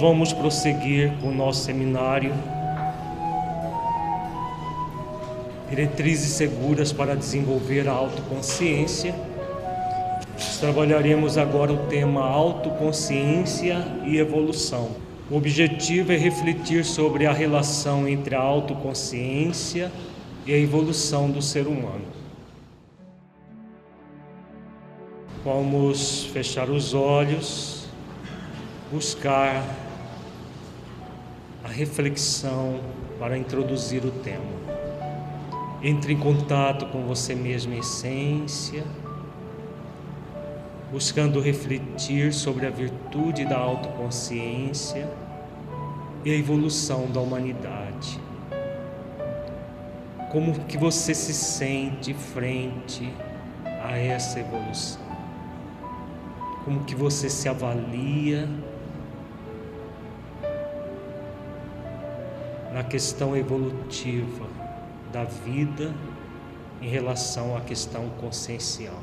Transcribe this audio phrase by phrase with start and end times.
[0.00, 2.32] Vamos prosseguir com o nosso seminário
[5.68, 9.14] Diretrizes seguras para desenvolver a autoconsciência.
[10.60, 14.92] Trabalharemos agora o tema autoconsciência e evolução.
[15.30, 19.92] O objetivo é refletir sobre a relação entre a autoconsciência
[20.46, 22.06] e a evolução do ser humano.
[25.44, 27.86] Vamos fechar os olhos,
[28.90, 29.62] buscar
[31.78, 32.80] reflexão
[33.20, 34.58] para introduzir o tema.
[35.80, 38.82] Entre em contato com você mesmo em essência,
[40.90, 45.08] buscando refletir sobre a virtude da autoconsciência
[46.24, 48.20] e a evolução da humanidade.
[50.32, 53.08] Como que você se sente frente
[53.84, 55.00] a essa evolução?
[56.64, 58.48] Como que você se avalia
[62.72, 64.46] na questão evolutiva
[65.12, 65.94] da vida
[66.80, 69.02] em relação à questão consciencial?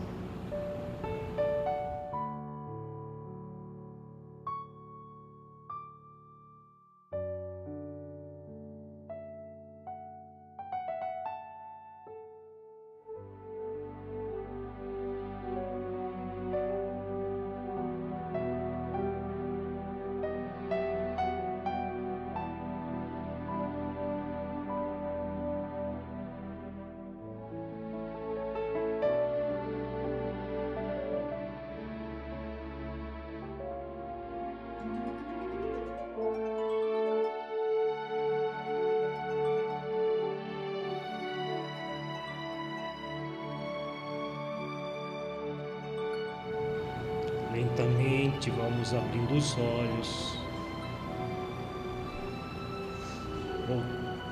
[49.45, 50.37] Os olhos,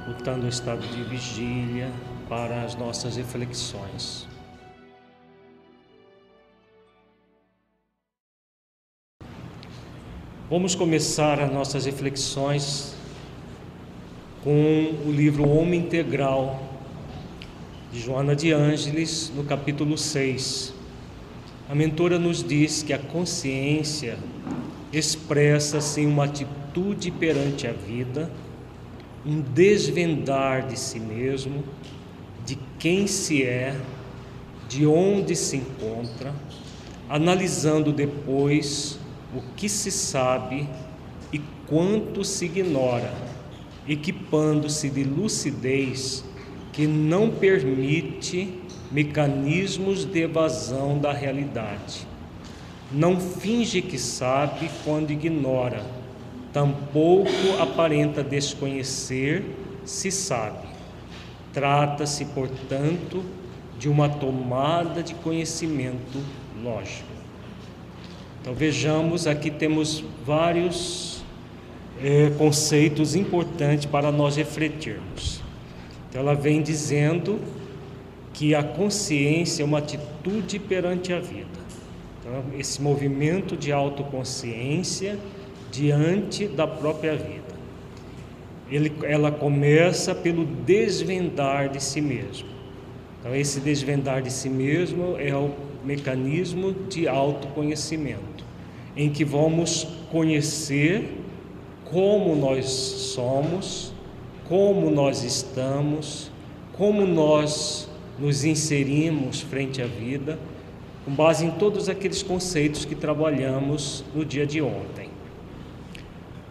[0.07, 1.91] voltando ao estado de vigília
[2.27, 4.27] para as nossas reflexões.
[10.49, 12.95] Vamos começar as nossas reflexões
[14.43, 16.59] com o livro Homem Integral
[17.91, 20.73] de Joana de Ângeles, no capítulo 6.
[21.69, 24.17] A mentora nos diz que a consciência
[24.93, 28.31] expressa-se em uma atitude perante a vida,
[29.25, 31.63] um desvendar de si mesmo,
[32.45, 33.75] de quem se é,
[34.69, 36.33] de onde se encontra,
[37.09, 38.99] analisando depois
[39.35, 40.69] o que se sabe
[41.31, 43.11] e quanto se ignora,
[43.87, 46.23] equipando-se de lucidez
[46.71, 48.59] que não permite
[48.91, 52.12] mecanismos de evasão da realidade.
[52.93, 55.83] Não finge que sabe quando ignora,
[56.53, 59.43] tampouco aparenta desconhecer
[59.83, 60.67] se sabe.
[61.51, 63.23] Trata-se, portanto,
[63.79, 66.19] de uma tomada de conhecimento
[66.63, 67.09] lógico.
[68.39, 71.23] Então vejamos, aqui temos vários
[72.01, 75.41] é, conceitos importantes para nós refletirmos.
[76.09, 77.39] Então ela vem dizendo
[78.33, 81.62] que a consciência é uma atitude perante a vida.
[82.25, 85.19] Então, esse movimento de autoconsciência
[85.69, 87.53] diante da própria vida.
[88.71, 92.47] Ele, ela começa pelo desvendar de si mesmo.
[93.19, 95.51] Então, esse desvendar de si mesmo é o
[95.83, 98.45] mecanismo de autoconhecimento,
[98.95, 101.17] em que vamos conhecer
[101.83, 103.91] como nós somos,
[104.47, 106.31] como nós estamos,
[106.71, 110.39] como nós nos inserimos frente à vida,
[111.05, 115.09] com base em todos aqueles conceitos que trabalhamos no dia de ontem.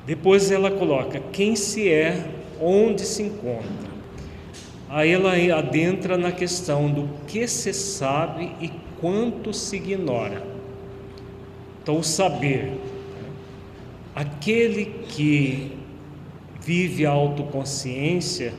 [0.04, 2.28] Depois ela coloca quem se é,
[2.60, 3.92] onde se encontra.
[4.88, 10.42] Aí ela adentra na questão do que se sabe e quanto se ignora.
[11.82, 12.78] Então, o saber,
[14.14, 15.72] aquele que
[16.60, 18.52] vive a autoconsciência,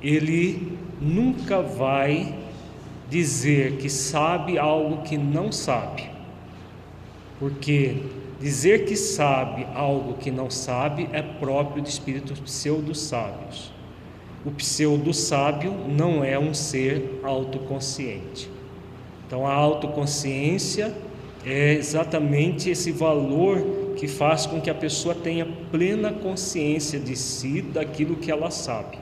[0.00, 2.34] ele nunca vai
[3.08, 6.10] dizer que sabe algo que não sabe.
[7.38, 8.02] Porque
[8.40, 13.72] dizer que sabe algo que não sabe é próprio de espíritos pseudo-sábios.
[14.44, 18.48] O pseudo-sábio não é um ser autoconsciente.
[19.26, 20.94] Então a autoconsciência
[21.44, 27.62] é exatamente esse valor que faz com que a pessoa tenha plena consciência de si,
[27.62, 28.98] daquilo que ela sabe.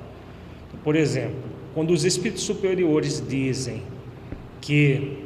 [0.83, 1.43] Por exemplo,
[1.75, 3.83] quando os espíritos superiores dizem
[4.65, 5.19] que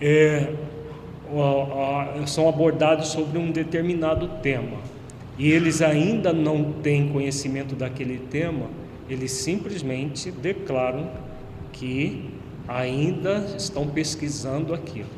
[0.00, 0.52] é,
[2.26, 4.78] são abordados sobre um determinado tema
[5.38, 8.66] e eles ainda não têm conhecimento daquele tema,
[9.08, 11.08] eles simplesmente declaram
[11.72, 12.30] que
[12.66, 15.08] ainda estão pesquisando aquilo.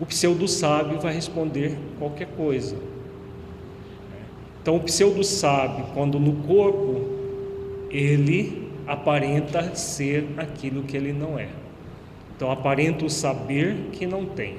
[0.00, 2.76] O pseudo-sábio vai responder qualquer coisa.
[4.62, 7.10] Então, o pseudo-sábio, quando no corpo,
[7.90, 11.61] ele aparenta ser aquilo que ele não é.
[12.42, 14.56] Então, aparenta o saber que não tem.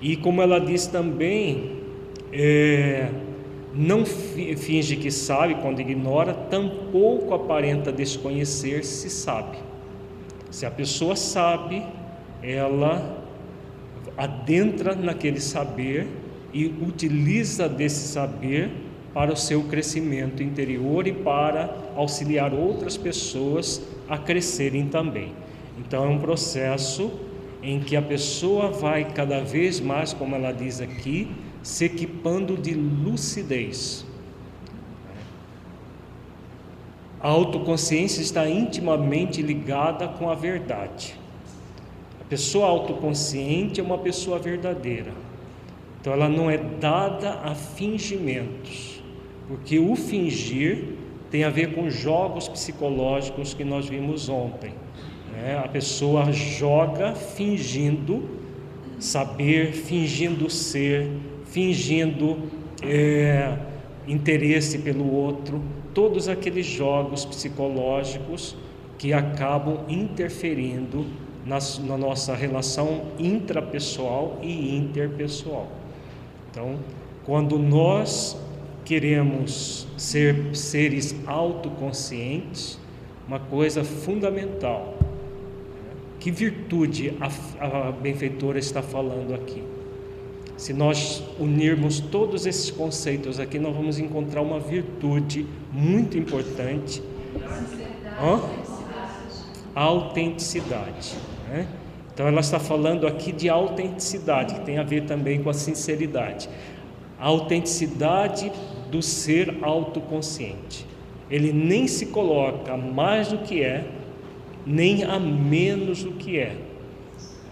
[0.00, 1.80] E como ela diz também,
[2.32, 3.08] é,
[3.74, 9.58] não finge que sabe quando ignora, tampouco aparenta desconhecer se sabe.
[10.48, 11.82] Se a pessoa sabe,
[12.40, 13.24] ela
[14.16, 16.06] adentra naquele saber
[16.54, 18.70] e utiliza desse saber
[19.12, 25.32] para o seu crescimento interior e para auxiliar outras pessoas a crescerem também.
[25.78, 27.10] Então é um processo
[27.62, 31.28] em que a pessoa vai cada vez mais, como ela diz aqui,
[31.62, 34.06] se equipando de lucidez.
[37.20, 41.18] A autoconsciência está intimamente ligada com a verdade.
[42.20, 45.12] A pessoa autoconsciente é uma pessoa verdadeira.
[46.00, 49.02] Então ela não é dada a fingimentos,
[49.48, 50.94] porque o fingir
[51.32, 54.72] tem a ver com jogos psicológicos que nós vimos ontem.
[55.36, 55.60] Né?
[55.62, 58.24] A pessoa joga fingindo
[58.98, 61.10] saber, fingindo ser,
[61.44, 62.38] fingindo
[62.82, 63.58] é,
[64.08, 65.62] interesse pelo outro,
[65.92, 68.56] todos aqueles jogos psicológicos
[68.98, 71.04] que acabam interferindo
[71.44, 75.68] na nossa relação intrapessoal e interpessoal.
[76.50, 76.76] Então,
[77.24, 78.36] quando nós
[78.84, 82.78] queremos ser seres autoconscientes,
[83.28, 84.95] uma coisa fundamental,
[86.26, 89.62] que virtude a, a benfeitora está falando aqui?
[90.56, 97.00] Se nós unirmos todos esses conceitos aqui, nós vamos encontrar uma virtude muito importante.
[98.20, 98.40] Hã?
[99.72, 101.14] A autenticidade.
[101.48, 101.68] Né?
[102.12, 106.48] Então ela está falando aqui de autenticidade, que tem a ver também com a sinceridade.
[107.20, 108.50] A autenticidade
[108.90, 110.84] do ser autoconsciente.
[111.30, 113.86] Ele nem se coloca mais do que é,
[114.66, 116.56] nem a menos do que é.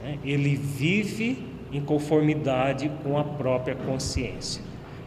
[0.02, 0.18] Né?
[0.24, 1.38] Ele vive
[1.72, 4.62] em conformidade com a própria consciência.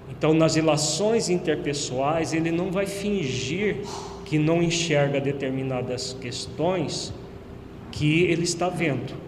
[0.09, 3.81] Então, nas relações interpessoais, ele não vai fingir
[4.25, 7.13] que não enxerga determinadas questões
[7.91, 9.27] que ele está vendo.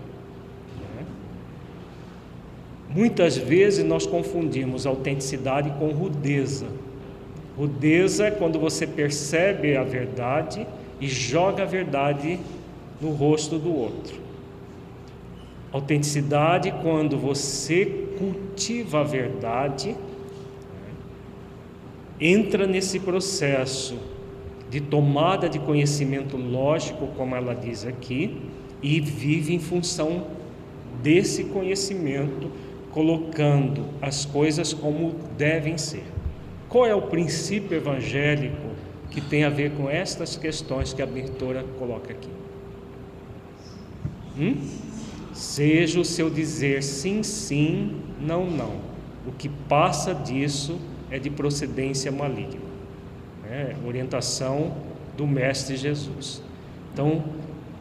[2.89, 6.65] Muitas vezes nós confundimos autenticidade com rudeza.
[7.55, 10.65] Rudeza é quando você percebe a verdade
[10.99, 12.39] e joga a verdade
[12.99, 14.19] no rosto do outro.
[15.71, 17.85] Autenticidade quando você
[18.17, 19.95] cultiva a verdade,
[22.19, 23.97] entra nesse processo
[24.69, 28.37] de tomada de conhecimento lógico, como ela diz aqui,
[28.81, 30.27] e vive em função
[31.01, 32.51] desse conhecimento
[32.91, 36.03] colocando as coisas como devem ser.
[36.67, 38.69] Qual é o princípio evangélico
[39.09, 42.29] que tem a ver com estas questões que a mentora coloca aqui?
[44.37, 44.55] Hum?
[45.33, 48.73] Seja o seu dizer sim, sim, não, não.
[49.25, 52.69] O que passa disso é de procedência maligna.
[53.49, 54.75] É, orientação
[55.17, 56.41] do Mestre Jesus.
[56.93, 57.23] Então,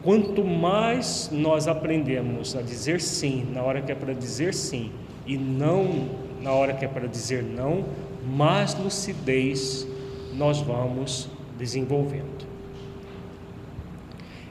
[0.01, 4.91] Quanto mais nós aprendemos a dizer sim na hora que é para dizer sim
[5.27, 6.07] e não
[6.41, 7.83] na hora que é para dizer não,
[8.25, 9.85] mais lucidez
[10.33, 12.47] nós vamos desenvolvendo.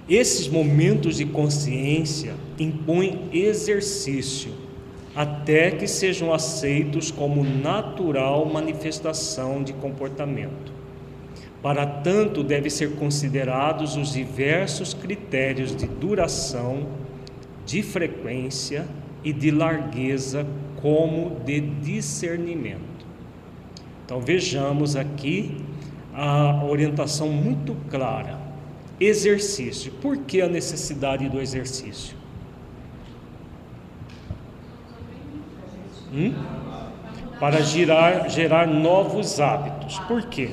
[0.09, 4.53] Esses momentos de consciência impõem exercício
[5.15, 10.73] até que sejam aceitos como natural manifestação de comportamento.
[11.61, 16.87] Para tanto, devem ser considerados os diversos critérios de duração,
[17.67, 18.87] de frequência
[19.25, 20.47] e de largueza,
[20.81, 23.05] como de discernimento.
[24.05, 25.57] Então, vejamos aqui
[26.15, 28.38] a orientação muito clara.
[29.00, 29.93] Exercício.
[29.93, 32.17] Por que a necessidade do exercício?
[36.12, 36.35] Hum?
[37.38, 39.99] Para gerar, gerar novos hábitos.
[40.00, 40.50] Por quê?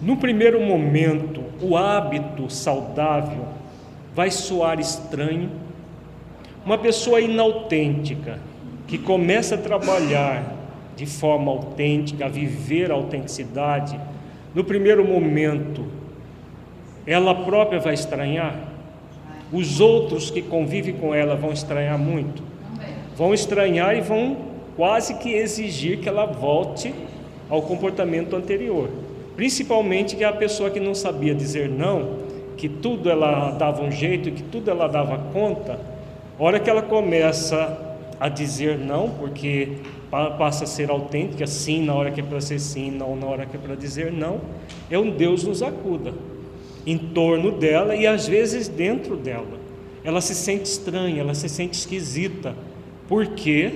[0.00, 3.46] No primeiro momento, o hábito saudável
[4.14, 5.50] vai soar estranho.
[6.64, 8.38] Uma pessoa inautêntica
[8.86, 10.54] que começa a trabalhar
[10.96, 13.98] de forma autêntica, a viver a autenticidade,
[14.54, 15.86] no primeiro momento,
[17.08, 18.54] ela própria vai estranhar.
[19.50, 22.42] Os outros que convivem com ela vão estranhar muito.
[23.16, 24.36] Vão estranhar e vão
[24.76, 26.94] quase que exigir que ela volte
[27.48, 28.90] ao comportamento anterior.
[29.34, 32.18] Principalmente que a pessoa que não sabia dizer não,
[32.58, 35.80] que tudo ela dava um jeito, que tudo ela dava conta,
[36.38, 39.78] a hora que ela começa a dizer não, porque
[40.10, 43.46] passa a ser autêntica, sim na hora que é para ser sim, não na hora
[43.46, 44.42] que é para dizer não,
[44.90, 46.12] é um Deus nos acuda
[46.86, 49.58] em torno dela e às vezes dentro dela.
[50.04, 52.54] Ela se sente estranha, ela se sente esquisita,
[53.08, 53.72] porque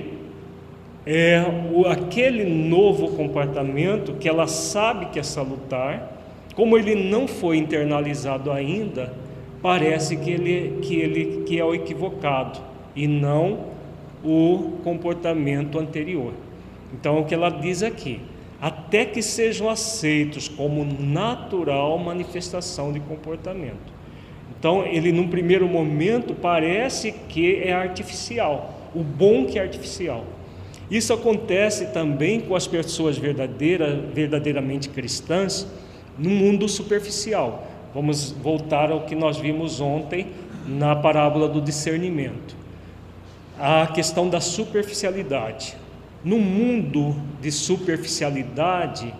[1.04, 1.42] é
[1.72, 6.20] o, aquele novo comportamento que ela sabe que é salutar,
[6.54, 9.12] como ele não foi internalizado ainda,
[9.60, 12.60] parece que ele, que ele que é o equivocado
[12.94, 13.72] e não
[14.24, 16.32] o comportamento anterior.
[16.92, 18.20] Então, o que ela diz aqui,
[18.62, 23.92] até que sejam aceitos como natural manifestação de comportamento.
[24.56, 30.24] Então, ele num primeiro momento parece que é artificial, o bom que é artificial.
[30.88, 35.66] Isso acontece também com as pessoas verdadeiras, verdadeiramente cristãs
[36.16, 37.66] no mundo superficial.
[37.92, 40.28] Vamos voltar ao que nós vimos ontem
[40.68, 42.62] na parábola do discernimento
[43.58, 45.81] a questão da superficialidade.
[46.24, 49.12] No mundo de superficialidade,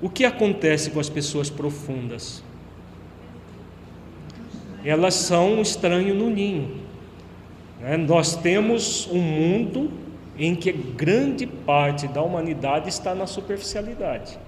[0.00, 2.42] o que acontece com as pessoas profundas?
[4.84, 6.76] Elas são um estranho no ninho.
[7.80, 7.96] Né?
[7.96, 9.90] Nós temos um mundo
[10.38, 14.38] em que grande parte da humanidade está na superficialidade.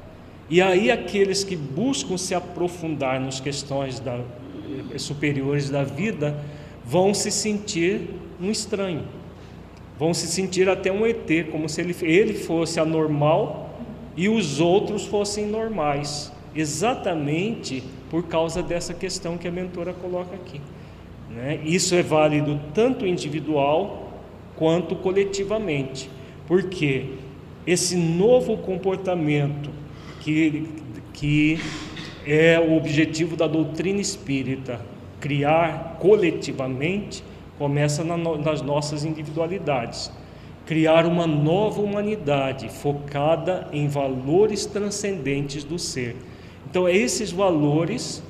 [0.49, 4.21] E aí aqueles que buscam se aprofundar nas questões da,
[4.99, 6.39] superiores da vida
[6.85, 8.11] vão se sentir
[8.41, 9.05] um estranho.
[9.99, 13.79] Vão se sentir até um ET, como se ele, ele fosse anormal
[14.17, 20.61] e os outros fossem normais, exatamente por causa dessa questão que a mentora coloca aqui.
[21.31, 21.61] Né?
[21.65, 24.13] Isso é válido tanto individual
[24.57, 26.09] quanto coletivamente,
[26.47, 27.07] porque
[27.67, 29.71] esse novo comportamento
[30.21, 30.69] que,
[31.13, 31.59] que
[32.27, 34.81] é o objetivo da doutrina espírita,
[35.21, 37.25] criar coletivamente,
[37.59, 40.11] começa na, nas nossas individualidades.
[40.67, 46.17] Criar uma nova humanidade focada em valores transcendentes do ser.
[46.69, 48.23] Então, esses valores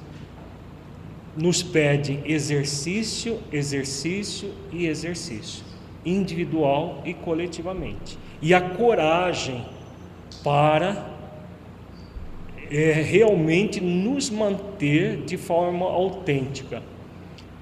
[1.36, 5.64] nos pedem exercício, exercício e exercício,
[6.04, 8.18] individual e coletivamente.
[8.42, 9.64] E a coragem
[10.42, 11.10] para
[12.70, 16.82] é, realmente nos manter de forma autêntica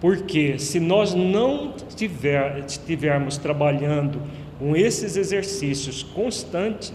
[0.03, 4.21] porque se nós não tiver, estivermos trabalhando
[4.59, 6.93] com esses exercícios constantes,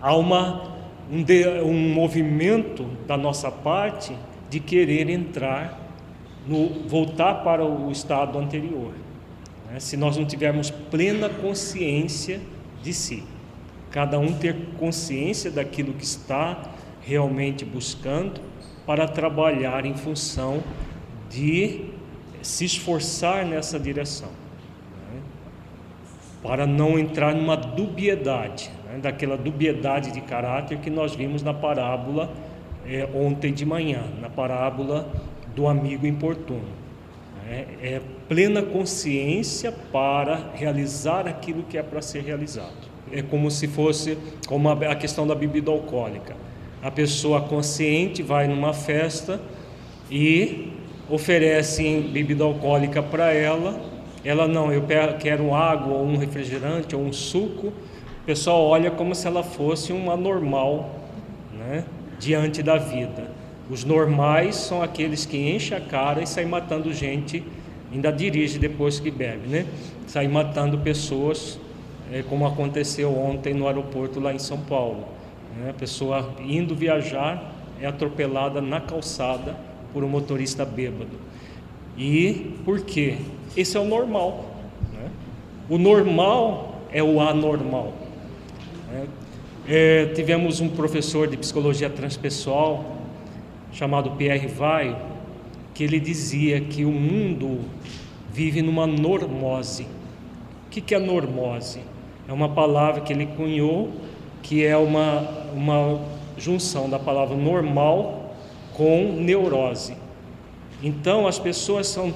[0.00, 0.76] há uma,
[1.10, 4.14] um, de, um movimento da nossa parte
[4.48, 5.76] de querer entrar,
[6.46, 8.92] no, voltar para o estado anterior.
[9.68, 9.80] Né?
[9.80, 12.40] Se nós não tivermos plena consciência
[12.80, 13.24] de si,
[13.90, 16.62] cada um ter consciência daquilo que está
[17.00, 18.40] realmente buscando
[18.86, 20.62] para trabalhar em função
[21.32, 21.86] de
[22.42, 25.20] se esforçar nessa direção, né?
[26.42, 28.98] para não entrar numa dubiedade, né?
[29.00, 32.32] daquela dubiedade de caráter que nós vimos na parábola
[32.86, 35.10] é, ontem de manhã, na parábola
[35.54, 36.82] do amigo importuno.
[37.46, 37.66] Né?
[37.80, 42.90] É plena consciência para realizar aquilo que é para ser realizado.
[43.10, 46.34] É como se fosse como a questão da bebida alcoólica.
[46.82, 49.40] A pessoa consciente vai numa festa
[50.10, 50.72] e
[51.08, 53.80] oferecem bebida alcoólica para ela,
[54.24, 54.84] ela não, eu
[55.18, 57.68] quero água, ou um refrigerante, ou um suco.
[57.68, 61.00] O pessoal olha como se ela fosse uma normal
[61.52, 61.84] né,
[62.20, 63.30] diante da vida.
[63.68, 67.42] Os normais são aqueles que enchem a cara e saem matando gente,
[67.92, 69.66] ainda dirige depois que bebe, né?
[70.06, 71.58] Sai matando pessoas,
[72.12, 75.04] é, como aconteceu ontem no aeroporto lá em São Paulo.
[75.56, 75.70] Né?
[75.70, 79.56] A pessoa indo viajar é atropelada na calçada
[79.92, 81.18] por um motorista bêbado.
[81.96, 83.16] E por quê?
[83.56, 84.46] Esse é o normal.
[84.92, 85.10] Né?
[85.68, 87.92] O normal é o anormal.
[88.90, 89.06] Né?
[89.68, 92.96] É, tivemos um professor de psicologia transpessoal
[93.72, 94.96] chamado Pierre Vai,
[95.74, 97.60] que ele dizia que o mundo
[98.32, 99.84] vive numa normose.
[100.66, 101.80] O que, que é normose?
[102.28, 103.90] É uma palavra que ele cunhou,
[104.42, 105.20] que é uma,
[105.54, 106.00] uma
[106.36, 108.21] junção da palavra normal
[108.74, 109.96] com neurose.
[110.82, 112.12] Então as pessoas são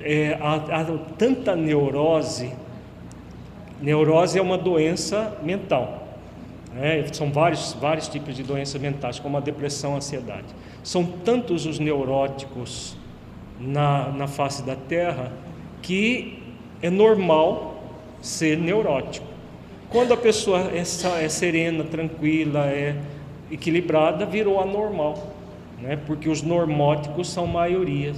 [0.00, 0.84] é, há, há
[1.16, 2.52] tanta neurose.
[3.80, 6.06] Neurose é uma doença mental.
[6.72, 7.04] Né?
[7.12, 10.46] São vários, vários tipos de doenças mentais, como a depressão, a ansiedade.
[10.82, 12.96] São tantos os neuróticos
[13.58, 15.32] na, na face da Terra
[15.82, 16.42] que
[16.82, 17.82] é normal
[18.20, 19.26] ser neurótico.
[19.90, 22.96] Quando a pessoa é, é serena, tranquila, é
[23.50, 25.27] equilibrada, virou anormal,
[25.80, 25.96] né?
[26.06, 28.12] porque os normóticos são maioria.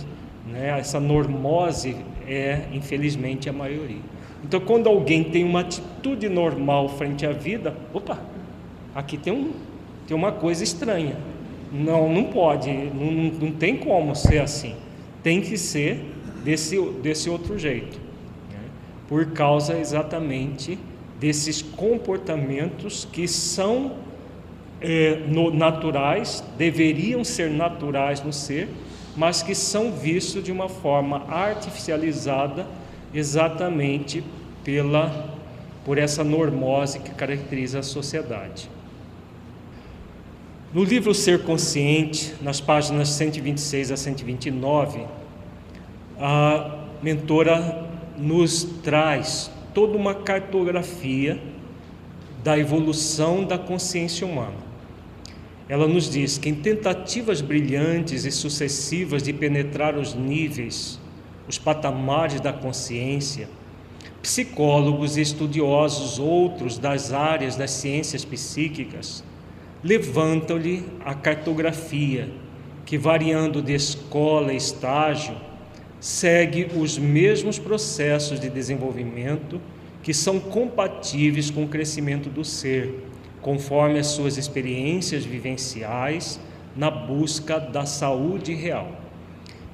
[0.46, 0.78] Né?
[0.78, 4.02] Essa normose é, infelizmente, a maioria.
[4.44, 8.18] Então, quando alguém tem uma atitude normal frente à vida, opa,
[8.94, 9.52] aqui tem, um,
[10.06, 11.16] tem uma coisa estranha.
[11.72, 14.74] Não, não pode, não, não tem como ser assim.
[15.22, 16.04] Tem que ser
[16.42, 17.98] desse, desse outro jeito.
[18.50, 18.58] Né?
[19.08, 20.78] Por causa exatamente
[21.18, 23.92] desses comportamentos que são
[24.80, 28.68] é, no, naturais, deveriam ser naturais no ser,
[29.16, 32.66] mas que são vistos de uma forma artificializada
[33.12, 34.22] exatamente
[34.64, 35.38] pela
[35.84, 38.70] por essa normose que caracteriza a sociedade.
[40.72, 45.00] No livro Ser Consciente, nas páginas 126 a 129,
[46.18, 51.40] a mentora nos traz toda uma cartografia
[52.44, 54.69] da evolução da consciência humana.
[55.70, 60.98] Ela nos diz que em tentativas brilhantes e sucessivas de penetrar os níveis,
[61.46, 63.48] os patamares da consciência,
[64.20, 69.22] psicólogos e estudiosos outros das áreas das ciências psíquicas
[69.80, 72.28] levantam-lhe a cartografia,
[72.84, 75.36] que variando de escola e estágio,
[76.00, 79.60] segue os mesmos processos de desenvolvimento
[80.02, 82.92] que são compatíveis com o crescimento do ser,
[83.42, 86.40] conforme as suas experiências vivenciais
[86.76, 88.92] na busca da saúde real.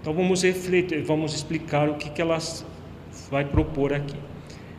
[0.00, 2.38] Então vamos refletir, vamos explicar o que, que ela
[3.30, 4.16] vai propor aqui.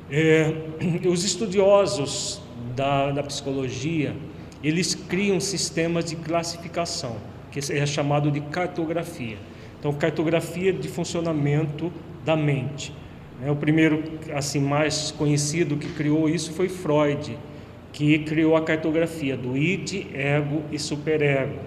[0.10, 0.54] É,
[1.08, 2.42] os estudiosos
[2.76, 4.16] da, da psicologia
[4.64, 7.18] eles criam sistemas de classificação,
[7.52, 9.38] que é chamado de cartografia.
[9.80, 11.92] Então, cartografia de funcionamento
[12.26, 12.94] da mente.
[13.44, 14.04] É, o primeiro,
[14.36, 17.38] assim, mais conhecido que criou isso foi Freud,
[17.92, 21.60] que criou a cartografia do id, ego e superego,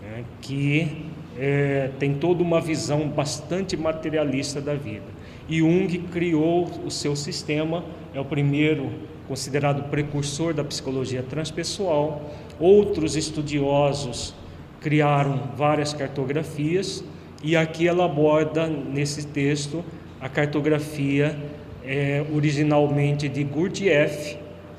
[0.00, 1.06] né, que
[1.38, 5.06] é, tem toda uma visão bastante materialista da vida.
[5.48, 8.90] Jung criou o seu sistema, é o primeiro
[9.26, 12.30] considerado precursor da psicologia transpessoal.
[12.60, 14.34] Outros estudiosos
[14.80, 17.04] criaram várias cartografias
[17.42, 19.84] e aqui ela aborda nesse texto
[20.20, 21.36] a cartografia
[21.84, 24.36] é, originalmente de Gurdjieff,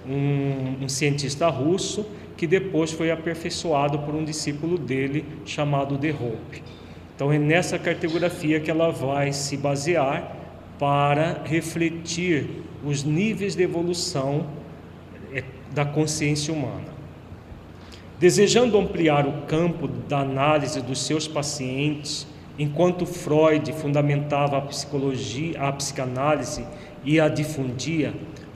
[0.07, 6.63] um, um cientista russo que depois foi aperfeiçoado por um discípulo dele chamado De Hope.
[7.15, 10.35] Então é nessa cartografia que ela vai se basear
[10.79, 14.47] para refletir os níveis de evolução
[15.33, 16.93] é, da consciência humana.
[18.19, 25.71] Desejando ampliar o campo da análise dos seus pacientes Enquanto Freud fundamentava a psicologia, a
[25.71, 26.63] psicanálise
[27.03, 28.13] e a difundia,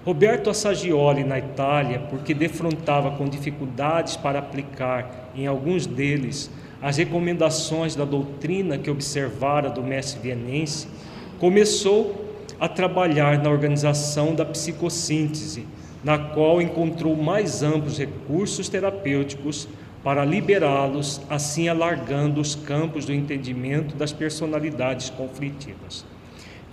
[0.07, 6.49] Roberto Assagioli na Itália, porque defrontava com dificuldades para aplicar em alguns deles
[6.81, 10.87] as recomendações da doutrina que observara do mestre vienense,
[11.41, 12.25] começou
[12.57, 15.67] a trabalhar na organização da psicossíntese,
[16.01, 19.67] na qual encontrou mais amplos recursos terapêuticos
[20.05, 26.05] para liberá-los, assim alargando os campos do entendimento das personalidades conflitivas.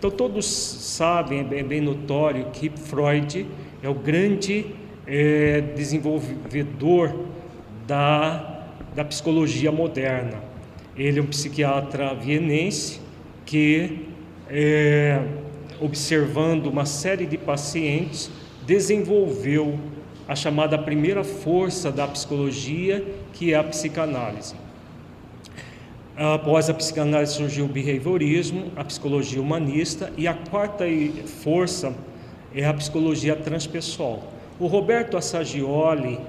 [0.04, 3.46] Então, todos sabem, é bem notório, que Freud
[3.82, 4.66] é o grande
[5.06, 7.24] é, desenvolvedor
[7.86, 10.42] da, da psicologia moderna.
[10.94, 13.00] Ele é um psiquiatra vienense
[13.46, 14.06] que,
[14.50, 15.26] é,
[15.80, 18.30] observando uma série de pacientes,
[18.66, 19.80] desenvolveu
[20.28, 24.63] a chamada primeira força da psicologia, que é a psicanálise.
[26.16, 30.85] Após a psicanálise surgiu o behaviorismo, a psicologia humanista e a quarta
[31.42, 31.92] força
[32.55, 34.22] é a psicologia transpessoal.
[34.61, 36.20] O Roberto Assagioli,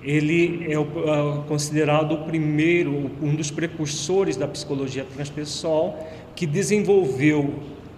[0.00, 0.76] ele é
[1.48, 5.98] considerado o primeiro, um dos precursores da psicologia transpessoal,
[6.36, 7.54] que desenvolveu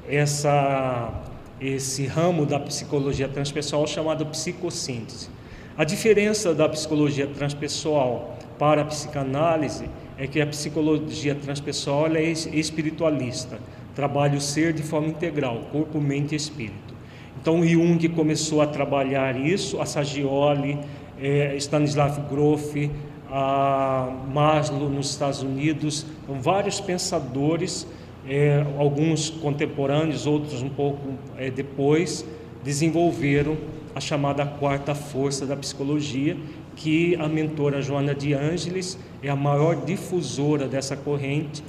[0.09, 1.13] essa,
[1.61, 5.29] esse ramo da psicologia transpessoal chamado psicossíntese.
[5.77, 9.85] A diferença da psicologia transpessoal para a psicanálise
[10.18, 13.59] é que a psicologia transpessoal é espiritualista,
[13.94, 16.94] trabalha o ser de forma integral, corpo, mente e espírito.
[17.40, 20.79] Então Jung começou a trabalhar isso, a Sagioli,
[21.20, 22.90] eh, Stanislav Grof,
[23.31, 27.87] a Maslow nos Estados Unidos, então, vários pensadores,
[28.29, 31.00] eh, alguns contemporâneos, outros um pouco
[31.37, 32.24] eh, depois,
[32.62, 33.57] desenvolveram
[33.94, 36.37] a chamada quarta força da psicologia,
[36.77, 41.63] que a mentora Joana de Ângeles é a maior difusora dessa corrente,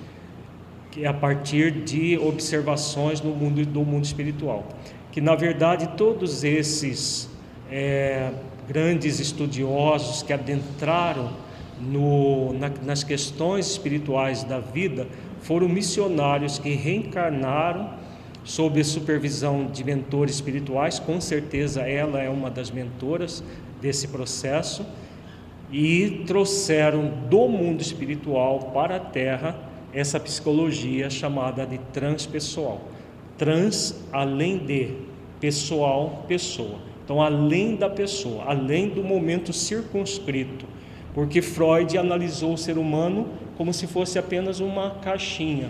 [0.91, 4.67] que é a partir de observações no mundo do mundo espiritual.
[5.11, 7.29] Que na verdade todos esses
[7.69, 8.31] é,
[8.67, 11.31] grandes estudiosos que adentraram
[11.79, 15.07] no, na, nas questões espirituais da vida
[15.41, 18.05] foram missionários que reencarnaram
[18.43, 23.43] sob a supervisão de mentores espirituais, com certeza ela é uma das mentoras
[23.81, 24.85] desse processo,
[25.71, 29.59] e trouxeram do mundo espiritual para a Terra
[29.93, 32.81] essa psicologia chamada de transpessoal.
[33.37, 34.91] Trans, além de,
[35.39, 36.79] pessoal, pessoa.
[37.03, 40.65] Então, além da pessoa, além do momento circunscrito,
[41.13, 45.69] porque Freud analisou o ser humano como se fosse apenas uma caixinha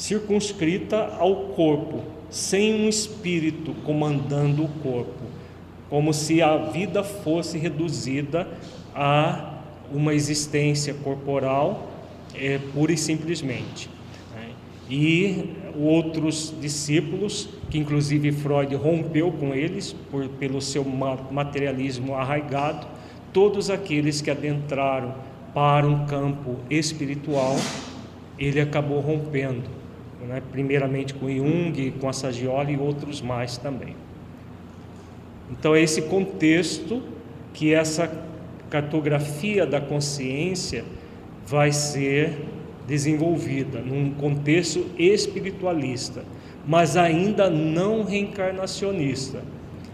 [0.00, 5.19] circunscrita ao corpo, sem um espírito comandando o corpo,
[5.90, 8.48] como se a vida fosse reduzida
[8.94, 9.54] a
[9.92, 11.90] uma existência corporal
[12.34, 13.90] é, pura e simplesmente.
[14.34, 14.50] Né?
[14.88, 22.86] E outros discípulos, que inclusive Freud rompeu com eles por, pelo seu materialismo arraigado,
[23.32, 25.14] todos aqueles que adentraram
[25.52, 27.56] para um campo espiritual,
[28.38, 29.80] ele acabou rompendo
[30.26, 30.42] né?
[30.52, 33.96] primeiramente com Jung, com a Sagioli e outros mais também.
[35.50, 37.02] Então é esse contexto
[37.52, 38.10] que essa
[38.70, 40.84] cartografia da consciência
[41.46, 42.46] vai ser
[42.86, 46.24] desenvolvida num contexto espiritualista,
[46.66, 49.42] mas ainda não reencarnacionista.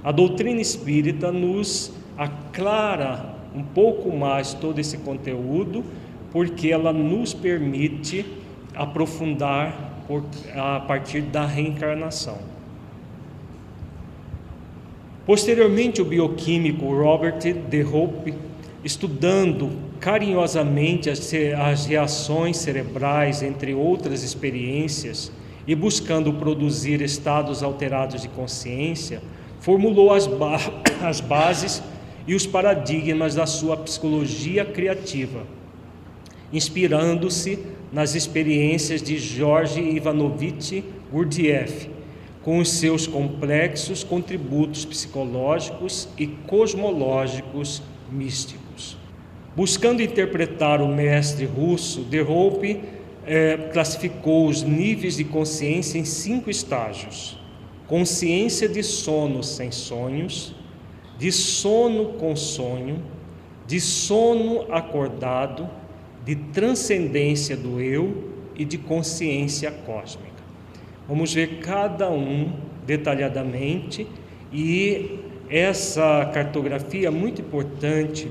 [0.05, 5.83] A doutrina espírita nos aclara um pouco mais todo esse conteúdo,
[6.31, 8.25] porque ela nos permite
[8.75, 10.05] aprofundar
[10.55, 12.38] a partir da reencarnação.
[15.27, 18.33] Posteriormente, o bioquímico Robert de Hope,
[18.85, 25.33] estudando carinhosamente as, reações cerebrais, entre outras experiências,
[25.67, 29.21] e buscando produzir estados alterados de consciência,
[29.59, 30.61] formulou as, ba
[31.03, 31.83] as bases
[32.25, 35.43] e os paradigmas da sua psicologia criativa,
[36.53, 37.59] inspirando-se
[37.93, 41.96] nas experiências de Jorge Ivanovich Gurdjieff,
[42.47, 48.97] com os seus complexos contributos psicológicos e cosmológicos místicos.
[49.57, 52.85] Buscando interpretar o mestre russo, De Hope
[53.27, 57.37] eh, classificou os níveis de consciência em cinco estágios:
[57.89, 60.55] consciência de sono sem sonhos,
[61.19, 63.03] de sono com sonho,
[63.67, 65.69] de sono acordado,
[66.25, 70.36] de transcendência do eu e de consciência cósmica.
[71.09, 72.53] Vamos ver cada um
[72.85, 74.07] detalhadamente
[74.53, 78.31] e essa cartografia é muito importante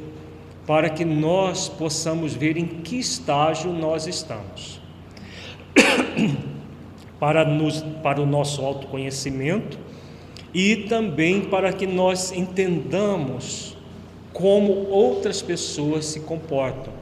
[0.67, 4.81] para que nós possamos ver em que estágio nós estamos.
[7.19, 9.79] para, nos, para o nosso autoconhecimento
[10.53, 13.77] e também para que nós entendamos
[14.33, 16.93] como outras pessoas se comportam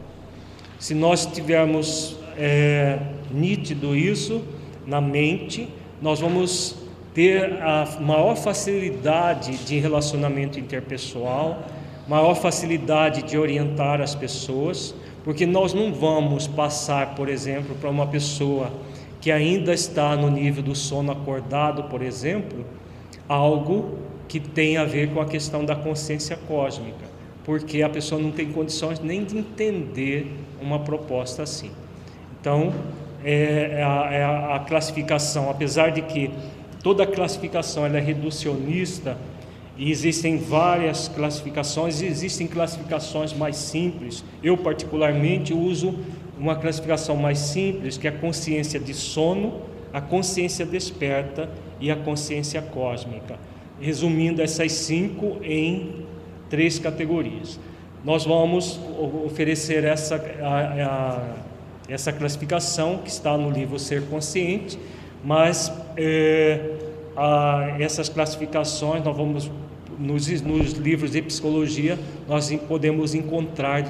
[0.83, 2.99] se nós tivermos é,
[3.31, 4.43] nítido isso
[4.85, 5.67] na mente,
[6.01, 6.75] nós vamos
[7.13, 11.63] ter a maior facilidade de relacionamento interpessoal,
[12.07, 14.93] maior facilidade de orientar as pessoas,
[15.23, 18.71] porque nós não vamos passar, por exemplo, para uma pessoa
[19.21, 22.65] que ainda está no nível do sono acordado, por exemplo,
[23.29, 28.31] algo que tem a ver com a questão da consciência cósmica porque a pessoa não
[28.31, 31.71] tem condições nem de entender uma proposta assim.
[32.39, 32.73] Então,
[33.23, 36.29] é, é, a, é a, classificação, apesar de que
[36.81, 39.17] toda classificação é reducionista,
[39.77, 44.23] e existem várias classificações, e existem classificações mais simples.
[44.43, 45.95] Eu, particularmente, uso
[46.37, 51.95] uma classificação mais simples, que é a consciência de sono, a consciência desperta e a
[51.95, 53.39] consciência cósmica.
[53.79, 56.05] Resumindo essas cinco em
[56.49, 57.59] três categorias.
[58.03, 58.79] Nós vamos
[59.25, 61.42] oferecer essa, a, a,
[61.87, 64.79] essa classificação que está no livro Ser Consciente,
[65.23, 66.59] mas é,
[67.15, 69.51] a, essas classificações nós vamos
[69.99, 73.85] nos, nos livros de psicologia nós podemos encontrar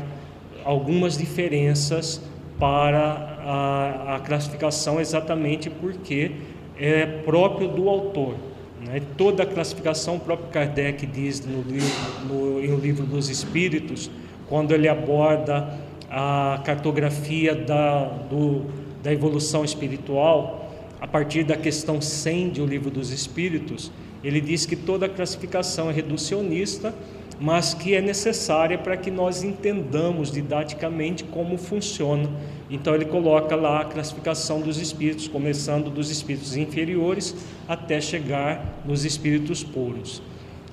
[0.66, 2.22] algumas diferenças
[2.60, 6.32] para a, a classificação exatamente porque
[6.78, 8.36] é próprio do autor.
[8.86, 9.02] Né?
[9.18, 11.90] Toda a classificação, o próprio Kardec diz no livro,
[12.28, 14.10] no, no livro dos Espíritos,
[14.48, 15.78] quando ele aborda
[16.14, 18.66] a cartografia da, do,
[19.02, 20.72] da evolução espiritual,
[21.02, 23.92] a partir da questão 100 do Livro dos Espíritos,
[24.24, 26.94] ele diz que toda classificação é reducionista
[27.40, 32.30] mas que é necessária para que nós entendamos didaticamente como funciona.
[32.70, 37.36] Então ele coloca lá a classificação dos espíritos, começando dos espíritos inferiores
[37.68, 40.22] até chegar nos espíritos puros.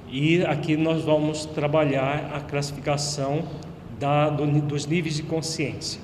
[0.09, 3.45] E aqui nós vamos trabalhar a classificação
[4.01, 6.01] da, do, dos níveis de consciência.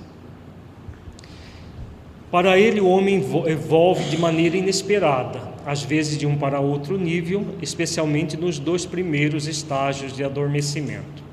[2.30, 7.46] Para ele, o homem evolve de maneira inesperada, às vezes de um para outro nível,
[7.62, 11.24] especialmente nos dois primeiros estágios de adormecimento.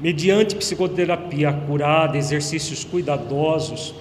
[0.00, 3.94] Mediante psicoterapia acurada, exercícios cuidadosos,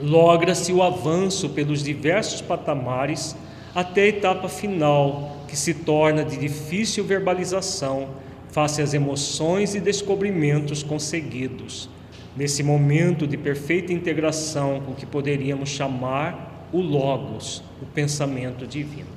[0.00, 3.36] logra-se o avanço pelos diversos patamares
[3.74, 8.21] até a etapa final, que se torna de difícil verbalização
[8.52, 11.88] face às emoções e descobrimentos conseguidos
[12.36, 19.08] nesse momento de perfeita integração com o que poderíamos chamar o Logos, o pensamento divino.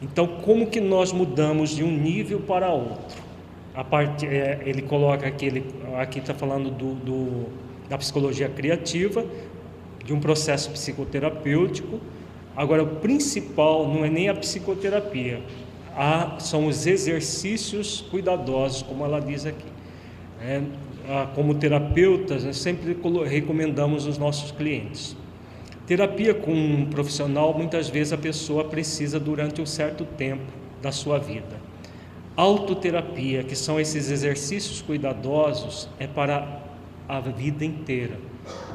[0.00, 3.26] Então, como que nós mudamos de um nível para outro?
[3.90, 5.64] Parte, é, ele coloca aqui, ele,
[5.96, 7.46] aqui está falando do, do,
[7.88, 9.24] da psicologia criativa,
[10.04, 12.00] de um processo psicoterapêutico.
[12.56, 15.40] Agora, o principal não é nem a psicoterapia,
[15.98, 19.66] há, são os exercícios cuidadosos, como ela diz aqui.
[20.40, 20.62] É,
[21.34, 25.16] como terapeutas, sempre recomendamos aos nossos clientes.
[25.86, 30.44] Terapia com um profissional, muitas vezes a pessoa precisa durante um certo tempo
[30.80, 31.58] da sua vida.
[32.36, 36.62] Autoterapia, que são esses exercícios cuidadosos, é para
[37.08, 38.18] a vida inteira.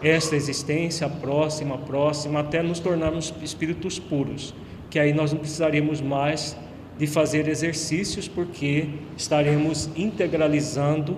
[0.01, 4.53] Esta existência, a próxima, a próxima, até nos tornarmos espíritos puros,
[4.89, 6.57] que aí nós não precisaremos mais
[6.97, 11.17] de fazer exercícios, porque estaremos integralizando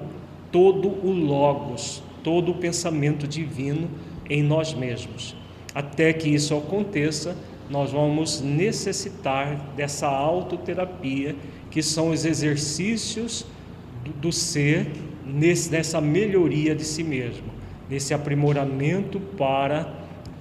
[0.51, 3.89] todo o Logos, todo o pensamento divino
[4.29, 5.35] em nós mesmos.
[5.73, 7.35] Até que isso aconteça,
[7.69, 11.35] nós vamos necessitar dessa autoterapia,
[11.69, 13.45] que são os exercícios
[14.21, 14.91] do, ser
[15.25, 17.47] nessa melhoria de si mesmo,
[17.89, 19.93] nesse aprimoramento para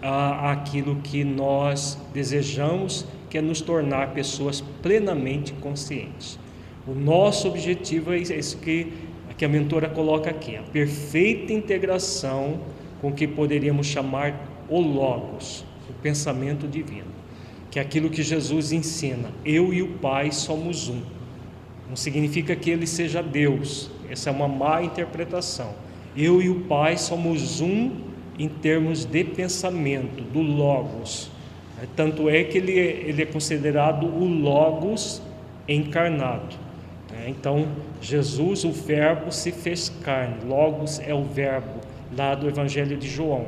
[0.03, 6.39] ah, aquilo que nós desejamos, que é nos tornar pessoas plenamente conscientes.
[6.87, 8.93] O nosso objetivo é isso que
[9.37, 12.61] que a mentora coloca aqui, a perfeita integração
[13.01, 17.11] com o que poderíamos chamar o Logos, o pensamento divino,
[17.73, 21.03] que é aquilo que Jesus ensina: eu e o Pai somos um.
[21.89, 25.75] Não significa que ele seja Deus, essa é uma má interpretação.
[26.17, 27.91] Eu e o Pai somos um
[28.39, 31.34] em termos de pensamento, do Logos.
[31.97, 35.21] Tanto é que ele, ele é considerado o Logos
[35.69, 36.57] encarnado.
[37.13, 37.69] É, então,
[38.01, 40.45] Jesus, o Verbo, se fez carne.
[40.45, 41.81] Logos é o Verbo,
[42.17, 43.47] lá do Evangelho de João.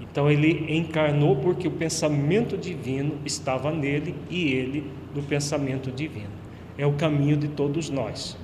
[0.00, 6.32] Então, ele encarnou porque o pensamento divino estava nele e ele do pensamento divino.
[6.76, 8.36] É o caminho de todos nós.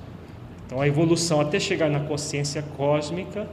[0.65, 3.47] Então, a evolução até chegar na consciência cósmica,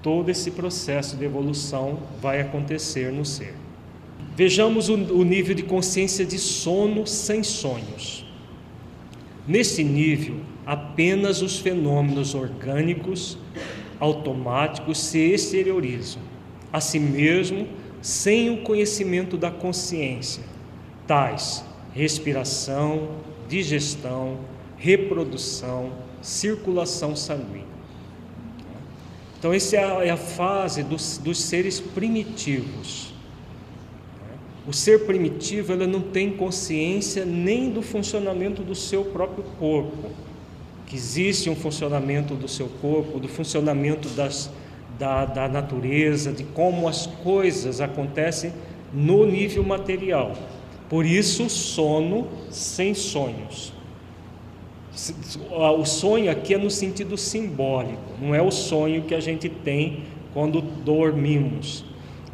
[0.00, 3.54] todo esse processo de evolução vai acontecer no ser.
[4.34, 8.24] Vejamos o, o nível de consciência de sono sem sonhos.
[9.46, 13.36] Nesse nível, apenas os fenômenos orgânicos
[14.00, 16.22] automáticos se exteriorizam
[16.72, 17.68] a si mesmo
[18.00, 20.42] sem o conhecimento da consciência,
[21.06, 21.64] tais
[21.94, 23.10] respiração,
[23.48, 24.38] digestão,
[24.78, 25.92] reprodução,
[26.22, 27.66] circulação sanguínea.
[29.38, 33.11] Então, essa é a fase dos, dos seres primitivos
[34.66, 40.10] o ser primitivo ela não tem consciência nem do funcionamento do seu próprio corpo,
[40.86, 44.50] que existe um funcionamento do seu corpo, do funcionamento das,
[44.98, 48.52] da, da natureza, de como as coisas acontecem
[48.92, 50.32] no nível material.
[50.88, 53.72] Por isso, sono sem sonhos.
[55.50, 60.04] O sonho aqui é no sentido simbólico, não é o sonho que a gente tem
[60.34, 61.82] quando dormimos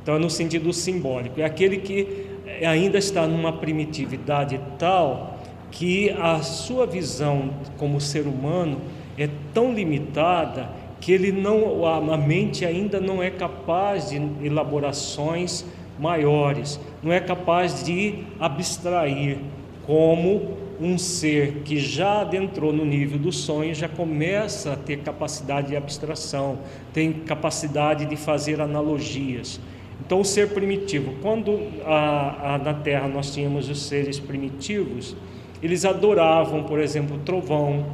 [0.03, 2.27] então, é no sentido simbólico, é aquele que
[2.67, 5.39] ainda está numa primitividade tal
[5.71, 8.81] que a sua visão como ser humano
[9.19, 15.65] é tão limitada que ele não, a mente ainda não é capaz de elaborações
[15.99, 19.39] maiores, não é capaz de abstrair
[19.87, 25.69] como um ser que já adentrou no nível do sonho já começa a ter capacidade
[25.69, 26.59] de abstração,
[26.93, 29.61] tem capacidade de fazer analogias.
[30.05, 35.17] Então, o ser primitivo, quando a, a, na Terra nós tínhamos os seres primitivos,
[35.63, 37.85] eles adoravam, por exemplo, o trovão,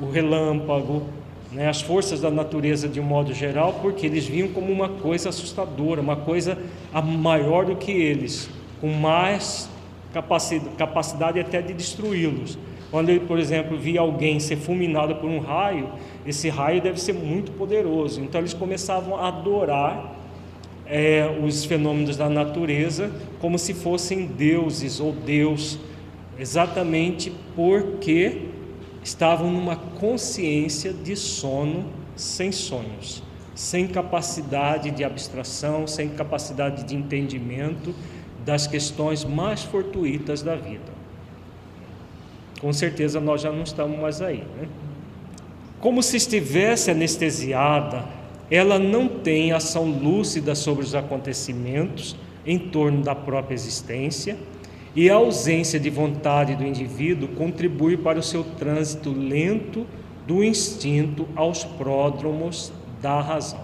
[0.00, 1.02] o relâmpago,
[1.50, 5.30] né, as forças da natureza de um modo geral, porque eles viam como uma coisa
[5.30, 6.58] assustadora, uma coisa
[7.02, 8.50] maior do que eles,
[8.80, 9.70] com mais
[10.76, 12.58] capacidade, até de destruí-los.
[12.90, 15.88] Quando ele, por exemplo, via alguém ser fulminado por um raio,
[16.26, 18.20] esse raio deve ser muito poderoso.
[18.20, 20.14] Então eles começavam a adorar
[20.88, 25.78] é, os fenômenos da natureza como se fossem deuses ou Deus,
[26.38, 28.48] exatamente porque
[29.02, 33.22] estavam numa consciência de sono sem sonhos,
[33.54, 37.94] sem capacidade de abstração, sem capacidade de entendimento
[38.44, 40.96] das questões mais fortuitas da vida.
[42.60, 44.44] Com certeza nós já não estamos mais aí.
[44.58, 44.68] Né?
[45.80, 48.04] Como se estivesse anestesiada,
[48.50, 54.36] ela não tem ação lúcida sobre os acontecimentos em torno da própria existência
[54.94, 59.86] e a ausência de vontade do indivíduo contribui para o seu trânsito lento
[60.26, 63.60] do instinto aos pródromos da razão.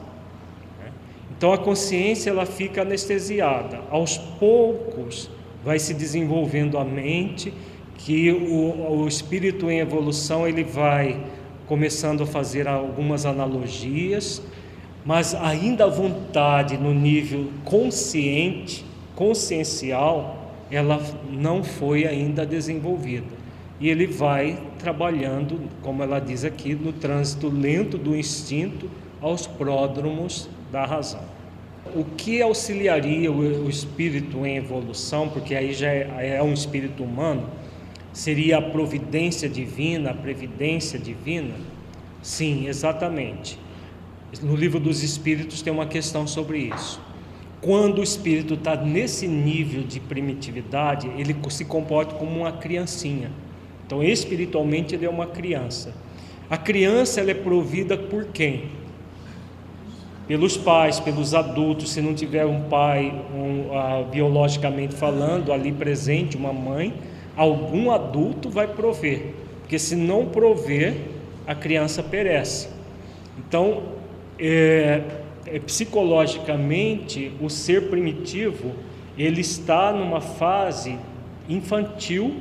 [1.36, 3.80] Então a consciência ela fica anestesiada.
[3.90, 5.30] Aos poucos
[5.64, 7.52] vai se desenvolvendo a mente,
[7.98, 11.24] que o, o espírito em evolução ele vai
[11.66, 14.42] começando a fazer algumas analogias,
[15.04, 18.84] mas ainda a vontade no nível consciente,
[19.14, 23.42] consciencial, ela não foi ainda desenvolvida.
[23.80, 28.88] E ele vai trabalhando, como ela diz aqui, no trânsito lento do instinto
[29.20, 31.22] aos pródromos da razão.
[31.94, 37.48] O que auxiliaria o espírito em evolução, porque aí já é, é um espírito humano,
[38.12, 41.54] seria a providência divina, a previdência divina?
[42.22, 43.58] Sim, exatamente.
[44.40, 47.00] No livro dos Espíritos tem uma questão sobre isso.
[47.60, 53.30] Quando o espírito está nesse nível de primitividade, ele se comporta como uma criancinha.
[53.86, 55.94] Então, espiritualmente, ele é uma criança.
[56.50, 58.64] A criança ela é provida por quem?
[60.26, 61.92] Pelos pais, pelos adultos.
[61.92, 66.94] Se não tiver um pai, um, uh, biologicamente falando, ali presente, uma mãe,
[67.36, 69.34] algum adulto vai prover.
[69.60, 70.96] Porque se não prover,
[71.46, 72.68] a criança perece.
[73.38, 74.01] Então,
[74.44, 75.02] é,
[75.46, 78.72] é, psicologicamente, o ser primitivo
[79.16, 80.98] ele está numa fase
[81.48, 82.34] infantil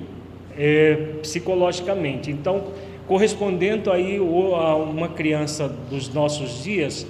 [0.57, 2.31] é, psicologicamente.
[2.31, 2.71] Então,
[3.07, 7.05] correspondendo aí a uma criança dos nossos dias,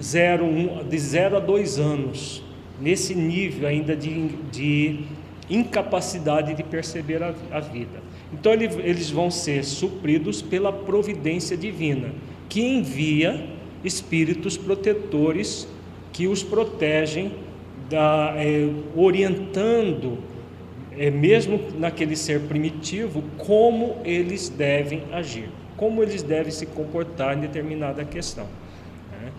[0.00, 2.42] zero, um, de 0 a 2 anos,
[2.80, 5.00] nesse nível ainda de, de
[5.50, 8.00] incapacidade de perceber a, a vida.
[8.32, 12.10] Então, ele, eles vão ser supridos pela providência divina,
[12.48, 15.68] que envia espíritos protetores
[16.12, 17.32] que os protegem,
[17.88, 20.18] da, é, orientando,
[20.96, 27.40] é, mesmo naquele ser primitivo, como eles devem agir, como eles devem se comportar em
[27.40, 28.46] determinada questão.
[29.12, 29.32] Né?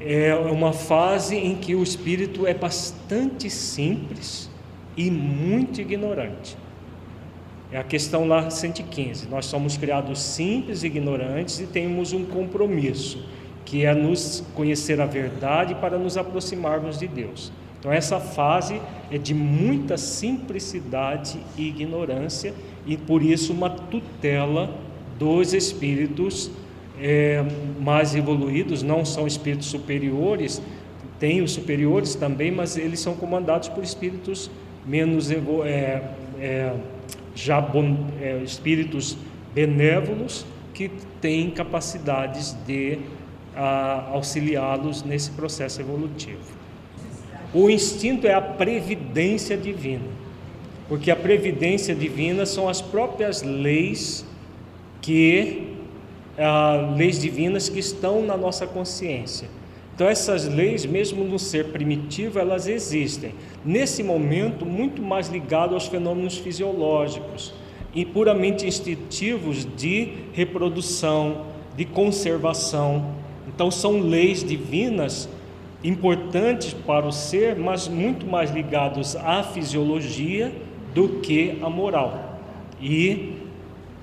[0.00, 4.48] É uma fase em que o espírito é bastante simples
[4.96, 6.56] e muito ignorante.
[7.72, 9.28] É a questão lá 115.
[9.28, 13.24] Nós somos criados simples e ignorantes e temos um compromisso
[13.70, 17.52] que é nos conhecer a verdade para nos aproximarmos de Deus.
[17.78, 22.52] Então, essa fase é de muita simplicidade e ignorância,
[22.84, 24.74] e por isso, uma tutela
[25.16, 26.50] dos espíritos
[27.00, 27.44] é,
[27.80, 30.60] mais evoluídos, não são espíritos superiores,
[31.20, 34.50] tem os superiores também, mas eles são comandados por espíritos
[34.84, 35.36] menos é,
[36.40, 36.74] é,
[37.36, 37.96] já bon,
[38.42, 39.16] espíritos
[39.54, 42.98] benévolos que têm capacidades de
[43.56, 46.40] auxiliá-los nesse processo evolutivo.
[47.52, 50.06] O instinto é a previdência divina,
[50.88, 54.24] porque a previdência divina são as próprias leis
[55.00, 55.74] que
[56.38, 59.48] ah, leis divinas que estão na nossa consciência.
[59.94, 63.34] Então essas leis, mesmo no ser primitivo, elas existem.
[63.62, 67.52] Nesse momento, muito mais ligado aos fenômenos fisiológicos
[67.94, 73.14] e puramente instintivos de reprodução, de conservação,
[73.52, 75.28] então são leis divinas
[75.82, 80.52] importantes para o ser, mas muito mais ligados à fisiologia
[80.94, 82.38] do que à moral.
[82.80, 83.34] E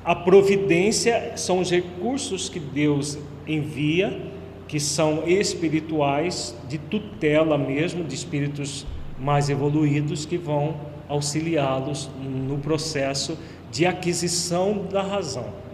[0.04, 3.18] a providência são os recursos que Deus
[3.48, 4.20] envia,
[4.68, 8.86] que são espirituais, de tutela mesmo, de espíritos
[9.20, 10.76] mais evoluídos que vão
[11.08, 13.38] auxiliá-los no processo
[13.72, 15.67] de aquisição da razão.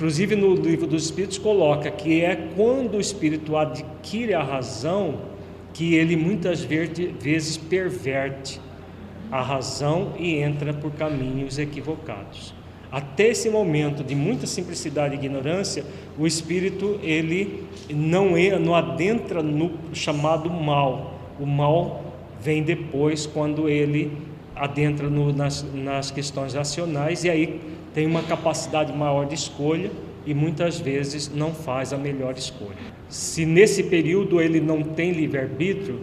[0.00, 5.16] Inclusive no livro dos Espíritos coloca que é quando o espírito adquire a razão
[5.74, 8.58] que ele muitas vezes perverte
[9.30, 12.54] a razão e entra por caminhos equivocados.
[12.90, 15.84] Até esse momento de muita simplicidade e ignorância,
[16.18, 21.20] o espírito ele não, é, não adentra no chamado mal.
[21.38, 24.10] O mal vem depois quando ele
[24.56, 27.60] adentra no, nas, nas questões racionais e aí
[27.94, 29.90] tem uma capacidade maior de escolha
[30.26, 32.76] e muitas vezes não faz a melhor escolha.
[33.08, 36.00] Se nesse período ele não tem livre-arbítrio,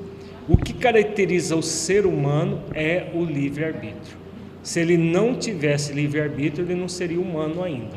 [0.50, 4.18] o que caracteriza o ser humano é o livre-arbítrio.
[4.64, 7.96] se ele não tivesse livre-arbítrio, ele não seria humano ainda.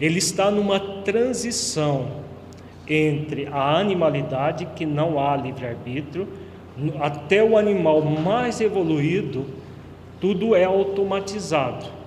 [0.00, 2.22] Ele está numa transição
[2.86, 6.28] entre a animalidade, que não há livre-arbítrio,
[7.00, 9.46] até o animal mais evoluído,
[10.20, 11.97] tudo é automatizado.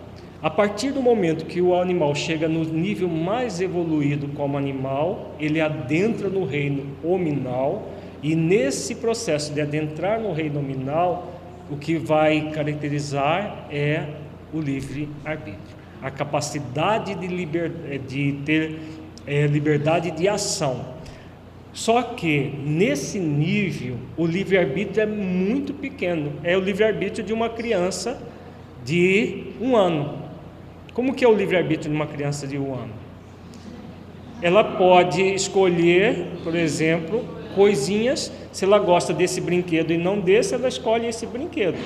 [0.43, 5.61] A partir do momento que o animal chega no nível mais evoluído como animal, ele
[5.61, 7.89] adentra no reino hominal,
[8.23, 11.31] e nesse processo de adentrar no reino nominal,
[11.69, 14.05] o que vai caracterizar é
[14.51, 17.71] o livre-arbítrio, a capacidade de, liber,
[18.07, 18.79] de ter
[19.27, 20.85] é, liberdade de ação.
[21.71, 26.33] Só que nesse nível o livre-arbítrio é muito pequeno.
[26.43, 28.21] É o livre-arbítrio de uma criança
[28.83, 30.20] de um ano.
[30.93, 32.93] Como que é o livre-arbítrio de uma criança de um ano?
[34.41, 37.23] Ela pode escolher, por exemplo,
[37.55, 38.31] coisinhas.
[38.51, 41.77] Se ela gosta desse brinquedo e não desse, ela escolhe esse brinquedo.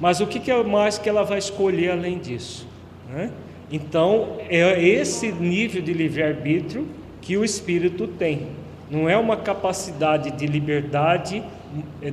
[0.00, 2.66] Mas o que é mais que ela vai escolher além disso?
[3.08, 3.30] Né?
[3.70, 6.86] Então, é esse nível de livre-arbítrio
[7.20, 8.48] que o espírito tem.
[8.90, 11.42] Não é uma capacidade de liberdade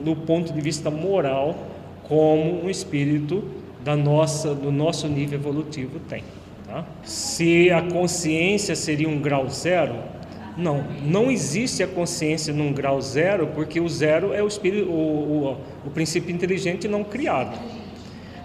[0.03, 1.55] do é, ponto de vista moral,
[2.03, 3.43] como um espírito
[3.86, 6.24] da nossa, do nosso nível evolutivo tem.
[6.66, 6.84] Tá?
[7.04, 9.94] Se a consciência seria um grau zero,
[10.58, 14.92] não, não existe a consciência num grau zero, porque o zero é o, espírito, o,
[14.94, 17.60] o, o princípio inteligente não criado.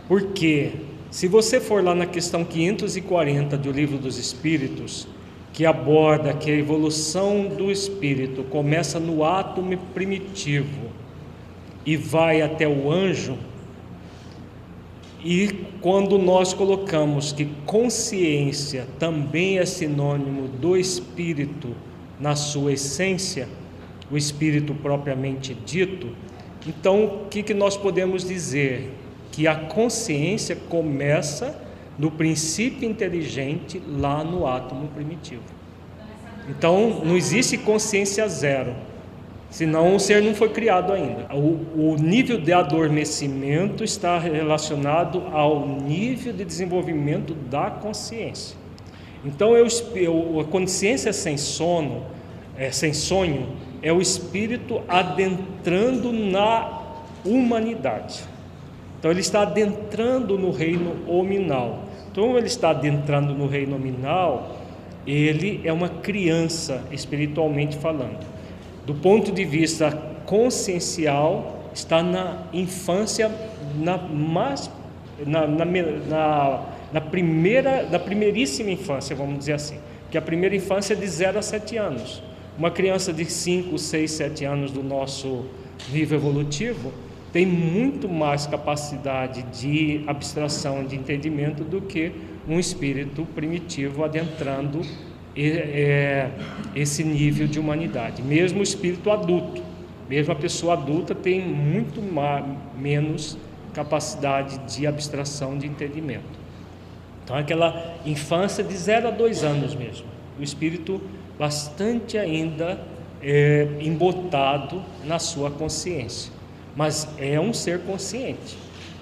[0.06, 0.72] Porque
[1.10, 5.08] se você for lá na questão 540 do Livro dos Espíritos,
[5.54, 10.90] que aborda que a evolução do espírito começa no átomo primitivo
[11.86, 13.38] e vai até o anjo,
[15.24, 21.74] e quando nós colocamos que consciência também é sinônimo do espírito
[22.18, 23.48] na sua essência,
[24.10, 26.08] o espírito propriamente dito,
[26.66, 28.96] então o que, que nós podemos dizer?
[29.32, 31.56] que a consciência começa
[31.98, 35.42] no princípio inteligente lá no átomo primitivo.
[36.48, 38.74] Então, não existe consciência zero,
[39.50, 41.26] senão o ser não foi criado ainda.
[41.34, 48.56] O, o nível de adormecimento está relacionado ao nível de desenvolvimento da consciência.
[49.24, 52.04] Então, eu, eu, a consciência sem sono,
[52.56, 53.48] é, sem sonho,
[53.82, 56.80] é o espírito adentrando na
[57.24, 58.22] humanidade.
[58.98, 61.84] Então ele está adentrando no reino nominal.
[62.12, 64.56] Então ele está adentrando no reino nominal,
[65.06, 68.26] ele é uma criança espiritualmente falando.
[68.86, 69.90] Do ponto de vista
[70.26, 73.30] consciencial, está na infância,
[73.76, 74.70] na, mais,
[75.26, 76.62] na, na, na,
[76.92, 79.78] na primeira, na primeiríssima infância, vamos dizer assim.
[80.10, 82.22] Que a primeira infância é de 0 a 7 anos.
[82.58, 85.44] Uma criança de 5, 6, 7 anos do nosso
[85.92, 86.92] nível evolutivo,
[87.32, 92.12] tem muito mais capacidade de abstração, de entendimento do que
[92.48, 94.82] um espírito primitivo adentrando
[96.74, 98.22] esse nível de humanidade.
[98.22, 99.62] Mesmo o espírito adulto,
[100.08, 102.44] mesmo a pessoa adulta tem muito mais,
[102.76, 103.38] menos
[103.72, 106.40] capacidade de abstração, de entendimento.
[107.24, 110.06] Então, aquela infância de 0 a 2 anos mesmo,
[110.38, 111.00] o espírito
[111.38, 112.80] bastante ainda
[113.22, 116.40] é, embotado na sua consciência
[116.74, 118.56] mas é um ser consciente.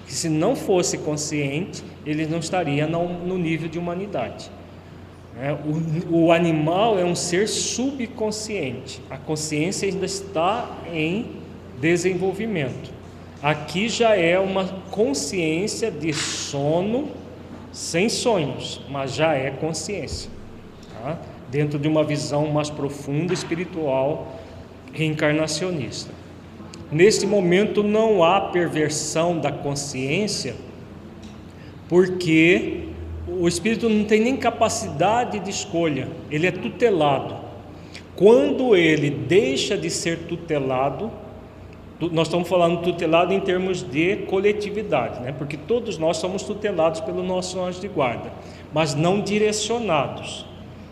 [0.05, 4.49] Que se não fosse consciente, ele não estaria no nível de humanidade.
[5.41, 9.01] É, o, o animal é um ser subconsciente.
[9.09, 11.27] A consciência ainda está em
[11.79, 12.91] desenvolvimento.
[13.41, 17.07] Aqui já é uma consciência de sono
[17.71, 20.29] sem sonhos, mas já é consciência.
[21.01, 21.17] Tá?
[21.49, 24.39] Dentro de uma visão mais profunda, espiritual,
[24.91, 26.11] reencarnacionista.
[26.91, 30.55] Neste momento não há perversão da consciência,
[31.87, 32.88] porque
[33.39, 37.37] o espírito não tem nem capacidade de escolha, ele é tutelado.
[38.13, 41.09] Quando ele deixa de ser tutelado,
[42.11, 45.31] nós estamos falando tutelado em termos de coletividade, né?
[45.31, 48.29] porque todos nós somos tutelados pelo nosso anjo de guarda,
[48.73, 50.45] mas não direcionados,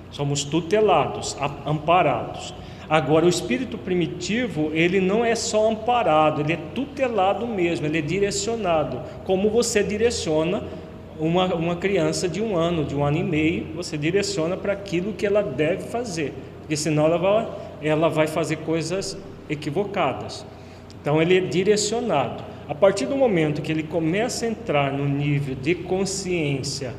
[0.09, 1.35] somos tutelados,
[1.65, 2.53] amparados.
[2.89, 8.01] Agora, o espírito primitivo, ele não é só amparado, ele é tutelado mesmo, ele é
[8.01, 9.01] direcionado.
[9.25, 10.63] Como você direciona
[11.19, 15.13] uma, uma criança de um ano, de um ano e meio, você direciona para aquilo
[15.13, 17.47] que ela deve fazer, porque senão ela vai,
[17.81, 19.17] ela vai fazer coisas
[19.49, 20.45] equivocadas.
[21.01, 22.43] Então, ele é direcionado.
[22.67, 26.93] A partir do momento que ele começa a entrar no nível de consciência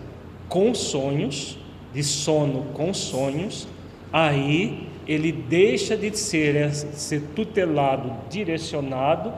[0.48, 1.58] com sonhos,
[1.92, 3.68] de sono com sonhos,
[4.10, 9.32] aí ele deixa de ser, ser tutelado, direcionado,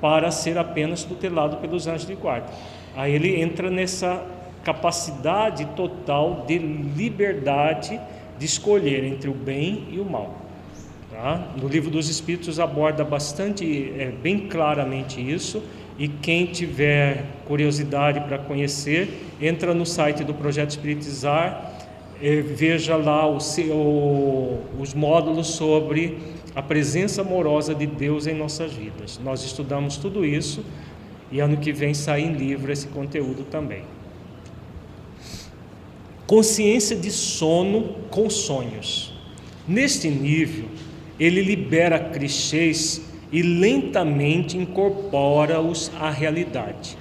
[0.00, 2.46] para ser apenas tutelado pelos anjos de guarda.
[2.96, 4.24] Aí ele entra nessa
[4.64, 8.00] capacidade total de liberdade
[8.38, 10.44] de escolher entre o bem e o mal.
[11.10, 11.48] Tá?
[11.60, 15.62] No livro dos Espíritos aborda bastante, é, bem claramente isso.
[15.96, 21.72] E quem tiver curiosidade para conhecer, entra no site do Projeto Espiritizar,
[22.20, 26.18] é, veja lá o, os módulos sobre
[26.54, 29.20] a presença amorosa de Deus em nossas vidas.
[29.22, 30.64] Nós estudamos tudo isso
[31.34, 33.82] e ano que vem sai em livro esse conteúdo também.
[36.28, 39.12] Consciência de sono com sonhos.
[39.66, 40.68] Neste nível,
[41.18, 46.96] ele libera clichês e lentamente incorpora-os à realidade,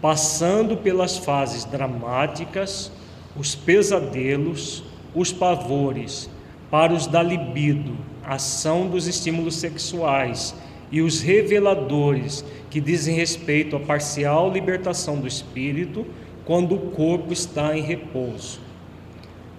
[0.00, 2.92] passando pelas fases dramáticas,
[3.36, 6.30] os pesadelos, os pavores,
[6.70, 10.54] para os da libido, ação dos estímulos sexuais
[10.94, 16.06] e os reveladores que dizem respeito à parcial libertação do espírito
[16.44, 18.60] quando o corpo está em repouso.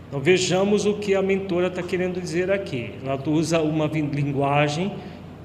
[0.07, 2.91] Então vejamos o que a mentora está querendo dizer aqui.
[3.03, 4.93] Ela usa uma linguagem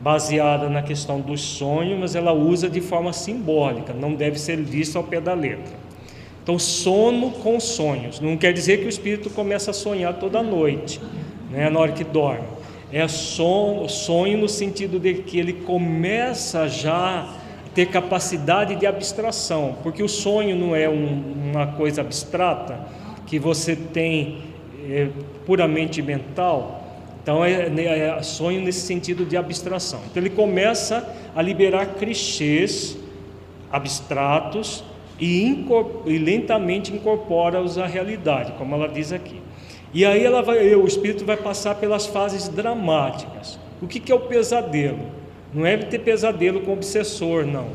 [0.00, 4.96] baseada na questão do sonho, mas ela usa de forma simbólica, não deve ser vista
[4.96, 5.74] ao pé da letra.
[6.40, 8.20] Então, sono com sonhos.
[8.20, 11.00] Não quer dizer que o espírito começa a sonhar toda noite,
[11.50, 12.59] né, na hora que dorme.
[12.92, 19.76] É sonho, sonho no sentido de que ele começa já a ter capacidade de abstração,
[19.82, 22.80] porque o sonho não é um, uma coisa abstrata
[23.26, 24.38] que você tem
[24.88, 25.08] é,
[25.46, 26.82] puramente mental,
[27.22, 30.00] então é, né, é, sonho nesse sentido de abstração.
[30.10, 32.98] Então ele começa a liberar clichês
[33.70, 34.82] abstratos
[35.20, 35.64] e,
[36.06, 39.39] e lentamente incorpora-os à realidade, como ela diz aqui.
[39.92, 43.58] E aí ela vai, o espírito vai passar pelas fases dramáticas.
[43.82, 45.00] O que, que é o pesadelo?
[45.52, 47.68] Não é ter pesadelo com o obsessor, não.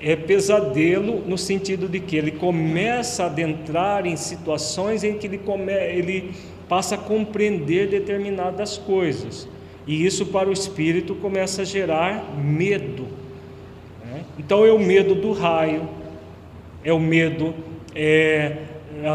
[0.00, 5.38] É pesadelo no sentido de que ele começa a adentrar em situações em que ele,
[5.38, 6.32] come, ele
[6.68, 9.48] passa a compreender determinadas coisas.
[9.86, 13.06] E isso para o espírito começa a gerar medo.
[14.04, 14.24] Né?
[14.38, 15.88] Então é o medo do raio,
[16.84, 17.54] é o medo,
[17.94, 18.56] é,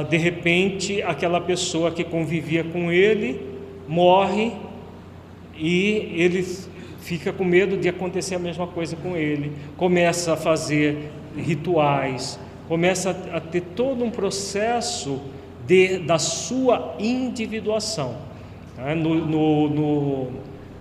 [0.09, 3.39] de repente, aquela pessoa que convivia com ele
[3.87, 4.51] morre
[5.55, 6.43] e ele
[6.99, 13.11] fica com medo de acontecer a mesma coisa com ele, começa a fazer rituais, começa
[13.31, 15.21] a ter todo um processo
[15.65, 18.17] de, da sua individuação.
[18.75, 18.93] Tá?
[18.93, 20.27] No, no, no,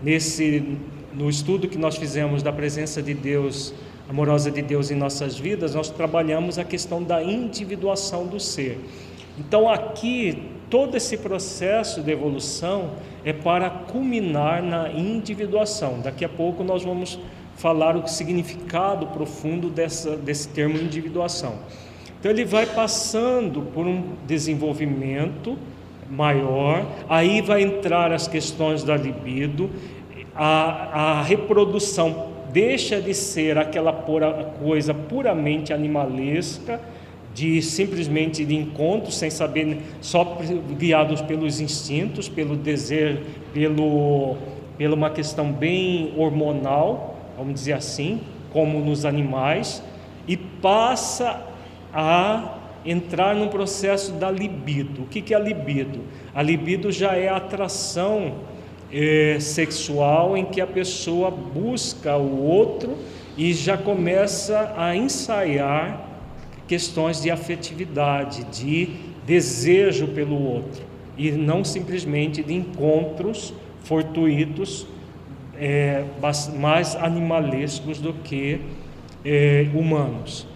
[0.02, 0.78] nesse,
[1.14, 3.72] no estudo que nós fizemos da presença de Deus,
[4.08, 8.78] amorosa de Deus em nossas vidas, nós trabalhamos a questão da individuação do ser.
[9.38, 12.92] Então, aqui, todo esse processo de evolução
[13.24, 16.00] é para culminar na individuação.
[16.00, 17.18] Daqui a pouco nós vamos
[17.56, 21.54] falar o significado profundo dessa, desse termo individuação.
[22.18, 25.56] Então ele vai passando por um desenvolvimento
[26.10, 29.70] maior, aí vai entrar as questões da libido,
[30.34, 36.80] a, a reprodução deixa de ser aquela pura, coisa puramente animalesca,
[37.34, 40.38] de simplesmente de encontro, sem saber, só
[40.78, 43.20] guiados pelos instintos, pelo desejo,
[43.52, 44.38] pelo,
[44.78, 48.22] pela uma questão bem hormonal, vamos dizer assim,
[48.54, 49.82] como nos animais,
[50.26, 51.44] e passa
[51.92, 52.54] a
[52.86, 55.02] entrar no processo da libido.
[55.02, 56.00] O que é a libido?
[56.34, 58.32] A libido já é a atração
[58.92, 62.96] é, sexual em que a pessoa busca o outro
[63.36, 66.08] e já começa a ensaiar
[66.66, 68.88] questões de afetividade, de
[69.26, 70.82] desejo pelo outro
[71.16, 74.86] e não simplesmente de encontros fortuitos
[75.58, 76.04] é,
[76.58, 78.60] mais animalescos do que
[79.24, 80.46] é, humanos.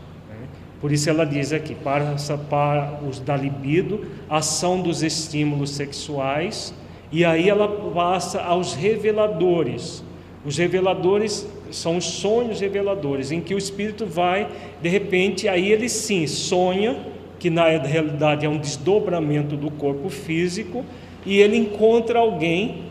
[0.81, 2.17] Por isso ela diz aqui, para,
[2.49, 6.75] para os da libido, ação dos estímulos sexuais,
[7.13, 10.05] e aí ela passa aos reveladores.
[10.45, 14.49] Os reveladores são os sonhos reveladores, em que o espírito vai,
[14.81, 16.97] de repente, aí ele sim sonha,
[17.39, 20.85] que na realidade é um desdobramento do corpo físico,
[21.25, 22.85] e ele encontra alguém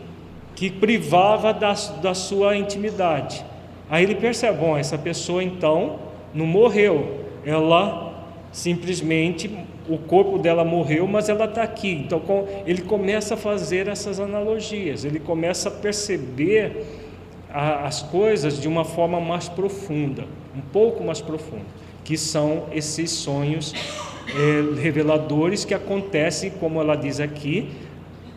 [0.54, 3.44] que privava da, da sua intimidade.
[3.88, 5.98] Aí ele percebe, bom, essa pessoa então
[6.34, 9.50] não morreu, ela simplesmente
[9.90, 11.92] o corpo dela morreu, mas ela está aqui.
[11.92, 12.22] Então
[12.64, 16.86] ele começa a fazer essas analogias, ele começa a perceber
[17.52, 20.24] a, as coisas de uma forma mais profunda,
[20.56, 21.66] um pouco mais profunda,
[22.04, 23.74] que são esses sonhos
[24.28, 27.68] é, reveladores que acontecem, como ela diz aqui,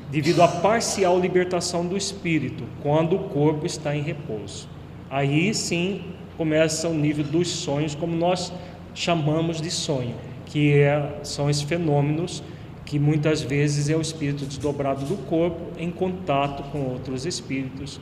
[0.09, 4.67] devido à parcial libertação do espírito, quando o corpo está em repouso.
[5.09, 6.01] Aí sim
[6.35, 8.51] começa o nível dos sonhos, como nós
[8.95, 10.15] chamamos de sonho,
[10.53, 12.43] que é, são esses fenômenos
[12.85, 17.99] que muitas vezes é o espírito desdobrado do corpo em contato com outros espíritos.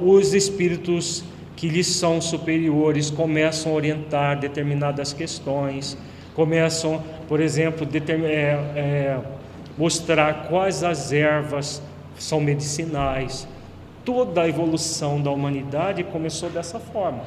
[0.00, 1.24] Os espíritos
[1.56, 5.98] que lhes são superiores começam a orientar determinadas questões,
[6.32, 8.30] começam, por exemplo, é,
[8.76, 9.20] é,
[9.76, 11.82] mostrar quais as ervas
[12.16, 13.48] são medicinais.
[14.04, 17.24] Toda a evolução da humanidade começou dessa forma.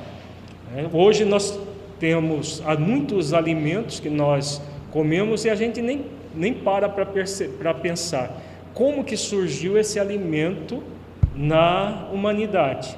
[0.74, 1.60] É, hoje nós
[2.00, 8.42] temos muitos alimentos que nós comemos e a gente nem, nem para para pensar
[8.74, 10.84] como que surgiu esse alimento
[11.36, 12.98] na humanidade.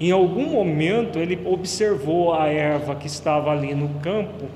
[0.00, 4.46] Em algum momento ele observou a erva que estava ali no campo,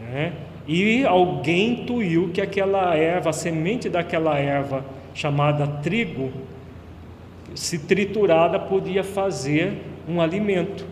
[0.00, 0.32] né?
[0.66, 6.30] e alguém intuiu que aquela erva, a semente daquela erva chamada trigo,
[7.54, 10.86] se triturada podia fazer um alimento,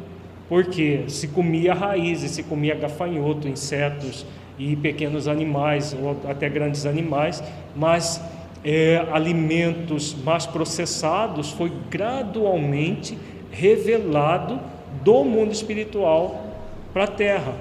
[0.49, 4.25] porque se comia raízes, se comia gafanhoto, insetos
[4.59, 7.43] e pequenos animais, ou até grandes animais,
[7.77, 8.21] mas
[8.65, 13.17] é, alimentos mais processados foi gradualmente
[13.51, 14.59] revelado
[15.05, 16.45] do mundo espiritual
[16.93, 17.55] para a terra.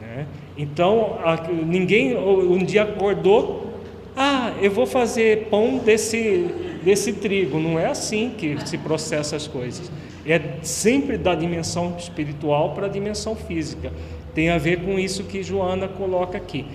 [0.00, 0.26] Né?
[0.56, 1.18] Então,
[1.66, 3.68] ninguém um dia acordou,
[4.16, 6.46] ah, eu vou fazer pão desse,
[6.82, 7.60] desse trigo.
[7.60, 9.90] Não é assim que se processa as coisas.
[10.28, 13.92] É sempre da dimensão espiritual para a dimensão física.
[14.34, 16.66] Tem a ver com isso que Joana coloca aqui.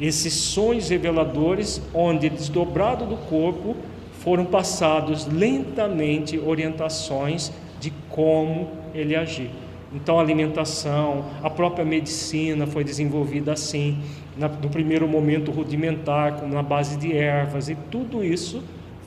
[0.00, 3.76] Esses sonhos reveladores, onde desdobrado do corpo,
[4.20, 9.50] foram passados lentamente orientações de como ele agir.
[9.94, 13.98] Então, a alimentação, a própria medicina foi desenvolvida assim,
[14.38, 18.62] na, no primeiro momento rudimentar, como na base de ervas, e tudo isso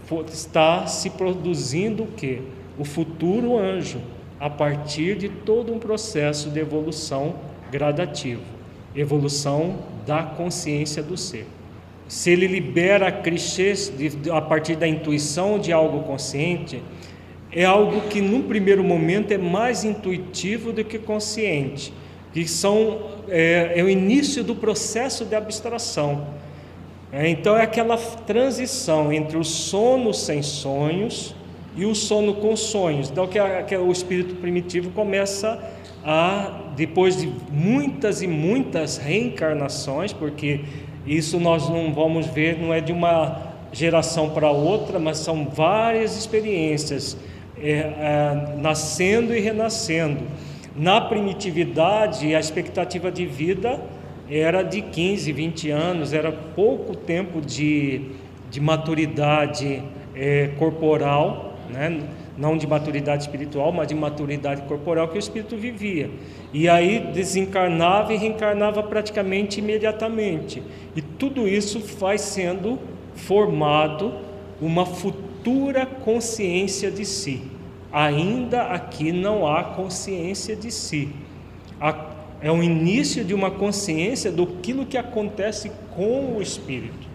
[0.06, 2.42] for, está se produzindo o quê?
[2.78, 4.02] O futuro anjo,
[4.40, 7.36] a partir de todo um processo de evolução
[7.72, 8.42] gradativo,
[8.96, 11.48] evolução da consciência do ser.
[12.08, 13.92] Se ele libera clichês
[14.32, 16.82] a partir da intuição de algo consciente,
[17.52, 21.94] é algo que num primeiro momento é mais intuitivo do que consciente,
[22.34, 26.28] que são é, é o início do processo de abstração.
[27.12, 31.34] É, então é aquela transição entre o sono sem sonhos
[31.76, 33.10] e o sono com sonhos.
[33.10, 35.60] Então que, a, que o espírito primitivo começa
[36.04, 40.62] a depois de muitas e muitas reencarnações, porque
[41.06, 46.18] isso nós não vamos ver, não é de uma geração para outra, mas são várias
[46.18, 47.18] experiências
[47.58, 50.22] é, é, nascendo e renascendo.
[50.76, 53.80] Na primitividade, a expectativa de vida
[54.30, 58.12] era de 15, 20 anos, era pouco tempo de,
[58.50, 59.82] de maturidade
[60.16, 62.02] é, corporal, né?
[62.38, 66.10] não de maturidade espiritual, mas de maturidade corporal que o espírito vivia.
[66.54, 70.62] E aí desencarnava e reencarnava praticamente imediatamente.
[70.96, 72.80] E tudo isso vai sendo
[73.16, 74.14] formado
[74.62, 77.56] uma futura consciência de si
[77.96, 81.08] ainda aqui não há consciência de si.
[82.42, 87.08] É o início de uma consciência do que acontece com o espírito.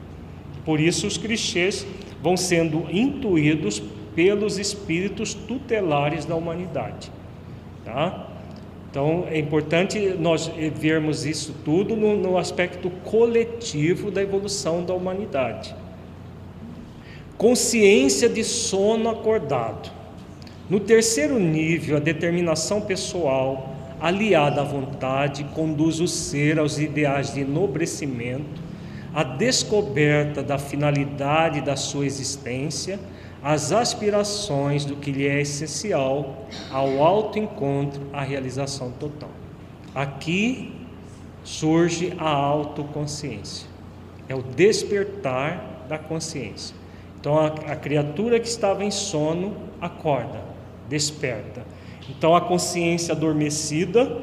[0.64, 1.86] Por isso os clichês
[2.22, 3.82] vão sendo intuídos
[4.14, 7.10] pelos espíritos tutelares da humanidade.
[7.84, 8.28] Tá?
[8.90, 15.74] Então é importante nós vermos isso tudo no, no aspecto coletivo da evolução da humanidade.
[17.38, 19.90] Consciência de sono acordado.
[20.68, 27.40] No terceiro nível, a determinação pessoal, aliada à vontade, conduz o ser aos ideais de
[27.40, 28.60] enobrecimento,
[29.14, 33.00] a descoberta da finalidade da sua existência,
[33.42, 39.30] as aspirações do que lhe é essencial, ao autoencontro, à realização total.
[39.94, 40.74] Aqui
[41.42, 43.66] surge a autoconsciência,
[44.28, 46.76] é o despertar da consciência.
[47.18, 50.42] Então a, a criatura que estava em sono acorda,
[50.88, 51.64] desperta.
[52.08, 54.20] Então a consciência adormecida,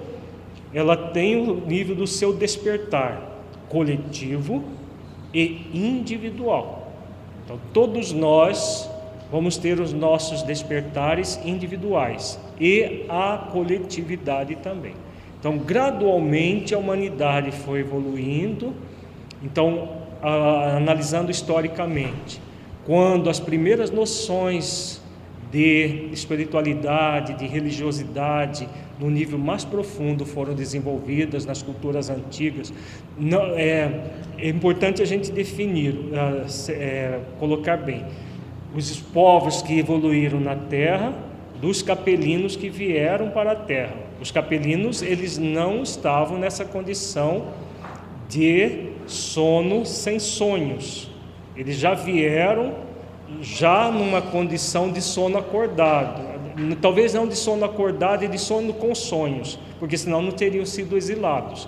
[0.73, 3.21] ela tem o nível do seu despertar
[3.67, 4.63] coletivo
[5.33, 6.91] e individual.
[7.43, 8.89] Então todos nós
[9.31, 14.93] vamos ter os nossos despertares individuais e a coletividade também.
[15.39, 18.73] Então gradualmente a humanidade foi evoluindo.
[19.43, 22.41] Então analisando historicamente,
[22.85, 25.01] quando as primeiras noções
[25.51, 28.67] de espiritualidade, de religiosidade,
[28.99, 32.73] no nível mais profundo foram desenvolvidas nas culturas antigas.
[33.17, 34.03] Não, é,
[34.37, 38.03] é importante a gente definir, uh, é, colocar bem,
[38.75, 41.13] os povos que evoluíram na Terra,
[41.61, 43.95] dos capelinos que vieram para a Terra.
[44.21, 47.45] Os capelinos, eles não estavam nessa condição
[48.29, 51.09] de sono sem sonhos.
[51.55, 52.87] Eles já vieram
[53.41, 56.21] já numa condição de sono acordado.
[56.81, 60.97] Talvez não de sono acordado e de sono com sonhos, porque senão não teriam sido
[60.97, 61.67] exilados.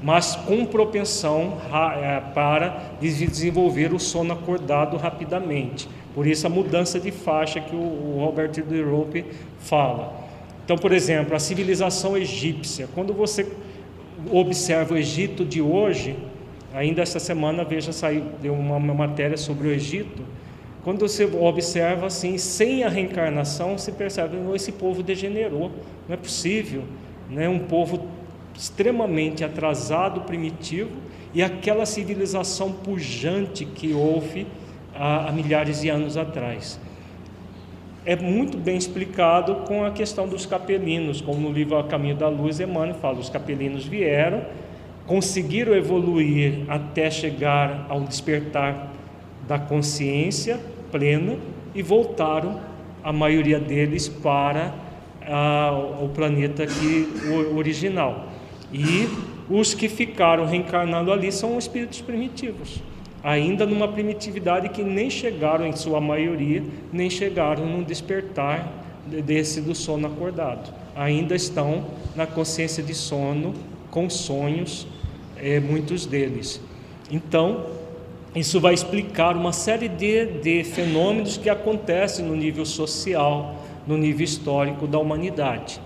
[0.00, 5.88] Mas com propensão é, para desenvolver o sono acordado rapidamente.
[6.14, 9.24] Por isso a mudança de faixa que o Robert de Rope
[9.60, 10.28] fala.
[10.64, 12.88] Então, por exemplo, a civilização egípcia.
[12.94, 13.46] Quando você
[14.30, 16.16] observa o Egito de hoje,
[16.74, 20.22] ainda essa semana veja saiu deu uma, uma matéria sobre o Egito.
[20.84, 25.70] Quando você observa assim, sem a reencarnação, se percebe que esse povo degenerou.
[26.08, 26.82] Não é possível,
[27.30, 27.48] né?
[27.48, 28.06] Um povo
[28.54, 30.90] extremamente atrasado, primitivo,
[31.32, 34.46] e aquela civilização pujante que houve
[34.98, 36.80] há, há milhares de anos atrás
[38.08, 42.26] é muito bem explicado com a questão dos capelinos, como no livro A Caminho da
[42.26, 44.46] Luz, Emmanuel fala: os capelinos vieram,
[45.06, 48.94] conseguiram evoluir até chegar ao despertar
[49.46, 50.58] da consciência
[50.90, 51.36] plena
[51.74, 52.58] e voltaram,
[53.04, 54.72] a maioria deles, para
[56.00, 57.06] o planeta aqui,
[57.52, 58.28] o original.
[58.72, 59.06] E
[59.50, 62.80] os que ficaram reencarnando ali são espíritos primitivos
[63.22, 66.62] ainda numa primitividade que nem chegaram, em sua maioria,
[66.92, 68.72] nem chegaram no despertar
[69.24, 70.72] desse do sono acordado.
[70.94, 73.54] Ainda estão na consciência de sono,
[73.90, 74.86] com sonhos,
[75.36, 76.60] é, muitos deles.
[77.10, 77.66] Então,
[78.34, 84.24] isso vai explicar uma série de, de fenômenos que acontecem no nível social, no nível
[84.24, 85.80] histórico da humanidade.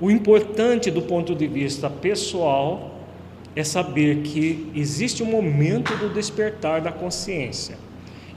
[0.00, 2.91] O importante do ponto de vista pessoal
[3.54, 7.76] é saber que existe um momento do despertar da consciência.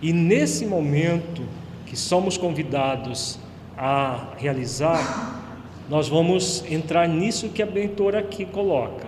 [0.02, 1.42] E nesse momento
[1.86, 3.40] que somos convidados
[3.78, 5.44] a realizar,
[5.90, 9.08] nós vamos entrar nisso que a bentora aqui coloca.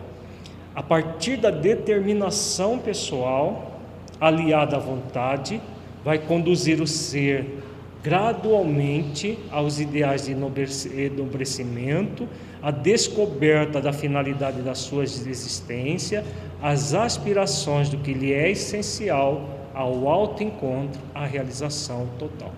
[0.74, 3.82] A partir da determinação pessoal,
[4.22, 5.60] aliada à vontade,
[6.06, 7.64] vai conduzir o ser
[8.04, 12.28] gradualmente aos ideais de enobrecimento
[12.62, 16.24] a descoberta da finalidade da sua existência,
[16.62, 22.52] as aspirações do que lhe é essencial ao alto encontro, à realização total.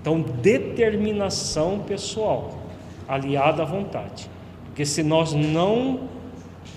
[0.00, 2.58] Então, determinação pessoal,
[3.06, 4.28] aliada à vontade.
[4.66, 6.08] Porque se nós não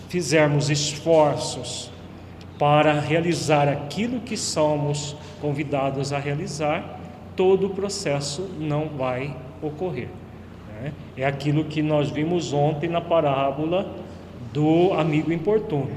[0.08, 1.92] fizermos esforços
[2.60, 7.00] para realizar aquilo que somos convidados a realizar,
[7.36, 10.10] todo o processo não vai ocorrer.
[10.82, 10.94] Né?
[11.16, 13.94] É aquilo que nós vimos ontem na parábola
[14.52, 15.92] do amigo importuno.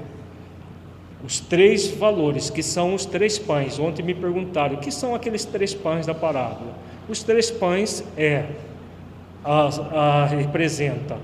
[1.24, 3.78] Os três valores, que são os três pães.
[3.78, 6.74] Ontem me perguntaram o que são aqueles três pães da parábola.
[7.09, 8.45] Os três pães é
[9.43, 11.16] a, a representa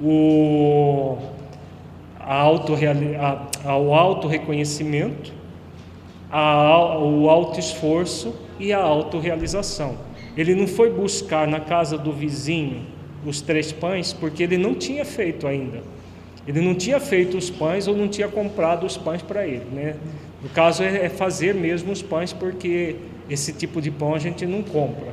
[0.00, 1.18] o
[2.18, 2.74] auto,
[3.64, 5.32] a, o auto reconhecimento,
[6.30, 10.05] a, o auto esforço e a autorrealização.
[10.36, 12.82] Ele não foi buscar na casa do vizinho
[13.24, 15.82] os três pães porque ele não tinha feito ainda.
[16.46, 19.96] Ele não tinha feito os pães ou não tinha comprado os pães para ele, né?
[20.42, 22.96] No caso é, é fazer mesmo os pães porque
[23.28, 25.12] esse tipo de pão a gente não compra.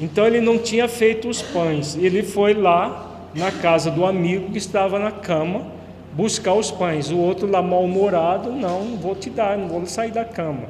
[0.00, 1.96] Então ele não tinha feito os pães.
[1.96, 5.66] Ele foi lá na casa do amigo que estava na cama
[6.12, 7.10] buscar os pães.
[7.10, 10.64] O outro lá mal-humorado, não, não vou te dar, não vou sair da cama.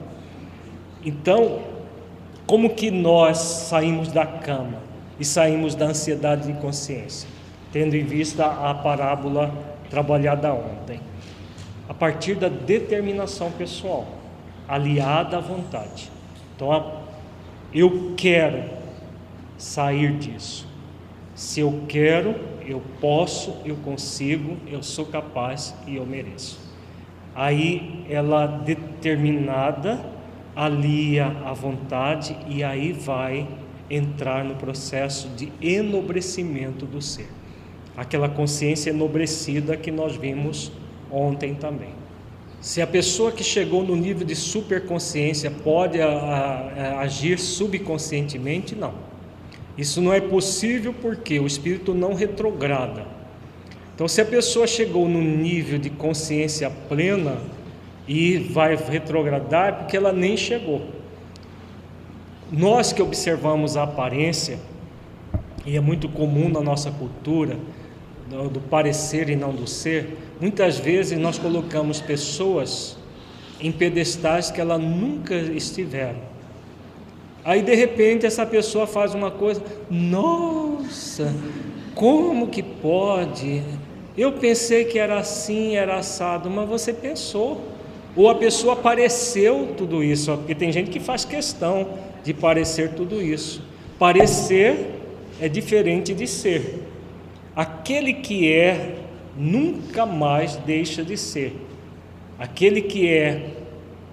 [1.05, 1.61] Então,
[2.49, 4.79] como que nós saímos da cama
[5.21, 7.29] e saímos da ansiedade de consciência?
[7.71, 9.53] Tendo em vista a parábola
[9.91, 10.99] trabalhada ontem.
[11.87, 14.07] A partir da determinação pessoal,
[14.67, 16.11] aliada à vontade.
[16.57, 17.03] Então,
[17.71, 18.65] eu quero
[19.59, 20.67] sair disso.
[21.35, 22.35] Se eu quero,
[22.65, 26.59] eu posso, eu consigo, eu sou capaz e eu mereço.
[27.35, 30.01] Aí ela determinada
[30.59, 33.47] alia a vontade e aí vai
[33.89, 37.29] entrar no processo de enobrecimento do ser.
[37.97, 40.73] Aquela consciência enobrecida que nós vimos
[41.13, 41.91] ontem também.
[42.61, 48.95] Se a pessoa que chegou no nível de superconsciência pode a, a, agir subconscientemente, não.
[49.77, 53.07] Isso não é possível porque o espírito não retrograda.
[53.95, 57.39] Então, se a pessoa chegou no nível de consciência plena,
[58.09, 60.83] e vai retrogradar porque ela nem chegou.
[62.51, 64.59] Nós que observamos a aparência,
[65.67, 67.59] e é muito comum na nossa cultura,
[68.51, 72.97] do, parecer e não do ser, muitas vezes nós colocamos pessoas
[73.61, 76.21] em pedestais que ela nunca estiveram.
[77.45, 81.35] Aí de repente essa pessoa faz uma coisa, nossa,
[81.95, 83.63] como que pode?
[84.17, 87.78] Eu pensei que era assim, era assado, mas você pensou.
[88.19, 91.91] Ou a pessoa pareceu tudo isso, porque tem gente que faz questão
[92.25, 93.62] de parecer tudo isso.
[93.97, 94.91] Parecer
[95.41, 96.83] é diferente de ser.
[97.55, 98.97] Aquele que é
[99.37, 101.55] nunca mais deixa de ser.
[102.37, 103.51] Aquele que é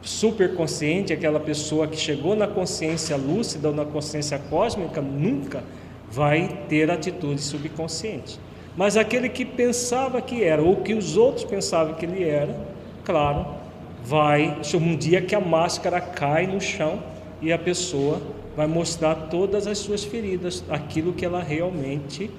[0.03, 5.63] superconsciente, aquela pessoa que chegou na consciência lúcida ou na consciência cósmica, nunca
[6.11, 8.39] vai ter atitude subconsciente.
[8.77, 12.55] Mas aquele que pensava que era, ou que os outros pensavam que ele era,
[13.03, 13.64] claro,
[14.05, 16.99] vai, um dia que a máscara cai no chão
[17.41, 18.21] e a pessoa
[18.55, 22.29] vai mostrar todas as suas feridas, aquilo que ela realmente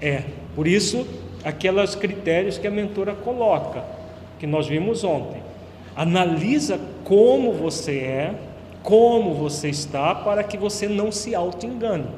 [0.00, 0.24] é.
[0.56, 1.06] Por isso,
[1.44, 3.84] aqueles critérios que a mentora coloca,
[4.40, 5.40] que nós vimos ontem.
[5.94, 8.34] Analisa como você é,
[8.82, 12.08] como você está, para que você não se auto-engane.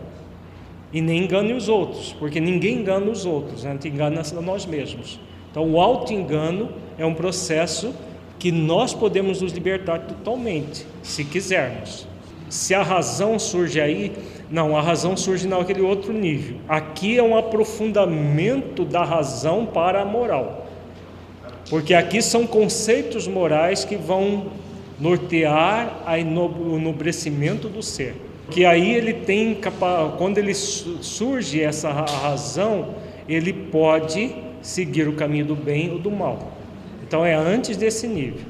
[0.91, 4.65] E nem engane os outros, porque ninguém engana os outros, a gente engana a nós
[4.65, 5.21] mesmos.
[5.51, 7.93] Então, o auto-engano é um processo
[8.39, 12.07] que nós podemos nos libertar totalmente, se quisermos.
[12.49, 14.13] Se a razão surge aí,
[14.51, 16.59] não, a razão surge naquele outro nível.
[16.69, 20.67] Aqui é um aprofundamento da razão para a moral.
[21.69, 24.47] Porque aqui são conceitos morais que vão
[25.01, 28.15] nortear o enobrecimento do ser.
[28.51, 29.59] Que aí ele tem,
[30.19, 32.95] quando ele surge essa razão,
[33.27, 36.54] ele pode seguir o caminho do bem ou do mal.
[37.15, 38.41] Então é antes desse nível.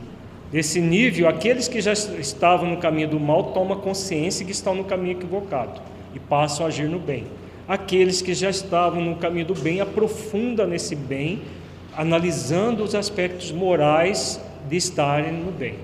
[0.50, 4.84] Desse nível, aqueles que já estavam no caminho do mal tomam consciência que estão no
[4.84, 5.82] caminho equivocado
[6.14, 7.26] e passam a agir no bem.
[7.68, 11.42] Aqueles que já estavam no caminho do bem aprofundam nesse bem
[11.94, 15.74] analisando os aspectos morais de estarem no bem.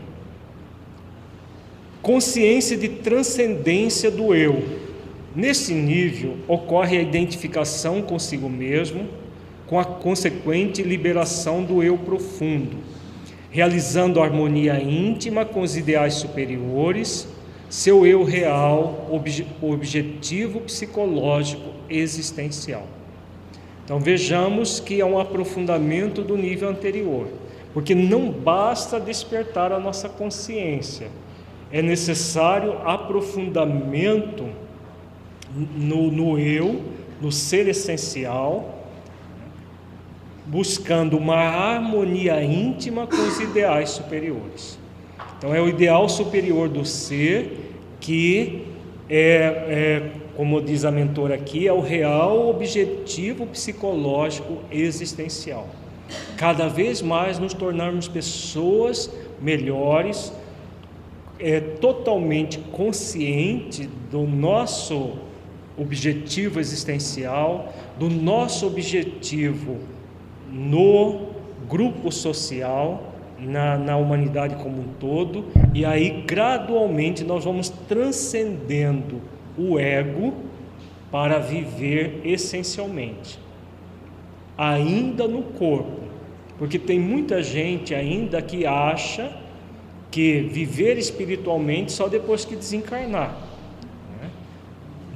[2.00, 4.64] Consciência de transcendência do eu.
[5.36, 9.06] Nesse nível ocorre a identificação consigo mesmo,
[9.70, 12.78] com a consequente liberação do eu profundo,
[13.52, 17.28] realizando harmonia íntima com os ideais superiores,
[17.68, 19.08] seu eu real,
[19.62, 22.84] objetivo psicológico existencial.
[23.84, 27.28] Então vejamos que é um aprofundamento do nível anterior,
[27.72, 31.06] porque não basta despertar a nossa consciência,
[31.70, 34.48] é necessário aprofundamento
[35.54, 36.82] no, no eu,
[37.20, 38.79] no ser essencial,
[40.46, 44.78] buscando uma harmonia íntima com os ideais superiores.
[45.38, 48.66] Então, é o ideal superior do ser que
[49.08, 55.68] é, é como diz a mentora aqui, é o real objetivo psicológico existencial.
[56.36, 59.10] Cada vez mais nos tornarmos pessoas
[59.40, 60.32] melhores,
[61.38, 65.12] é, totalmente consciente do nosso
[65.76, 69.78] objetivo existencial, do nosso objetivo
[70.52, 71.28] no
[71.68, 79.20] grupo social, na, na humanidade como um todo, e aí gradualmente nós vamos transcendendo
[79.56, 80.34] o ego
[81.10, 83.38] para viver essencialmente,
[84.56, 86.02] ainda no corpo,
[86.58, 89.32] porque tem muita gente ainda que acha
[90.10, 93.49] que viver espiritualmente só depois que desencarnar.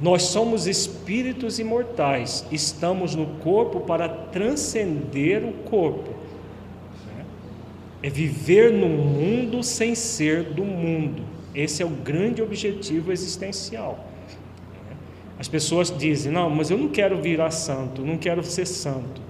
[0.01, 6.13] Nós somos espíritos imortais, estamos no corpo para transcender o corpo.
[8.03, 11.23] É viver no mundo sem ser do mundo.
[11.55, 14.05] Esse é o grande objetivo existencial.
[15.39, 19.23] As pessoas dizem: não, mas eu não quero virar santo, não quero ser santo.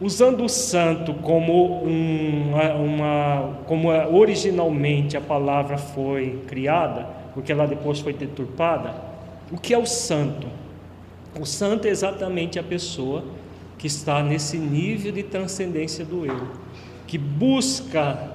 [0.00, 8.00] Usando o santo como uma, uma, como originalmente a palavra foi criada, porque ela depois
[8.00, 8.94] foi deturpada,
[9.50, 10.46] o que é o santo?
[11.38, 13.24] O santo é exatamente a pessoa
[13.78, 16.48] que está nesse nível de transcendência do eu,
[17.06, 18.32] que busca,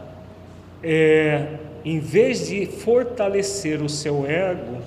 [0.84, 4.82] é, em vez de fortalecer o seu ego,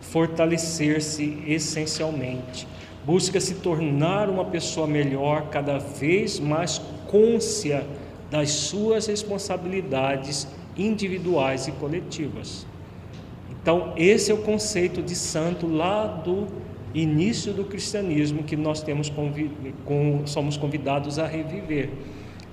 [0.00, 2.68] fortalecer-se essencialmente.
[3.04, 7.84] Busca se tornar uma pessoa melhor, cada vez mais côncia
[8.30, 10.46] das suas responsabilidades
[10.76, 12.66] individuais e coletivas.
[13.62, 16.48] Então, esse é o conceito de santo lá do
[16.92, 19.10] início do cristianismo que nós temos
[19.84, 21.90] com, somos convidados a reviver.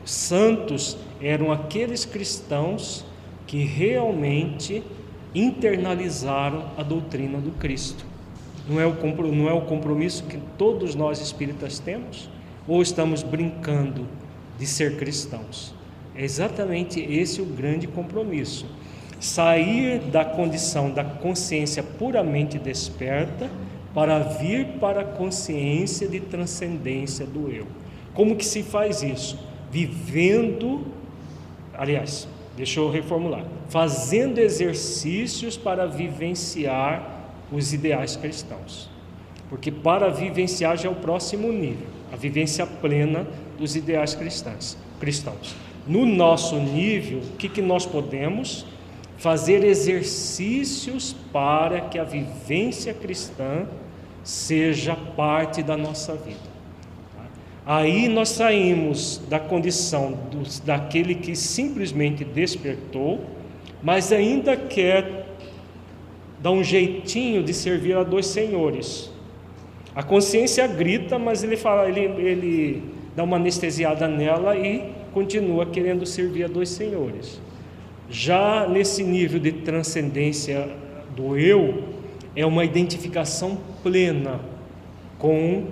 [0.06, 3.04] Santos eram aqueles cristãos
[3.48, 4.84] que realmente
[5.34, 8.06] internalizaram a doutrina do Cristo.
[8.68, 8.94] Não é, o,
[9.32, 12.30] não é o compromisso que todos nós espíritas temos?
[12.68, 14.08] Ou estamos brincando
[14.60, 15.74] de ser cristãos?
[16.16, 18.68] É exatamente esse o grande compromisso.
[19.20, 23.50] Sair da condição da consciência puramente desperta
[23.94, 27.68] para vir para a consciência de transcendência do eu.
[28.14, 29.38] Como que se faz isso?
[29.72, 30.86] Vivendo,
[31.74, 37.20] aliás, deixa eu reformular, fazendo exercícios para vivenciar
[37.52, 38.90] os ideais cristãos.
[39.50, 43.26] Porque para vivenciar já é o próximo nível, a vivência plena
[43.58, 44.78] dos ideais cristãos.
[45.00, 45.56] cristãos.
[45.88, 48.66] No nosso nível, o que, que nós podemos?
[49.20, 53.68] Fazer exercícios para que a vivência cristã
[54.24, 56.50] seja parte da nossa vida.
[57.66, 63.20] Aí nós saímos da condição dos, daquele que simplesmente despertou,
[63.84, 65.28] mas ainda quer
[66.42, 69.12] dar um jeitinho de servir a dois senhores.
[69.94, 72.84] A consciência grita, mas ele fala, ele, ele
[73.16, 77.40] dá uma anestesiada nela e continua querendo servir a dois senhores.
[78.10, 80.68] Já nesse nível de transcendência
[81.16, 81.84] do eu,
[82.36, 84.40] é uma identificação plena
[85.20, 85.66] com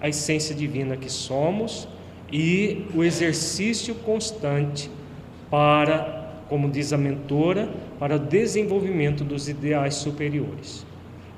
[0.00, 1.86] a essência divina que somos
[2.32, 4.90] e o exercício constante
[5.48, 7.68] para, como diz a mentora,
[7.98, 10.84] para o desenvolvimento dos ideais superiores.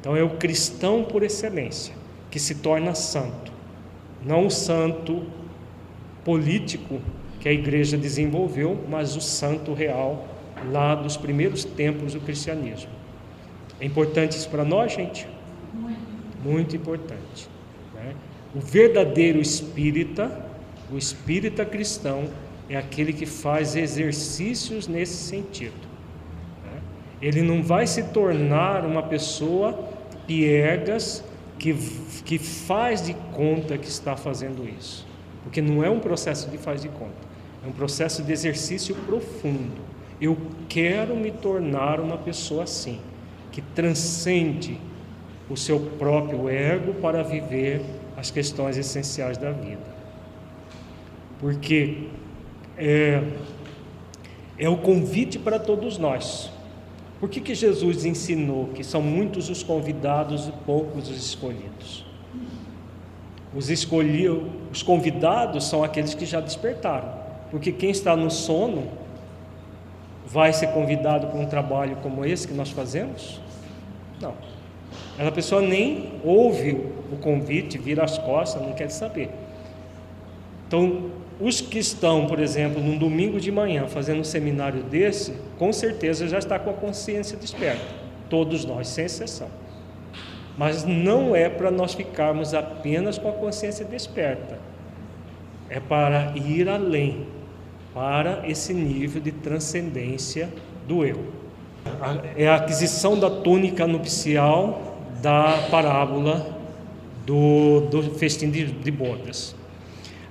[0.00, 1.94] Então é o cristão por excelência
[2.30, 3.52] que se torna santo,
[4.24, 5.22] não o santo
[6.24, 7.00] político
[7.40, 10.35] que a igreja desenvolveu, mas o santo real
[10.70, 12.90] lá dos primeiros tempos do cristianismo.
[13.80, 15.26] É importante isso para nós, gente?
[16.42, 17.48] Muito importante.
[17.94, 18.14] Né?
[18.54, 20.44] O verdadeiro espírita,
[20.90, 22.28] o espírita cristão,
[22.68, 25.86] é aquele que faz exercícios nesse sentido.
[26.64, 26.80] Né?
[27.20, 29.72] Ele não vai se tornar uma pessoa
[30.26, 31.22] piegas
[31.58, 31.74] que,
[32.24, 35.06] que faz de conta que está fazendo isso.
[35.42, 37.14] Porque não é um processo de faz de conta,
[37.64, 39.80] é um processo de exercício profundo.
[40.20, 40.36] Eu
[40.68, 43.00] quero me tornar uma pessoa assim,
[43.52, 44.78] que transcende
[45.48, 47.82] o seu próprio ego para viver
[48.16, 49.94] as questões essenciais da vida.
[51.38, 52.08] Porque
[52.78, 53.22] é,
[54.58, 56.50] é o convite para todos nós.
[57.20, 62.04] Por que, que Jesus ensinou que são muitos os convidados e poucos os escolhidos?
[63.54, 64.28] Os, escolhi,
[64.70, 67.08] os convidados são aqueles que já despertaram,
[67.50, 68.88] porque quem está no sono
[70.26, 73.40] vai ser convidado para um trabalho como esse que nós fazemos?
[74.20, 74.34] Não.
[75.18, 76.72] A pessoa nem ouve
[77.10, 79.30] o convite, vira as costas, não quer saber.
[80.66, 81.10] Então,
[81.40, 86.26] os que estão, por exemplo, num domingo de manhã fazendo um seminário desse, com certeza
[86.28, 87.84] já está com a consciência desperta.
[88.28, 89.48] Todos nós, sem exceção.
[90.58, 94.58] Mas não é para nós ficarmos apenas com a consciência desperta.
[95.68, 97.26] É para ir além,
[97.96, 100.50] para esse nível de transcendência
[100.86, 101.32] do eu.
[102.36, 106.60] É a aquisição da túnica nupcial da parábola
[107.24, 109.56] do, do festim de, de bodas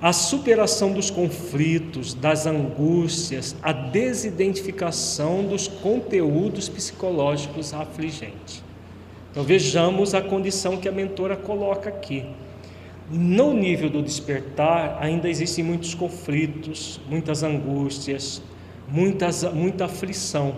[0.01, 8.63] a superação dos conflitos, das angústias, a desidentificação dos conteúdos psicológicos afligentes.
[9.32, 12.24] Então vejamos a condição que a mentora coloca aqui.
[13.10, 18.41] No nível do despertar, ainda existem muitos conflitos, muitas angústias,
[18.88, 20.56] muitas, muita aflição.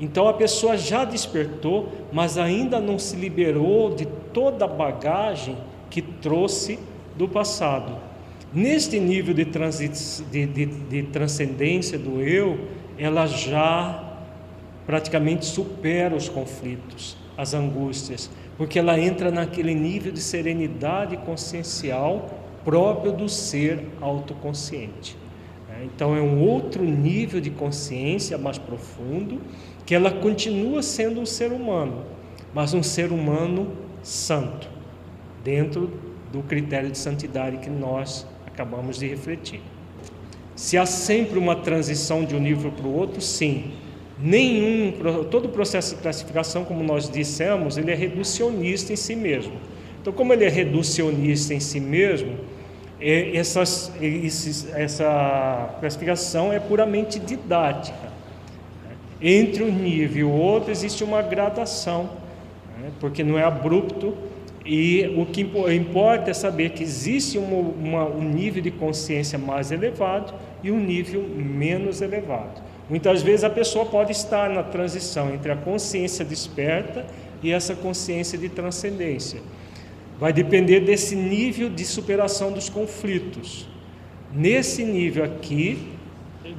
[0.00, 5.56] Então a pessoa já despertou, mas ainda não se liberou de toda a bagagem
[5.90, 6.78] que trouxe
[7.16, 7.96] do passado.
[8.52, 12.58] Neste nível de, transit, de, de, de transcendência do eu,
[12.98, 14.12] ela já
[14.86, 22.30] praticamente supera os conflitos, as angústias, porque ela entra naquele nível de serenidade consciencial
[22.64, 25.16] próprio do ser autoconsciente.
[25.68, 25.84] Né?
[25.84, 29.40] Então é um outro nível de consciência mais profundo,
[29.84, 32.04] que ela continua sendo um ser humano,
[32.54, 33.72] mas um ser humano
[34.02, 34.68] santo,
[35.42, 35.90] dentro
[36.32, 39.60] do critério de santidade que nós acabamos de refletir.
[40.54, 43.72] Se há sempre uma transição de um nível para o outro, sim.
[44.22, 44.92] Nenhum,
[45.30, 49.54] todo o processo de classificação, como nós dissemos, ele é reducionista em si mesmo.
[50.00, 52.36] Então, como ele é reducionista em si mesmo,
[53.00, 58.12] é, essas, esses, essa classificação é puramente didática.
[59.20, 62.10] Entre um nível e outro existe uma gradação,
[62.80, 62.90] né?
[63.00, 64.14] porque não é abrupto
[64.64, 69.72] e o que importa é saber que existe uma, uma, um nível de consciência mais
[69.72, 72.62] elevado e um nível menos elevado.
[72.88, 77.06] Muitas vezes a pessoa pode estar na transição entre a consciência desperta
[77.42, 79.40] e essa consciência de transcendência.
[80.18, 83.66] Vai depender desse nível de superação dos conflitos.
[84.32, 85.92] Nesse nível aqui,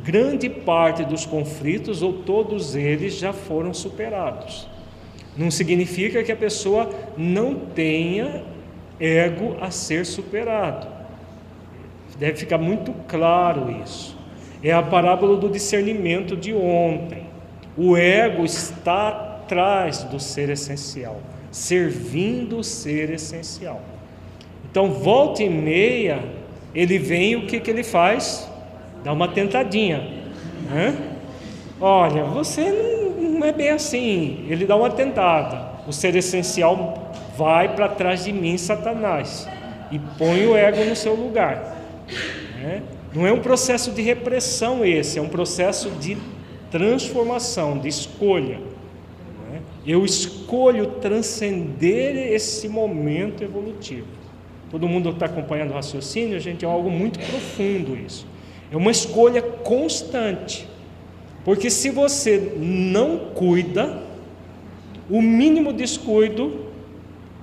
[0.03, 4.67] grande parte dos conflitos ou todos eles já foram superados.
[5.36, 8.43] Não significa que a pessoa não tenha
[8.99, 10.88] ego a ser superado.
[12.17, 14.15] Deve ficar muito claro isso.
[14.64, 17.24] É a parábola do discernimento de ontem.
[17.78, 21.20] O ego está atrás do ser essencial,
[21.51, 23.82] servindo o ser essencial.
[24.70, 26.24] Então, volta e meia,
[26.74, 28.49] ele vem o que, que ele faz?
[29.03, 29.99] Dá uma tentadinha.
[30.70, 30.95] Né?
[31.80, 34.45] Olha, você não, é bem assim.
[34.49, 35.74] Ele dá uma tentada.
[35.86, 39.47] O ser essencial vai para trás de mim, Satanás,
[39.91, 41.76] e põe o ego no seu lugar.
[42.61, 42.82] Né?
[43.16, 46.18] Não é um processo de repressão esse, é um processo de
[46.72, 48.59] transformação, de escolha.
[49.51, 49.61] Né?
[49.86, 54.07] Eu escolho transcender esse momento evolutivo.
[54.72, 58.26] Todo mundo está acompanhando o raciocínio, gente, é algo muito profundo isso.
[58.72, 60.68] É uma escolha constante.
[61.45, 64.01] Porque se você não cuida,
[65.07, 66.66] o mínimo descuido,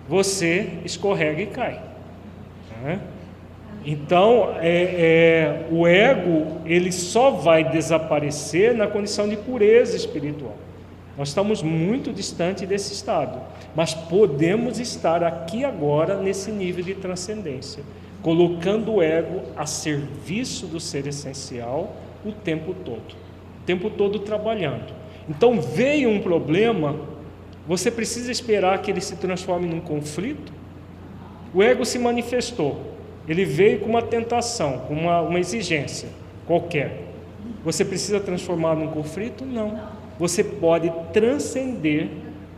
[0.08, 1.80] você escorrega e cai.
[2.82, 3.00] Né?
[3.84, 10.56] Então, é, é, o ego ele só vai desaparecer na condição de pureza espiritual.
[11.16, 13.40] Nós estamos muito distante desse estado,
[13.74, 17.82] mas podemos estar aqui agora nesse nível de transcendência,
[18.22, 23.14] colocando o ego a serviço do ser essencial o tempo todo,
[23.62, 24.92] o tempo todo trabalhando.
[25.28, 26.96] Então, veio um problema,
[27.66, 30.52] você precisa esperar que ele se transforme num conflito?
[31.54, 32.80] O ego se manifestou,
[33.28, 36.08] ele veio com uma tentação, com uma, uma exigência
[36.46, 37.04] qualquer.
[37.64, 39.44] Você precisa transformar num conflito?
[39.44, 39.78] Não.
[40.18, 42.08] Você pode transcender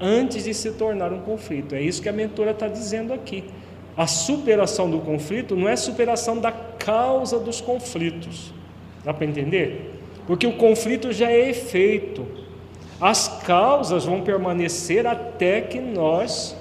[0.01, 1.75] antes de se tornar um conflito.
[1.75, 3.45] É isso que a mentora está dizendo aqui.
[3.97, 8.53] A superação do conflito não é superação da causa dos conflitos.
[9.05, 9.93] Dá para entender?
[10.27, 12.27] Porque o conflito já é efeito.
[13.01, 16.57] As causas vão permanecer até que nós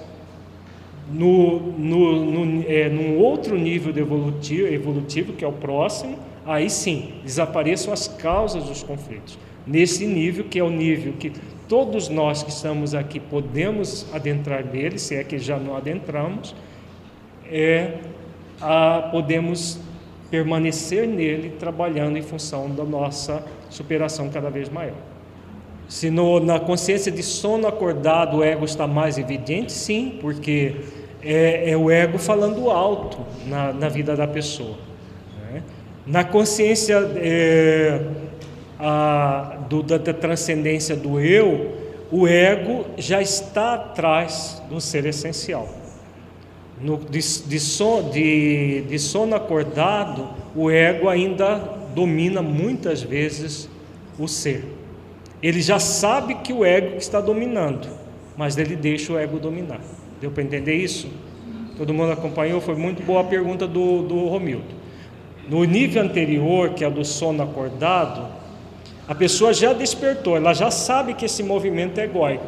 [1.10, 7.14] no, no, no, é, num outro nível evolutivo, evolutivo, que é o próximo, aí sim,
[7.24, 9.38] desapareçam as causas dos conflitos.
[9.66, 11.32] Nesse nível, que é o nível que
[11.68, 16.56] todos nós que estamos aqui podemos adentrar nele, se é que já não adentramos,
[17.50, 18.00] é,
[18.60, 19.80] a, podemos
[20.30, 25.11] permanecer nele, trabalhando em função da nossa superação cada vez maior.
[25.92, 30.74] Se no, na consciência de sono acordado o ego está mais evidente, sim, porque
[31.22, 34.78] é, é o ego falando alto na, na vida da pessoa.
[35.52, 35.62] Né?
[36.08, 38.06] Na consciência é,
[38.80, 41.76] a, do, da, da transcendência do eu,
[42.10, 45.68] o ego já está atrás do ser essencial.
[46.80, 51.58] No, de, de, son, de, de sono acordado, o ego ainda
[51.94, 53.70] domina muitas vezes
[54.18, 54.80] o ser.
[55.42, 57.88] Ele já sabe que o ego está dominando,
[58.38, 59.82] mas ele deixa o ego dominar.
[60.20, 61.08] Deu para entender isso?
[61.78, 62.62] Todo mundo acompanhou?
[62.62, 64.82] Foi muito boa a pergunta do, do Romildo.
[65.50, 68.28] No nível anterior, que é do sono acordado,
[69.08, 72.46] a pessoa já despertou, ela já sabe que esse movimento é egóico,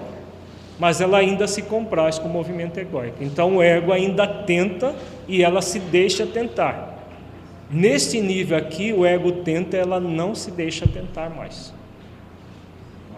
[0.80, 3.18] mas ela ainda se compraz com o movimento egóico.
[3.22, 4.96] Então o ego ainda tenta
[5.28, 6.94] e ela se deixa tentar.
[7.70, 11.74] Neste nível aqui, o ego tenta, ela não se deixa tentar mais.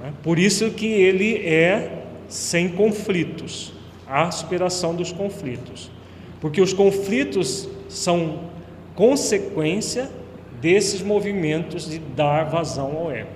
[0.05, 0.11] É?
[0.21, 3.73] Por isso que ele é sem conflitos
[4.07, 5.89] a superação dos conflitos.
[6.39, 8.41] Porque os conflitos são
[8.93, 10.09] consequência
[10.61, 13.29] desses movimentos de dar vazão ao ego.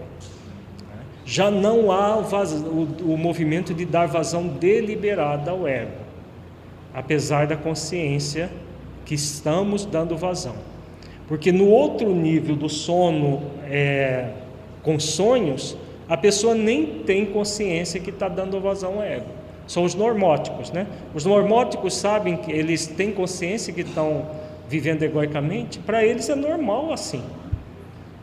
[1.25, 5.91] Já não há o, o movimento de dar vazão deliberada ao ego,
[6.93, 8.49] apesar da consciência
[9.05, 10.55] que estamos dando vazão.
[11.27, 14.29] Porque no outro nível do sono é,
[14.81, 15.77] com sonhos,
[16.09, 20.87] a pessoa nem tem consciência que está dando vazão ao ego são os normóticos, né?
[21.13, 24.25] Os normóticos sabem que eles têm consciência que estão
[24.67, 27.21] vivendo egoicamente, para eles é normal assim.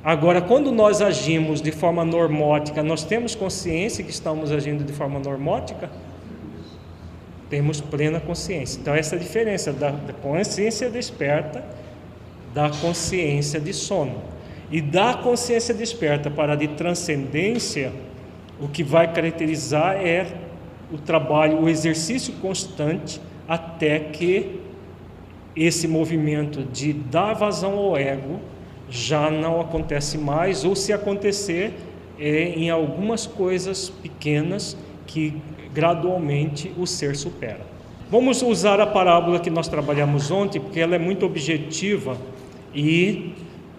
[0.02, 5.20] Agora, quando nós agimos de forma normótica, nós temos consciência que estamos agindo de forma
[5.20, 5.88] normótica?
[7.48, 8.80] Temos plena consciência.
[8.80, 11.64] Então, essa é a diferença da, da consciência desperta
[12.52, 14.16] da consciência de sono.
[14.70, 17.92] E da consciência desperta para a de transcendência,
[18.60, 20.26] o que vai caracterizar é
[20.92, 24.60] o trabalho, o exercício constante até que
[25.54, 28.40] esse movimento de dar vazão ao ego
[28.88, 31.72] já não acontece mais, ou se acontecer,
[32.18, 34.76] é em algumas coisas pequenas
[35.06, 35.34] que
[35.72, 37.60] gradualmente o ser supera.
[38.10, 42.16] Vamos usar a parábola que nós trabalhamos ontem, porque ela é muito objetiva
[42.74, 43.32] e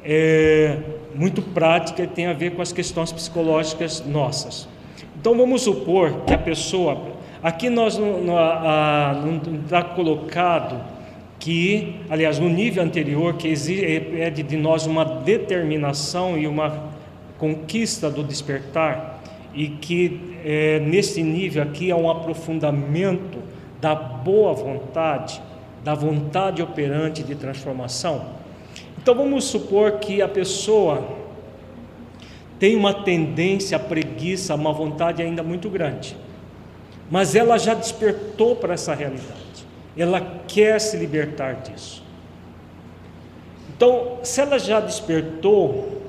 [0.08, 0.78] é
[1.14, 4.68] muito prática e tem a ver com as questões psicológicas nossas.
[5.20, 10.82] Então vamos supor que a pessoa, Aqui nós não está colocado
[11.40, 16.90] que, aliás, no nível anterior, que pede de nós uma determinação e uma
[17.38, 19.22] conquista do despertar,
[19.54, 23.38] e que é, nesse nível aqui há um aprofundamento
[23.80, 25.40] da boa vontade,
[25.84, 28.37] da vontade operante de transformação.
[29.08, 31.08] Então vamos supor que a pessoa
[32.60, 36.18] tem uma tendência à preguiça, uma vontade ainda muito grande,
[37.10, 39.48] mas ela já despertou para essa realidade
[39.98, 42.04] ela quer se libertar disso.
[43.70, 46.02] Então, se ela já despertou,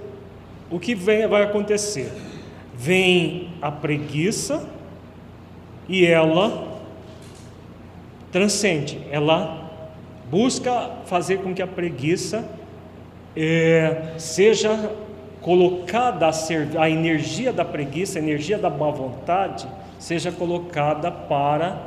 [0.69, 2.13] o que vem, vai acontecer?
[2.75, 4.69] Vem a preguiça
[5.89, 6.81] e ela
[8.33, 9.71] transcende, ela
[10.29, 12.58] busca fazer com que a preguiça
[13.41, 14.91] é, seja
[15.41, 21.81] colocada a, a energia da preguiça, a energia da má vontade, seja colocada para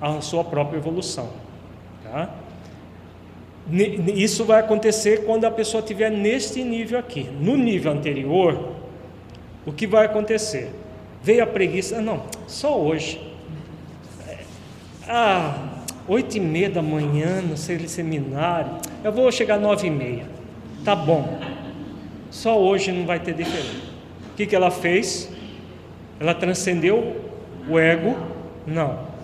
[0.00, 1.28] a sua própria evolução.
[2.04, 2.30] Tá?
[4.14, 7.28] Isso vai acontecer quando a pessoa estiver neste nível aqui.
[7.40, 8.74] No nível anterior,
[9.66, 10.70] o que vai acontecer?
[11.22, 13.20] Veio a preguiça, não, só hoje.
[15.08, 15.56] Ah,
[16.06, 20.33] oito e meia da manhã no seminário, eu vou chegar nove e meia.
[20.84, 21.38] Tá bom.
[22.30, 23.92] Só hoje não vai ter diferença.
[24.32, 25.30] O que, que ela fez?
[26.20, 27.16] Ela transcendeu
[27.68, 28.16] o ego?
[28.66, 29.14] Não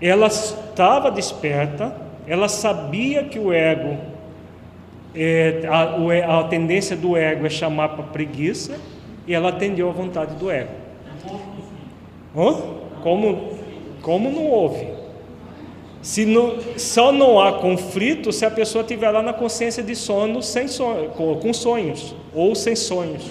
[0.00, 1.94] ela estava desperta,
[2.26, 3.98] ela sabia que o ego,
[5.14, 8.78] é, a, a, tendência do ego é chamar para preguiça,
[9.26, 10.70] e ela atendeu à vontade do ego.
[12.34, 12.54] Oh?
[13.02, 13.54] Como,
[14.02, 14.86] como não houve?
[16.00, 20.42] Se não, só não há conflito se a pessoa estiver lá na consciência de sono,
[20.42, 23.24] sem sonho, com sonhos ou sem sonhos.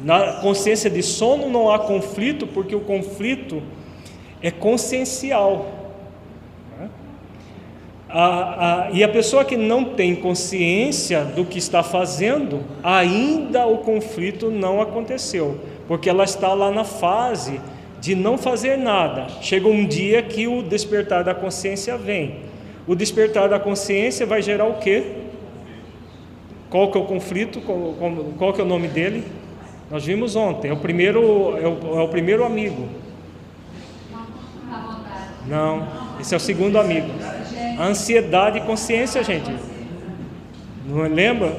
[0.00, 3.62] Na consciência de sono não há conflito, porque o conflito
[4.42, 5.66] é consciencial.
[8.08, 13.78] A, a, e a pessoa que não tem consciência do que está fazendo, ainda o
[13.78, 15.58] conflito não aconteceu,
[15.88, 17.58] porque ela está lá na fase
[18.02, 19.28] de não fazer nada.
[19.40, 22.40] Chega um dia que o despertar da consciência vem.
[22.84, 25.04] O despertar da consciência vai gerar o quê?
[26.68, 27.60] Qual que é o conflito?
[27.60, 27.94] Qual,
[28.36, 29.22] qual que é o nome dele?
[29.88, 30.68] Nós vimos ontem.
[30.68, 32.88] É o primeiro, é o, é o primeiro amigo.
[35.46, 35.86] Não,
[36.20, 37.08] esse é o segundo amigo.
[37.78, 39.54] A ansiedade e consciência, gente.
[40.84, 41.56] Não lembra?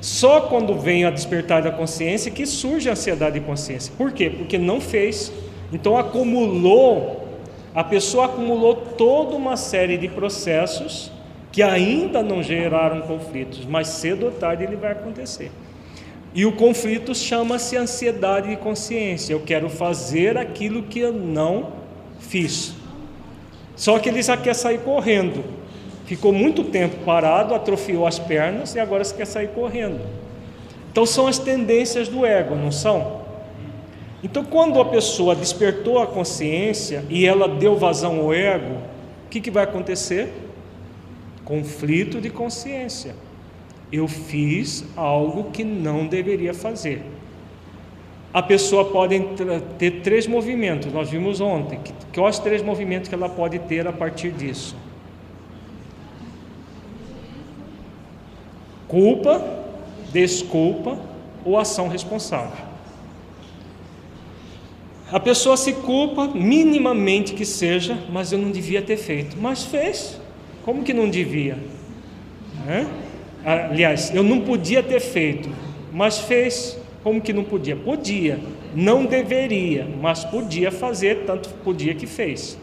[0.00, 3.92] Só quando vem a despertar da consciência que surge a ansiedade e consciência.
[3.96, 4.30] Por quê?
[4.30, 5.32] Porque não fez.
[5.72, 7.28] Então acumulou,
[7.74, 11.12] a pessoa acumulou toda uma série de processos
[11.52, 15.50] que ainda não geraram conflitos, mas cedo ou tarde ele vai acontecer.
[16.32, 19.32] E o conflito chama-se ansiedade e consciência.
[19.32, 21.72] Eu quero fazer aquilo que eu não
[22.20, 22.72] fiz.
[23.74, 25.42] Só que ele já quer sair correndo.
[26.10, 30.00] Ficou muito tempo parado, atrofiou as pernas e agora se quer sair correndo.
[30.90, 33.20] Então são as tendências do ego, não são?
[34.20, 38.74] Então quando a pessoa despertou a consciência e ela deu vazão ao ego,
[39.24, 40.32] o que, que vai acontecer?
[41.44, 43.14] Conflito de consciência.
[43.92, 47.04] Eu fiz algo que não deveria fazer
[48.32, 49.20] a pessoa pode
[49.76, 53.92] ter três movimentos, nós vimos ontem, que, quais três movimentos que ela pode ter a
[53.92, 54.76] partir disso?
[58.90, 59.42] Culpa,
[60.12, 60.98] desculpa
[61.44, 62.70] ou ação responsável.
[65.12, 70.20] A pessoa se culpa, minimamente que seja, mas eu não devia ter feito, mas fez.
[70.64, 71.58] Como que não devia?
[72.68, 72.86] É?
[73.44, 75.48] Aliás, eu não podia ter feito,
[75.92, 76.78] mas fez.
[77.02, 77.74] Como que não podia?
[77.74, 78.38] Podia,
[78.74, 82.58] não deveria, mas podia fazer, tanto podia que fez.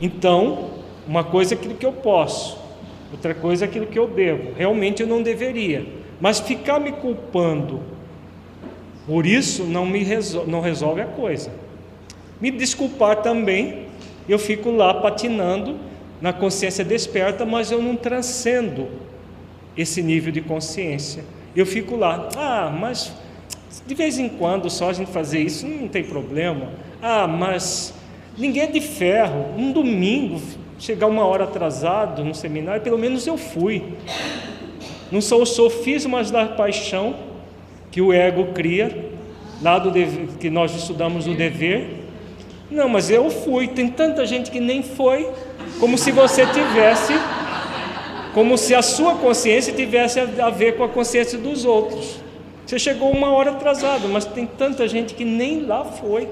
[0.00, 0.70] Então,
[1.06, 2.58] uma coisa é aquilo que eu posso,
[3.14, 4.52] outra coisa é aquilo que eu devo.
[4.56, 5.86] Realmente eu não deveria,
[6.20, 7.94] mas ficar me culpando
[9.06, 10.04] por isso não me
[10.46, 11.50] não resolve a coisa.
[12.40, 13.86] Me desculpar também,
[14.28, 15.78] eu fico lá patinando
[16.20, 18.88] na consciência desperta, mas eu não transcendo
[19.76, 21.24] esse nível de consciência.
[21.54, 23.12] Eu fico lá, ah, mas
[23.86, 26.70] de vez em quando só a gente fazer isso não tem problema.
[27.02, 27.92] Ah, mas
[28.38, 29.54] ninguém é de ferro.
[29.56, 30.40] Um domingo,
[30.78, 33.94] chegar uma hora atrasado no seminário, pelo menos eu fui.
[35.10, 37.14] Não são os sofismas da paixão
[37.90, 39.10] que o ego cria,
[39.62, 42.04] lá do dever, que nós estudamos o dever.
[42.70, 43.68] Não, mas eu fui.
[43.68, 45.30] Tem tanta gente que nem foi,
[45.78, 47.12] como se você tivesse
[48.34, 52.16] como se a sua consciência tivesse a ver com a consciência dos outros.
[52.66, 56.28] Você chegou uma hora atrasado, mas tem tanta gente que nem lá foi.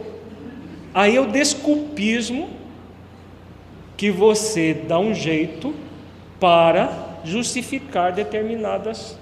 [0.93, 2.51] Aí o desculpismo
[4.03, 5.73] que você dá um jeito
[6.41, 9.17] para justificar determinadas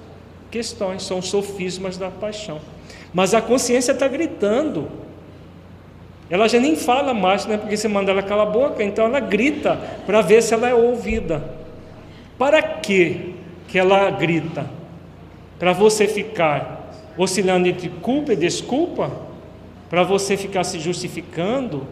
[0.50, 2.58] questões, são sofismas da paixão.
[3.12, 4.88] Mas a consciência está gritando.
[6.30, 7.58] Ela já nem fala mais, né?
[7.58, 10.74] Porque você manda ela calar a boca, então ela grita para ver se ela é
[10.74, 11.44] ouvida.
[12.38, 13.34] Para que
[13.68, 14.64] que ela grita?
[15.58, 19.10] Para você ficar oscilando entre culpa e desculpa?
[19.90, 21.86] Para você ficar se justificando?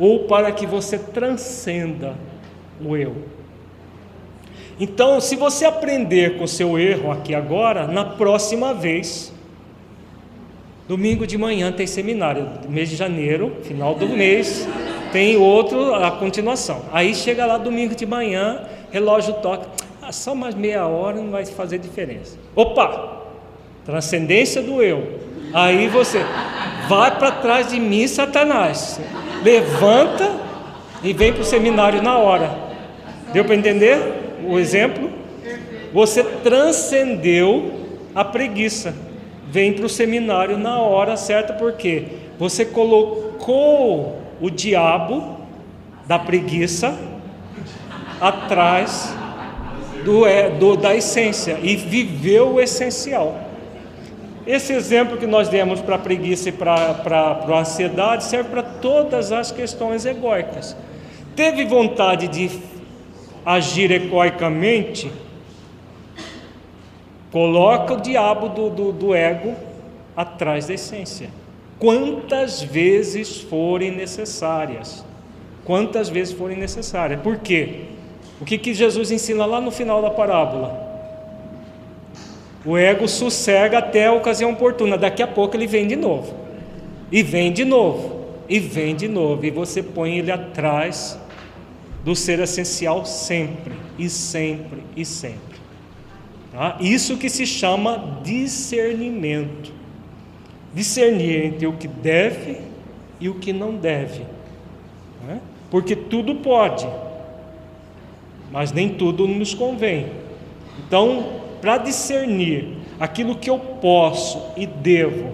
[0.00, 2.14] Ou para que você transcenda
[2.82, 3.14] o eu?
[4.80, 9.30] Então, se você aprender com o seu erro aqui agora, na próxima vez,
[10.88, 14.66] domingo de manhã tem seminário, mês de janeiro, final do mês,
[15.12, 16.82] tem outro a continuação.
[16.92, 19.68] Aí chega lá domingo de manhã, relógio toca,
[20.00, 22.38] ah, só mais meia hora não vai fazer diferença.
[22.56, 23.20] Opa!
[23.84, 25.20] Transcendência do eu.
[25.52, 26.24] Aí você
[26.90, 29.00] vai para trás de mim, Satanás.
[29.44, 30.28] Levanta
[31.04, 32.50] e vem para o seminário na hora.
[33.32, 34.20] Deu para entender?
[34.44, 35.10] o exemplo?
[35.92, 37.72] Você transcendeu
[38.14, 38.94] a preguiça.
[39.48, 42.04] Vem para o seminário na hora certa, porque
[42.38, 45.38] você colocou o diabo
[46.06, 46.96] da preguiça
[48.20, 49.14] atrás
[50.04, 53.49] do, é, do, da essência e viveu o essencial.
[54.50, 59.30] Esse exemplo que nós demos para a preguiça e para a ansiedade serve para todas
[59.30, 60.76] as questões egóicas.
[61.36, 62.50] Teve vontade de
[63.46, 65.08] agir ecoicamente,
[67.30, 69.54] coloca o diabo do, do, do ego
[70.16, 71.30] atrás da essência.
[71.78, 75.04] Quantas vezes forem necessárias.
[75.64, 77.20] Quantas vezes forem necessárias.
[77.20, 77.84] Por quê?
[78.40, 80.89] O que, que Jesus ensina lá no final da parábola?
[82.64, 84.98] O ego sossega até a ocasião oportuna.
[84.98, 86.34] Daqui a pouco ele vem de novo.
[87.10, 88.26] E vem de novo.
[88.48, 89.44] E vem de novo.
[89.44, 91.18] E você põe ele atrás
[92.04, 95.60] do ser essencial sempre, e sempre, e sempre.
[96.52, 96.76] Tá?
[96.80, 99.72] Isso que se chama discernimento.
[100.74, 102.58] Discernir entre o que deve
[103.20, 104.22] e o que não deve.
[105.26, 105.40] Né?
[105.70, 106.88] Porque tudo pode,
[108.50, 110.06] mas nem tudo nos convém.
[110.78, 115.32] Então, para discernir aquilo que eu posso e devo,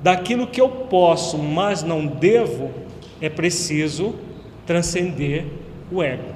[0.00, 2.70] daquilo que eu posso, mas não devo,
[3.20, 4.14] é preciso
[4.66, 5.44] transcender
[5.90, 6.30] o ego.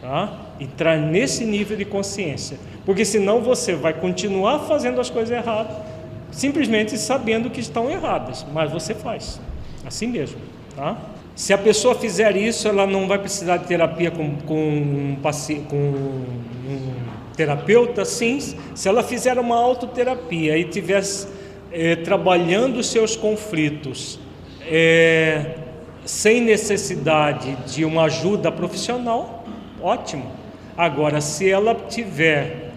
[0.00, 0.38] Tá?
[0.58, 2.58] Entrar nesse nível de consciência.
[2.84, 5.76] Porque senão você vai continuar fazendo as coisas erradas,
[6.30, 9.40] simplesmente sabendo que estão erradas, mas você faz.
[9.84, 10.38] Assim mesmo.
[10.74, 10.96] Tá?
[11.34, 15.16] Se a pessoa fizer isso, ela não vai precisar de terapia com, com, um,
[15.68, 18.38] com um terapeuta, sim.
[18.74, 21.02] Se ela fizer uma autoterapia e estiver
[21.70, 24.18] é, trabalhando os seus conflitos,
[24.66, 25.56] é,
[26.04, 29.44] sem necessidade de uma ajuda profissional,
[29.80, 30.30] ótimo.
[30.76, 32.72] Agora, se ela tiver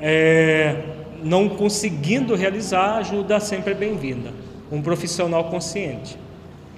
[0.00, 0.76] é,
[1.22, 4.32] não conseguindo realizar, ajuda sempre é bem-vinda.
[4.70, 6.16] Um profissional consciente.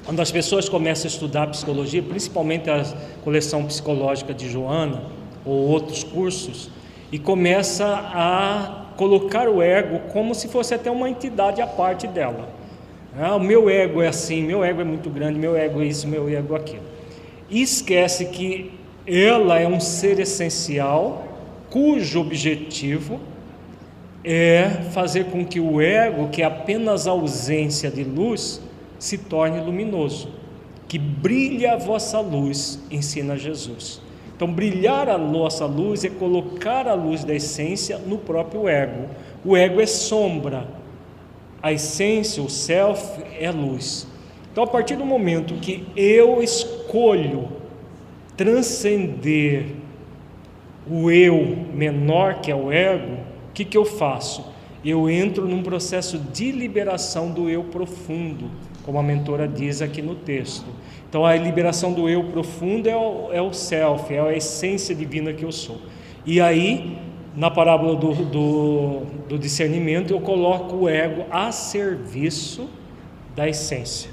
[0.05, 2.85] Quando as pessoas começam a estudar psicologia, principalmente a
[3.23, 5.03] coleção psicológica de Joana
[5.45, 6.71] ou outros cursos,
[7.11, 12.49] e começa a colocar o ego como se fosse até uma entidade à parte dela.
[13.19, 16.07] Ah, o meu ego é assim, meu ego é muito grande, meu ego é isso,
[16.07, 16.83] meu ego é aquilo.
[17.49, 18.73] E esquece que
[19.07, 21.27] ela é um ser essencial,
[21.71, 23.19] cujo objetivo
[24.23, 28.61] é fazer com que o ego, que é apenas ausência de luz,
[28.99, 30.29] se torne luminoso.
[30.87, 34.03] Que brilhe a vossa luz, ensina Jesus.
[34.39, 39.09] Então, brilhar a nossa luz é colocar a luz da essência no próprio ego.
[39.45, 40.65] O ego é sombra,
[41.61, 44.07] a essência, o self, é luz.
[44.53, 47.49] Então, a partir do momento que eu escolho
[48.37, 49.75] transcender
[50.89, 54.47] o eu menor, que é o ego, o que, que eu faço?
[54.85, 58.49] Eu entro num processo de liberação do eu profundo,
[58.85, 60.67] como a mentora diz aqui no texto.
[61.09, 65.33] Então, a liberação do eu profundo é o, é o self, é a essência divina
[65.33, 65.81] que eu sou.
[66.27, 66.99] E aí
[67.39, 72.69] na parábola do, do, do, discernimento, eu coloco o ego a serviço
[73.37, 74.11] da essência.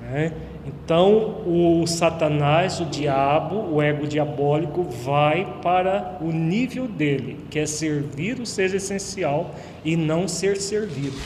[0.00, 0.32] Né?
[0.66, 7.66] Então, o Satanás, o diabo, o ego diabólico, vai para o nível dele, que é
[7.66, 9.54] servir o ser essencial
[9.84, 11.20] e não ser servido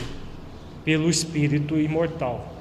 [0.84, 2.57] pelo espírito imortal.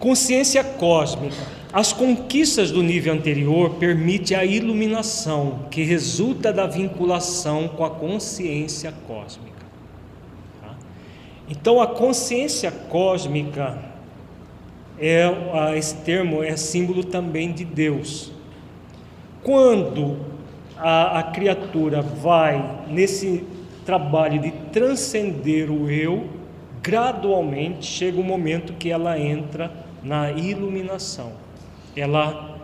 [0.00, 1.36] Consciência cósmica.
[1.70, 8.94] As conquistas do nível anterior permitem a iluminação que resulta da vinculação com a consciência
[9.06, 9.66] cósmica.
[10.62, 10.74] Tá?
[11.50, 13.78] Então, a consciência cósmica
[14.98, 15.26] é
[15.76, 18.32] esse termo é símbolo também de Deus.
[19.42, 20.16] Quando
[20.78, 23.44] a, a criatura vai nesse
[23.84, 26.26] trabalho de transcender o eu,
[26.82, 31.32] gradualmente chega o um momento que ela entra na iluminação.
[31.96, 32.58] Ela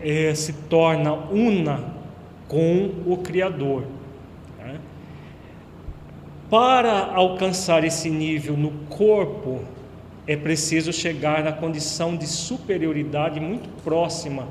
[0.00, 1.94] é, se torna una
[2.48, 3.84] com o Criador.
[4.58, 4.78] Né?
[6.48, 9.62] Para alcançar esse nível no corpo,
[10.26, 14.48] é preciso chegar na condição de superioridade muito próxima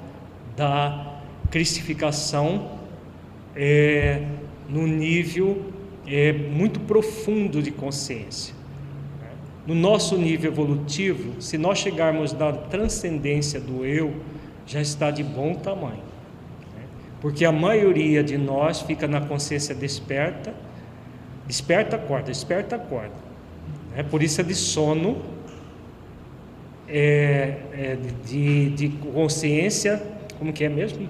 [0.56, 1.20] da
[1.52, 2.72] cristificação,
[3.56, 4.26] é,
[4.70, 5.66] no nível
[6.08, 8.54] é, muito profundo de consciência.
[9.66, 14.14] No nosso nível evolutivo, se nós chegarmos na transcendência do eu,
[14.66, 16.04] já está de bom tamanho.
[16.76, 16.84] Né?
[17.20, 20.54] Porque a maioria de nós fica na consciência desperta,
[21.48, 23.26] desperta, acorda, desperta, acorda.
[23.96, 25.22] É por isso é de sono,
[26.88, 30.02] é, é de, de consciência,
[30.38, 31.10] como que é mesmo?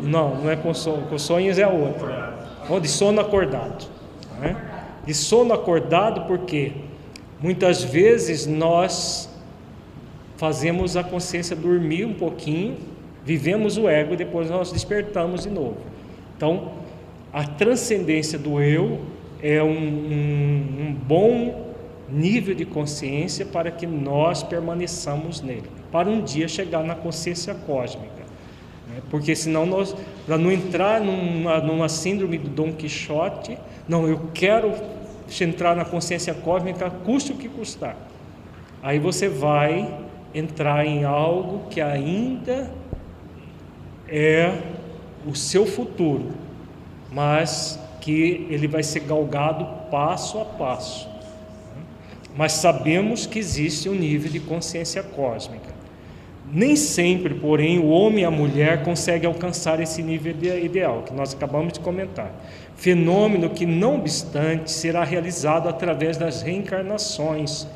[0.00, 2.36] Não, não é com, sonho, com sonhos é a outra.
[2.68, 3.86] Ou de sono acordado.
[4.40, 4.56] Né?
[5.08, 6.72] De sono acordado, porque
[7.40, 9.26] muitas vezes nós
[10.36, 12.76] fazemos a consciência dormir um pouquinho,
[13.24, 15.78] vivemos o ego e depois nós despertamos de novo.
[16.36, 16.72] Então,
[17.32, 19.00] a transcendência do eu
[19.42, 21.72] é um, um, um bom
[22.10, 28.24] nível de consciência para que nós permaneçamos nele, para um dia chegar na consciência cósmica.
[28.86, 29.00] Né?
[29.10, 33.56] Porque senão nós, para não entrar numa, numa síndrome do Dom Quixote,
[33.88, 34.97] não, eu quero
[35.44, 37.96] entrar na consciência cósmica, custe o que custar.
[38.82, 42.70] Aí você vai entrar em algo que ainda
[44.08, 44.62] é
[45.26, 46.32] o seu futuro,
[47.10, 51.08] mas que ele vai ser galgado passo a passo.
[52.36, 55.67] Mas sabemos que existe um nível de consciência cósmica.
[56.50, 61.34] Nem sempre, porém, o homem e a mulher conseguem alcançar esse nível ideal que nós
[61.34, 62.32] acabamos de comentar.
[62.74, 67.66] Fenômeno que, não obstante, será realizado através das reencarnações,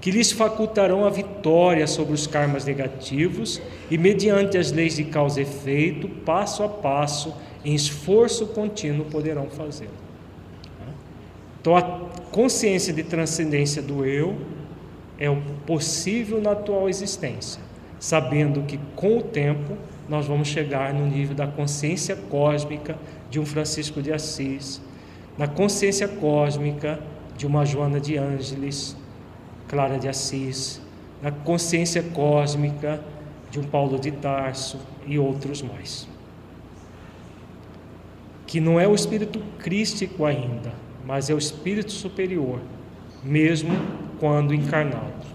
[0.00, 3.60] que lhes facultarão a vitória sobre os karmas negativos
[3.90, 9.50] e, mediante as leis de causa e efeito, passo a passo, em esforço contínuo, poderão
[9.50, 9.90] fazê-lo.
[11.60, 11.82] Então, a
[12.30, 14.36] consciência de transcendência do eu
[15.18, 15.36] é o
[15.66, 17.71] possível na atual existência
[18.02, 19.76] sabendo que com o tempo
[20.08, 22.98] nós vamos chegar no nível da consciência cósmica
[23.30, 24.82] de um Francisco de Assis,
[25.38, 26.98] na consciência cósmica
[27.36, 28.96] de uma Joana de Ângeles,
[29.68, 30.82] Clara de Assis,
[31.22, 33.00] na consciência cósmica
[33.52, 36.08] de um Paulo de Tarso e outros mais.
[38.48, 40.72] Que não é o espírito crístico ainda,
[41.06, 42.58] mas é o espírito superior,
[43.22, 43.70] mesmo
[44.18, 45.31] quando encarnado.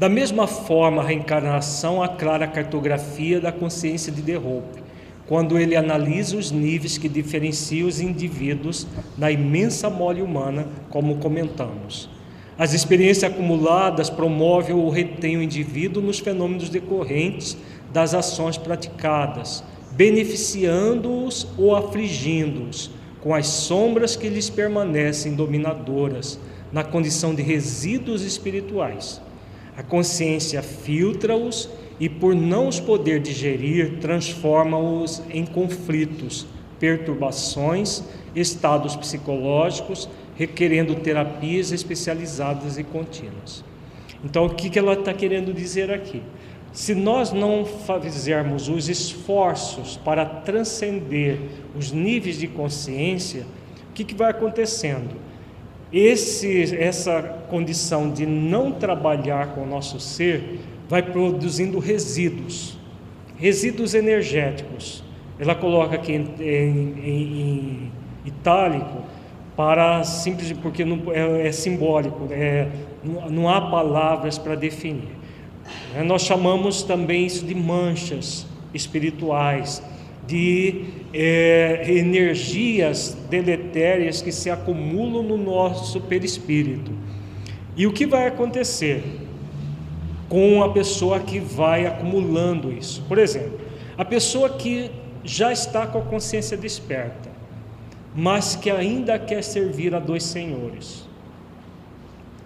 [0.00, 4.82] Da mesma forma, a reencarnação aclara a cartografia da consciência de Derrope,
[5.26, 8.86] quando ele analisa os níveis que diferenciam os indivíduos
[9.18, 12.08] na imensa mole humana, como comentamos.
[12.58, 17.54] As experiências acumuladas promovem ou retêm o indivíduo nos fenômenos decorrentes
[17.92, 19.62] das ações praticadas,
[19.92, 22.90] beneficiando-os ou afligindo-os,
[23.20, 26.40] com as sombras que lhes permanecem dominadoras,
[26.72, 29.20] na condição de resíduos espirituais.
[29.80, 31.66] A consciência filtra-os
[31.98, 36.46] e, por não os poder digerir, transforma-os em conflitos,
[36.78, 38.04] perturbações,
[38.36, 43.64] estados psicológicos, requerendo terapias especializadas e contínuas.
[44.22, 46.22] Então, o que ela está querendo dizer aqui?
[46.74, 47.64] Se nós não
[48.02, 51.38] fizermos os esforços para transcender
[51.74, 53.46] os níveis de consciência,
[53.88, 55.29] o que, que vai acontecendo?
[55.92, 62.78] Esse, essa condição de não trabalhar com o nosso ser vai produzindo resíduos,
[63.36, 65.02] resíduos energéticos.
[65.38, 67.92] Ela coloca aqui em, em, em
[68.24, 69.02] itálico
[69.56, 72.68] para simples porque não, é, é simbólico, é,
[73.02, 75.08] não, não há palavras para definir.
[75.94, 79.82] É, nós chamamos também isso de manchas espirituais,
[80.26, 83.16] de é, energias
[84.22, 86.92] que se acumulam no nosso perispírito.
[87.76, 89.02] E o que vai acontecer
[90.28, 93.02] com a pessoa que vai acumulando isso?
[93.08, 93.60] Por exemplo,
[93.96, 94.90] a pessoa que
[95.24, 97.30] já está com a consciência desperta,
[98.14, 101.08] mas que ainda quer servir a dois senhores.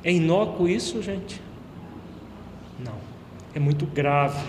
[0.02, 1.40] É inócuo isso, gente?
[2.78, 2.94] Não,
[3.54, 4.44] é muito grave.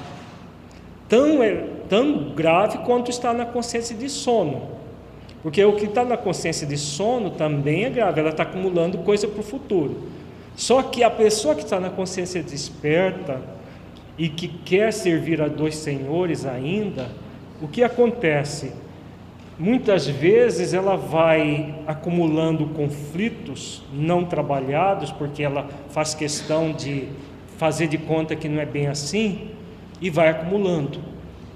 [1.08, 4.75] Tão é, tão grave quanto está na consciência de sono.
[5.46, 9.28] Porque o que está na consciência de sono também é grave, ela está acumulando coisa
[9.28, 10.10] para o futuro.
[10.56, 13.40] Só que a pessoa que está na consciência desperta
[14.18, 17.12] e que quer servir a dois senhores ainda,
[17.62, 18.72] o que acontece?
[19.60, 27.10] Muitas vezes ela vai acumulando conflitos não trabalhados, porque ela faz questão de
[27.56, 29.52] fazer de conta que não é bem assim,
[30.02, 31.00] e vai acumulando.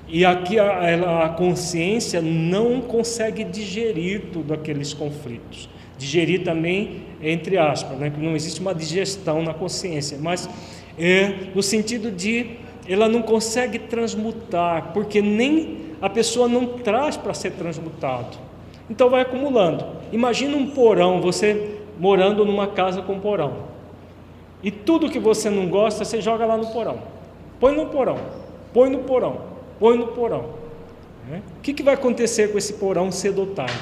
[0.09, 5.69] E aqui a, a consciência não consegue digerir tudo aqueles conflitos.
[5.99, 8.11] Digerir também, entre aspas, né?
[8.17, 10.49] não existe uma digestão na consciência, mas
[10.97, 12.57] é no sentido de
[12.87, 18.39] ela não consegue transmutar, porque nem a pessoa não traz para ser transmutado.
[18.89, 19.85] Então vai acumulando.
[20.11, 23.69] Imagina um porão, você morando numa casa com porão.
[24.63, 26.97] E tudo que você não gosta, você joga lá no porão.
[27.59, 28.17] Põe no porão,
[28.73, 29.41] põe no porão,
[29.79, 30.45] põe no porão.
[31.29, 31.41] Né?
[31.57, 33.73] O que, que vai acontecer com esse porão cedo ou tarde?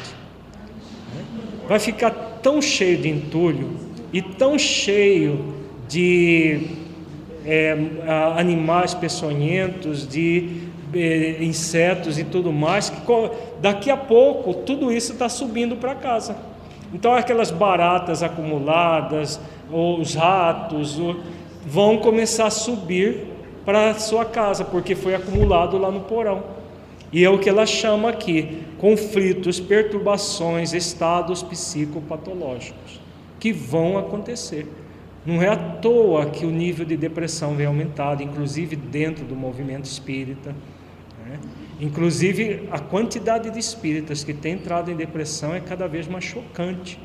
[1.15, 1.25] Né?
[1.67, 2.11] Vai ficar
[2.41, 3.71] tão cheio de entulho
[4.13, 5.53] e tão cheio
[5.87, 6.67] de
[7.45, 7.77] é,
[8.35, 13.01] animais peçonhentos, de é, insetos e tudo mais, que
[13.61, 16.35] daqui a pouco tudo isso está subindo para casa.
[16.93, 19.39] Então aquelas baratas acumuladas,
[19.71, 20.99] os ratos,
[21.65, 23.36] vão começar a subir
[23.67, 26.41] para sua casa, porque foi acumulado lá no porão.
[27.11, 33.01] E é o que ela chama aqui: conflitos, perturbações, estados psicopatológicos
[33.37, 34.65] que vão acontecer.
[35.25, 39.83] Não é à toa que o nível de depressão vem aumentado, inclusive dentro do movimento
[39.83, 40.55] espírita.
[41.25, 41.37] Né?
[41.81, 46.97] Inclusive, a quantidade de espíritas que têm entrado em depressão é cada vez mais chocante.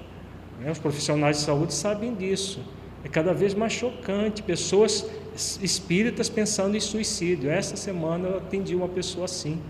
[0.61, 0.71] Né?
[0.71, 2.61] Os profissionais de saúde sabem disso.
[3.05, 4.45] É cada vez mais chocante.
[4.45, 7.51] Pessoas espíritas pensando em suicídio.
[7.51, 9.61] Essa semana eu atendi uma pessoa assim,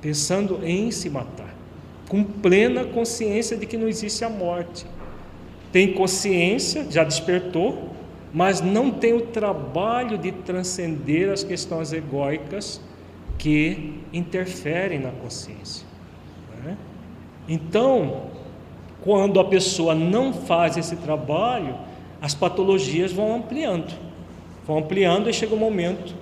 [0.00, 1.54] pensando em se matar,
[2.08, 4.86] com plena consciência de que não existe a morte.
[5.72, 7.90] Tem consciência, já despertou,
[8.32, 12.80] mas não tem o trabalho de transcender as questões egóicas
[13.38, 15.86] que interferem na consciência.
[16.64, 16.76] Né?
[17.48, 18.30] Então,
[19.02, 21.76] quando a pessoa não faz esse trabalho,
[22.20, 24.05] as patologias vão ampliando
[24.66, 26.14] vão ampliando e chega um momento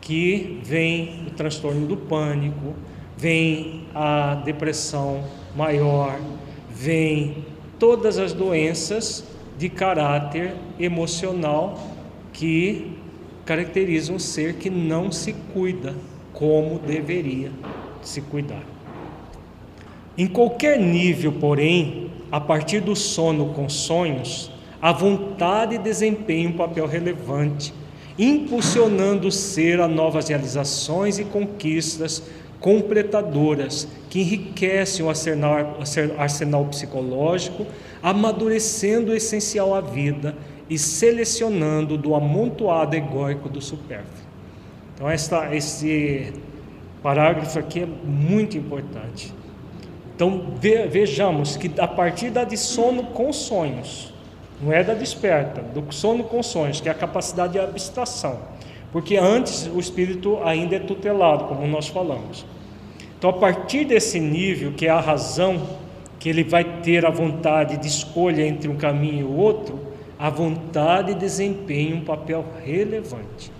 [0.00, 2.74] que vem o transtorno do pânico,
[3.16, 5.22] vem a depressão
[5.54, 6.18] maior,
[6.70, 7.44] vem
[7.78, 9.24] todas as doenças
[9.58, 11.78] de caráter emocional
[12.32, 12.96] que
[13.44, 15.94] caracterizam um ser que não se cuida
[16.32, 17.52] como deveria
[18.00, 18.64] se cuidar.
[20.16, 24.50] Em qualquer nível, porém, a partir do sono com sonhos,
[24.80, 27.72] a vontade desempenha um papel relevante
[28.22, 32.22] impulsionando o ser a novas realizações e conquistas
[32.60, 35.78] completadoras que enriquecem o arsenal,
[36.16, 37.66] arsenal psicológico,
[38.00, 40.36] amadurecendo o essencial à vida
[40.70, 44.22] e selecionando do amontoado egóico do supérfluo.
[44.94, 46.32] Então, esta, esse
[47.02, 49.34] parágrafo aqui é muito importante.
[50.14, 54.11] Então, vejamos que a partir da de sono com sonhos,
[54.62, 58.38] não é da desperta, do sono com sonhos, que é a capacidade de abstração.
[58.92, 62.46] Porque antes o espírito ainda é tutelado, como nós falamos.
[63.18, 65.60] Então, a partir desse nível, que é a razão,
[66.18, 69.80] que ele vai ter a vontade de escolha entre um caminho e o outro,
[70.18, 73.50] a vontade desempenha um papel relevante.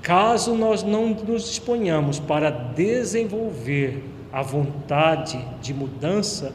[0.00, 6.54] Caso nós não nos disponhamos para desenvolver a vontade de mudança,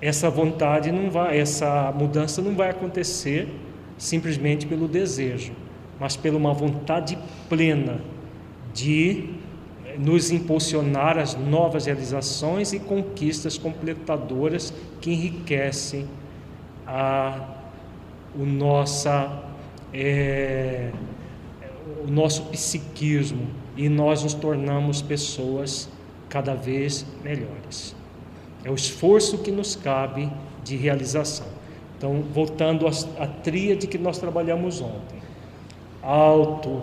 [0.00, 3.48] essa vontade não vai, essa mudança não vai acontecer
[3.98, 5.52] simplesmente pelo desejo,
[5.98, 7.18] mas pela uma vontade
[7.48, 8.00] plena
[8.72, 9.28] de
[9.98, 16.08] nos impulsionar às novas realizações e conquistas completadoras que enriquecem
[16.86, 17.46] a,
[18.34, 19.42] o, nossa,
[19.92, 20.90] é,
[22.06, 23.46] o nosso psiquismo
[23.76, 25.90] e nós nos tornamos pessoas
[26.28, 27.99] cada vez melhores.
[28.64, 30.30] É o esforço que nos cabe
[30.62, 31.46] de realização.
[31.96, 35.18] Então, voltando à tríade que nós trabalhamos ontem:
[36.02, 36.82] auto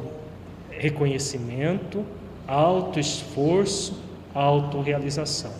[0.70, 2.04] reconhecimento,
[2.48, 4.02] auto esforço,
[4.34, 5.52] autorrealização.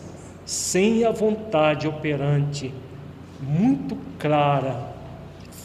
[0.46, 2.74] Sem a vontade operante
[3.42, 4.94] muito clara,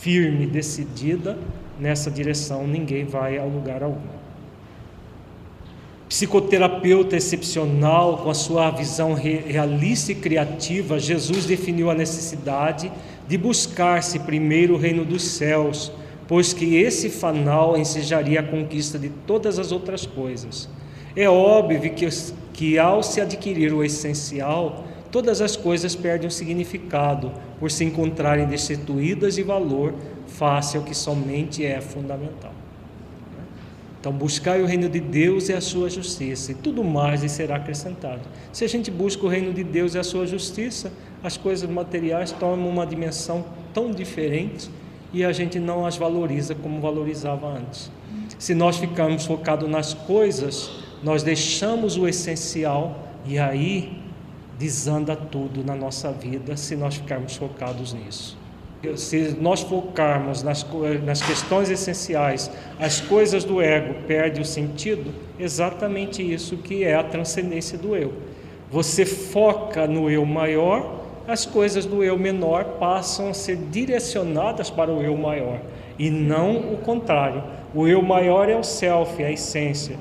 [0.01, 1.39] firme, decidida
[1.79, 4.22] nessa direção, ninguém vai a lugar algum
[6.12, 12.93] psicoterapeuta excepcional, com a sua visão realista e criativa, Jesus definiu a necessidade
[13.26, 15.90] de buscar-se primeiro o reino dos céus,
[16.28, 20.68] pois que esse fanal ensejaria a conquista de todas as outras coisas.
[21.16, 22.06] É óbvio que,
[22.52, 28.47] que ao se adquirir o essencial, todas as coisas perdem o significado, por se encontrarem
[28.47, 29.94] destituídas de valor
[30.26, 32.61] face ao que somente é fundamental.
[34.03, 37.55] Então, buscar o reino de Deus e a sua justiça, e tudo mais lhe será
[37.55, 38.23] acrescentado.
[38.53, 40.93] Se a gente busca o reino de Deus e a sua justiça,
[41.23, 44.69] as coisas materiais tomam uma dimensão tão diferente
[45.12, 47.93] e a gente não as valoriza como valorizava antes.
[48.41, 50.69] Se nós ficarmos focados nas coisas,
[51.01, 54.03] nós deixamos o essencial e aí
[54.59, 58.41] desanda tudo na nossa vida se nós ficarmos focados nisso
[58.96, 60.66] se nós focarmos nas,
[61.04, 67.02] nas questões essenciais, as coisas do ego perde o sentido, exatamente isso que é a
[67.02, 68.12] transcendência do eu.
[68.70, 74.90] Você foca no eu maior, as coisas do eu menor passam a ser direcionadas para
[74.90, 75.60] o eu maior
[75.98, 77.44] e não o contrário.
[77.74, 79.96] O eu maior é o self, é a essência.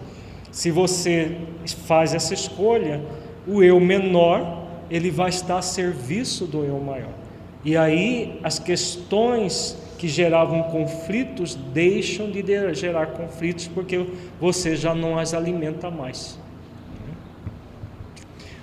[0.51, 1.37] Se você
[1.85, 3.01] faz essa escolha,
[3.47, 7.20] o eu menor ele vai estar a serviço do eu maior.
[7.63, 12.43] E aí as questões que geravam conflitos deixam de
[12.73, 14.03] gerar conflitos porque
[14.39, 16.39] você já não as alimenta mais.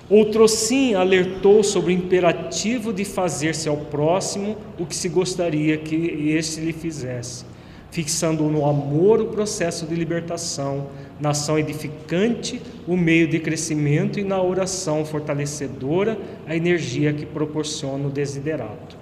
[0.09, 5.95] Outro sim alertou sobre o imperativo de fazer-se ao próximo o que se gostaria que
[6.31, 7.45] este lhe fizesse,
[7.91, 10.87] fixando no amor o processo de libertação,
[11.19, 16.17] na ação edificante o meio de crescimento e na oração fortalecedora
[16.47, 18.97] a energia que proporciona o desiderato.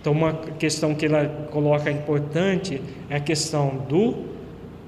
[0.00, 2.80] Então, uma questão que ela coloca importante
[3.10, 4.38] é a questão do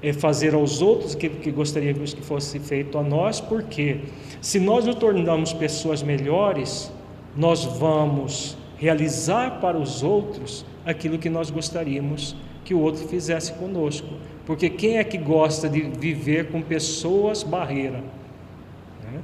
[0.01, 3.99] é fazer aos outros que, que gostaríamos que fosse feito a nós, porque
[4.41, 6.91] se nós nos tornamos pessoas melhores,
[7.37, 14.07] nós vamos realizar para os outros aquilo que nós gostaríamos que o outro fizesse conosco.
[14.45, 18.03] Porque quem é que gosta de viver com pessoas barreira?
[19.03, 19.19] Né?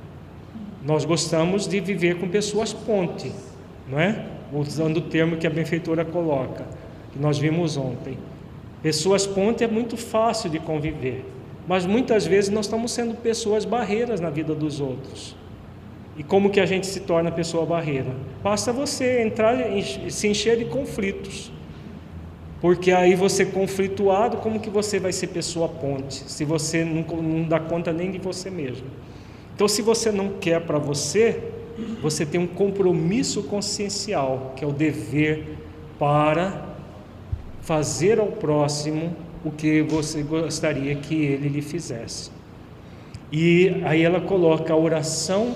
[0.83, 3.31] Nós gostamos de viver com pessoas ponte,
[3.87, 4.25] não é?
[4.53, 6.65] Usando o termo que a benfeitora coloca,
[7.11, 8.17] que nós vimos ontem.
[8.81, 11.25] Pessoas ponte é muito fácil de conviver,
[11.67, 15.35] mas muitas vezes nós estamos sendo pessoas barreiras na vida dos outros.
[16.15, 18.11] E como que a gente se torna pessoa barreira?
[18.41, 21.51] Basta você entrar e se encher de conflitos.
[22.59, 26.23] Porque aí você conflituado, como que você vai ser pessoa ponte?
[26.27, 28.87] Se você não, não dá conta nem de você mesmo.
[29.55, 31.41] Então, se você não quer para você,
[32.01, 35.57] você tem um compromisso consciencial, que é o dever
[35.99, 36.75] para
[37.61, 42.31] fazer ao próximo o que você gostaria que ele lhe fizesse.
[43.31, 45.55] E aí ela coloca a oração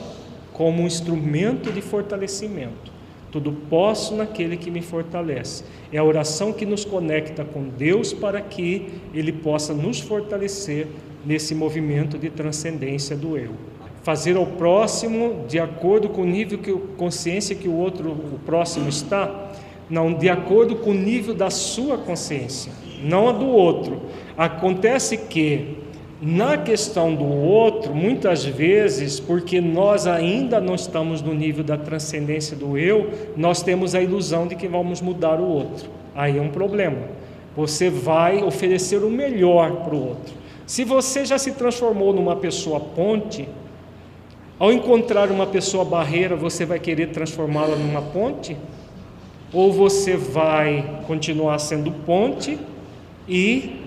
[0.52, 2.91] como um instrumento de fortalecimento.
[3.32, 5.64] Tudo posso naquele que me fortalece.
[5.91, 10.88] É a oração que nos conecta com Deus para que Ele possa nos fortalecer
[11.26, 13.52] nesse movimento de transcendência do eu.
[14.03, 18.90] Fazer ao próximo de acordo com o nível que consciência que o outro, o próximo
[18.90, 19.52] está,
[19.90, 22.72] não de acordo com o nível da sua consciência,
[23.03, 24.02] não a do outro.
[24.36, 25.78] Acontece que
[26.22, 32.56] na questão do outro, muitas vezes, porque nós ainda não estamos no nível da transcendência
[32.56, 35.89] do eu, nós temos a ilusão de que vamos mudar o outro.
[36.14, 36.99] Aí é um problema.
[37.56, 40.34] Você vai oferecer o melhor para o outro.
[40.68, 43.49] Se você já se transformou numa pessoa ponte,
[44.60, 48.56] ao encontrar uma pessoa barreira, você vai querer transformá-la numa ponte?
[49.52, 52.60] Ou você vai continuar sendo ponte
[53.27, 53.81] e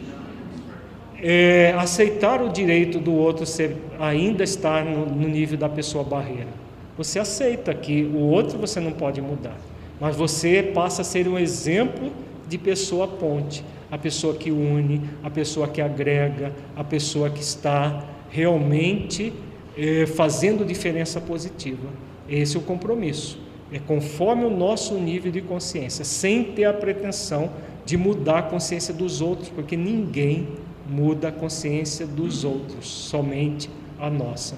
[1.27, 6.51] é, aceitar o direito do outro ser, ainda estar no, no nível da pessoa barreira.
[6.99, 9.57] Você aceita que o outro você não pode mudar,
[9.99, 12.13] mas você passa a ser um exemplo
[12.47, 18.05] de pessoa ponte, a pessoa que une, a pessoa que agrega, a pessoa que está
[18.29, 19.33] realmente
[19.79, 21.89] é, fazendo diferença positiva.
[22.29, 23.39] Esse é o compromisso.
[23.73, 27.51] É conforme o nosso nível de consciência, sem ter a pretensão
[27.87, 30.49] de mudar a consciência dos outros, porque ninguém
[30.89, 34.57] muda a consciência dos outros, somente a nossa.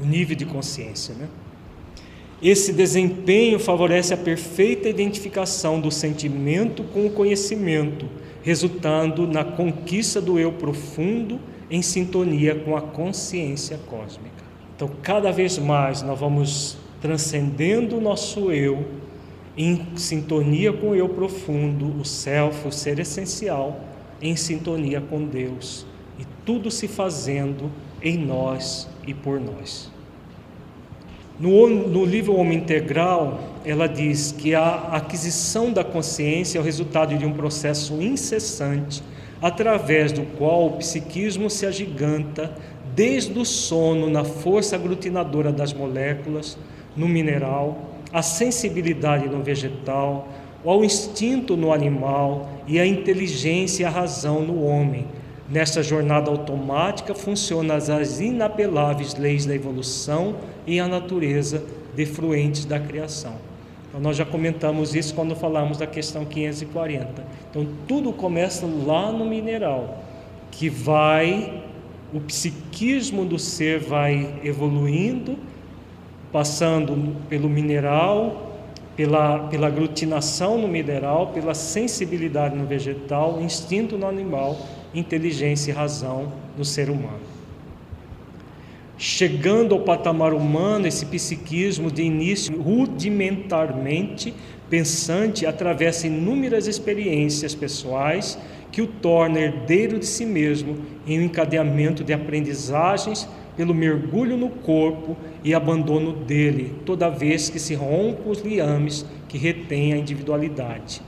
[0.00, 1.28] O nível de consciência, né?
[2.42, 8.06] Esse desempenho favorece a perfeita identificação do sentimento com o conhecimento,
[8.42, 11.40] resultando na conquista do eu profundo
[11.70, 14.44] em sintonia com a consciência cósmica.
[14.76, 18.84] Então, cada vez mais nós vamos transcendendo o nosso eu
[19.56, 23.80] em sintonia com o eu profundo, o self, o ser essencial,
[24.20, 25.86] em sintonia com Deus
[26.18, 27.70] e tudo se fazendo
[28.02, 29.90] em nós e por nós.
[31.38, 37.16] No, no livro Homem Integral, ela diz que a aquisição da consciência é o resultado
[37.16, 39.02] de um processo incessante,
[39.42, 42.54] através do qual o psiquismo se agiganta
[42.94, 46.56] desde o sono na força aglutinadora das moléculas,
[46.96, 50.28] no mineral, a sensibilidade no vegetal,
[50.70, 55.06] ao instinto no animal e a inteligência e a razão no homem.
[55.48, 60.34] Nesta jornada automática funcionam as inapeláveis leis da evolução
[60.66, 61.62] e a natureza
[61.94, 63.34] defluentes da criação.
[63.88, 67.24] Então, nós já comentamos isso quando falamos da questão 540.
[67.48, 70.02] Então, tudo começa lá no mineral,
[70.50, 71.62] que vai,
[72.12, 75.38] o psiquismo do ser vai evoluindo,
[76.32, 78.45] passando pelo mineral,
[78.96, 84.58] pela, pela aglutinação no mineral, pela sensibilidade no vegetal, instinto no animal,
[84.94, 87.36] inteligência e razão no ser humano.
[88.98, 94.32] Chegando ao patamar humano, esse psiquismo de início rudimentarmente
[94.70, 98.38] pensante atravessa inúmeras experiências pessoais
[98.72, 104.50] que o torna herdeiro de si mesmo em um encadeamento de aprendizagens pelo mergulho no
[104.50, 111.02] corpo e abandono dele, toda vez que se rompem os liames que retêm a individualidade.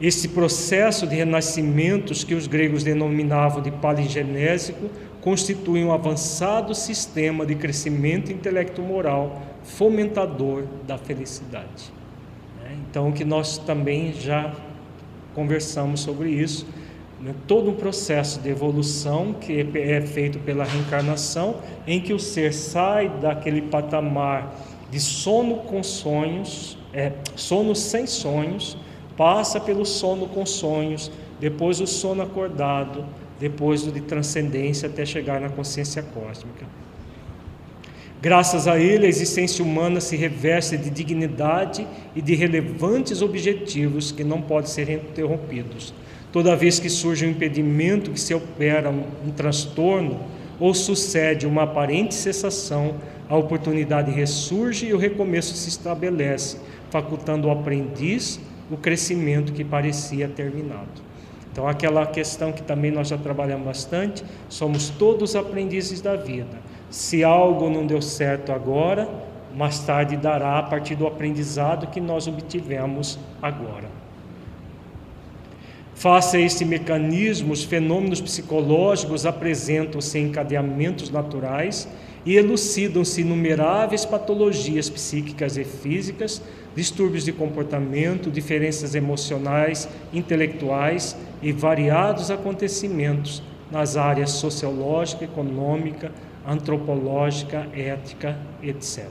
[0.00, 4.88] Esse processo de renascimentos que os gregos denominavam de palingenésico
[5.20, 11.92] constitui um avançado sistema de crescimento intelecto-moral fomentador da felicidade.
[12.62, 12.78] Né?
[12.88, 14.54] Então, que nós também já
[15.34, 16.66] conversamos sobre isso,
[17.22, 21.56] né, todo um processo de evolução que é, feito pela reencarnação,
[21.86, 24.54] em que o ser sai daquele patamar
[24.90, 28.76] de sono com sonhos, é, sono sem sonhos,
[29.16, 33.04] passa pelo sono com sonhos, depois o sono acordado,
[33.38, 36.66] depois o de transcendência até chegar na consciência cósmica.
[38.22, 44.22] Graças a ele, a existência humana se reveste de dignidade e de relevantes objetivos que
[44.24, 45.94] não podem ser interrompidos
[46.32, 50.20] Toda vez que surge um impedimento, que se opera um, um transtorno
[50.60, 52.94] ou sucede uma aparente cessação,
[53.28, 56.58] a oportunidade ressurge e o recomeço se estabelece,
[56.90, 58.40] facultando ao aprendiz
[58.70, 61.10] o crescimento que parecia terminado.
[61.50, 66.60] Então, aquela questão que também nós já trabalhamos bastante, somos todos aprendizes da vida.
[66.90, 69.08] Se algo não deu certo agora,
[69.56, 73.99] mais tarde dará a partir do aprendizado que nós obtivemos agora.
[76.00, 81.86] Face a este mecanismo, os fenômenos psicológicos apresentam-se encadeamentos naturais
[82.24, 86.40] e elucidam-se inumeráveis patologias psíquicas e físicas,
[86.74, 96.10] distúrbios de comportamento, diferenças emocionais, intelectuais e variados acontecimentos nas áreas sociológica, econômica,
[96.48, 99.06] antropológica, ética, etc.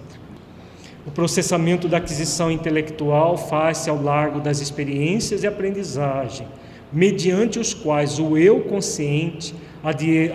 [1.06, 6.48] O processamento da aquisição intelectual faz-se ao largo das experiências e aprendizagem,
[6.92, 9.54] mediante os quais o eu consciente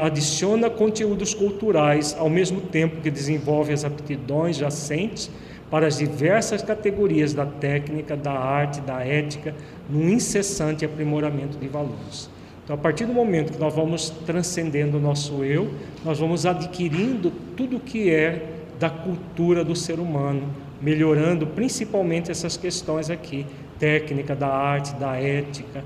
[0.01, 5.31] adiciona conteúdos culturais ao mesmo tempo que desenvolve as aptidões jacentes
[5.71, 9.55] para as diversas categorias da técnica, da arte, da ética,
[9.91, 12.31] num incessante aprimoramento de valores.
[12.63, 15.71] Então, a partir do momento que nós vamos transcendendo o nosso eu,
[16.05, 18.47] nós vamos adquirindo tudo o que é
[18.79, 20.49] da cultura do ser humano,
[20.81, 23.45] melhorando principalmente essas questões aqui,
[23.79, 25.85] técnica, da arte, da ética,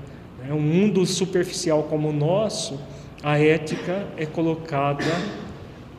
[0.53, 2.79] um mundo superficial como o nosso,
[3.21, 5.03] a ética é colocada,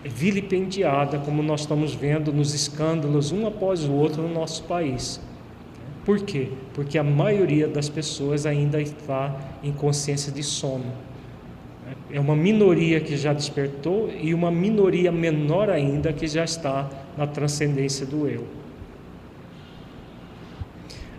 [0.05, 5.21] é vilipendiada, como nós estamos vendo nos escândalos um após o outro no nosso país.
[6.05, 6.49] Por quê?
[6.73, 10.93] Porque a maioria das pessoas ainda está em consciência de sono.
[12.11, 17.27] É uma minoria que já despertou e uma minoria menor ainda que já está na
[17.27, 18.60] transcendência do eu.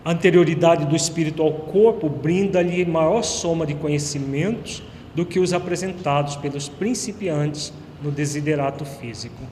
[0.04, 4.82] A anterioridade do espírito ao corpo brinda-lhe maior soma de conhecimentos
[5.14, 7.72] do que os apresentados pelos principiantes
[8.02, 9.42] no desiderato físico.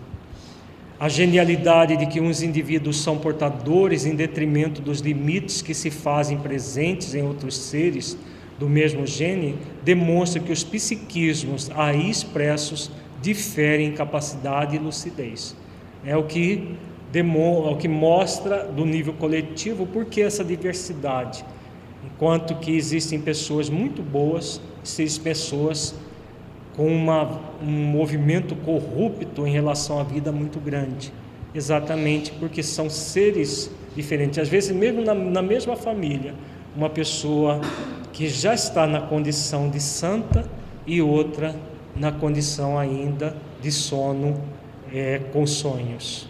[0.98, 6.38] A genialidade de que uns indivíduos são portadores em detrimento dos limites que se fazem
[6.38, 8.18] presentes em outros seres
[8.58, 12.90] do mesmo gene demonstra que os psiquismos aí expressos
[13.22, 15.56] diferem em capacidade e lucidez.
[16.04, 16.76] É o que
[17.12, 21.44] o que mostra do nível coletivo por que essa diversidade.
[22.04, 25.94] Enquanto que existem pessoas muito boas, existem pessoas
[26.76, 31.12] com uma, um movimento corrupto em relação à vida muito grande.
[31.52, 34.38] Exatamente porque são seres diferentes.
[34.38, 36.34] Às vezes, mesmo na, na mesma família,
[36.76, 37.60] uma pessoa
[38.12, 40.48] que já está na condição de santa
[40.86, 41.56] e outra
[41.96, 44.40] na condição ainda de sono
[44.92, 46.29] é, com sonhos.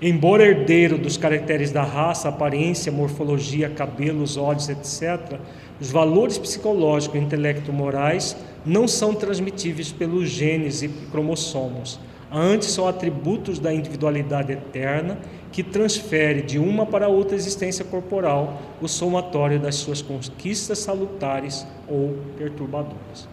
[0.00, 5.40] Embora herdeiro dos caracteres da raça, aparência, morfologia, cabelos, olhos, etc.,
[5.80, 11.98] os valores psicológicos e intelecto-morais não são transmitíveis pelos genes e cromossomos.
[12.30, 15.18] Antes são atributos da individualidade eterna
[15.50, 22.16] que transfere de uma para outra existência corporal o somatório das suas conquistas salutares ou
[22.36, 23.26] perturbadoras.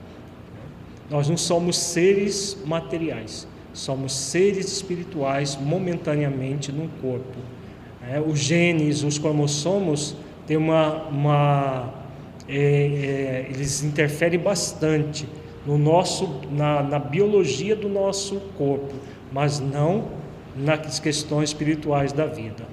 [1.12, 7.38] Nós não somos seres materiais, somos seres espirituais momentaneamente num corpo.
[8.10, 10.16] É, os genes, os cromossomos,
[10.48, 11.94] têm uma, uma
[12.48, 15.28] é, é, eles interferem bastante
[15.66, 18.94] no nosso, na, na biologia do nosso corpo,
[19.32, 20.06] mas não
[20.56, 22.64] nas questões espirituais da vida.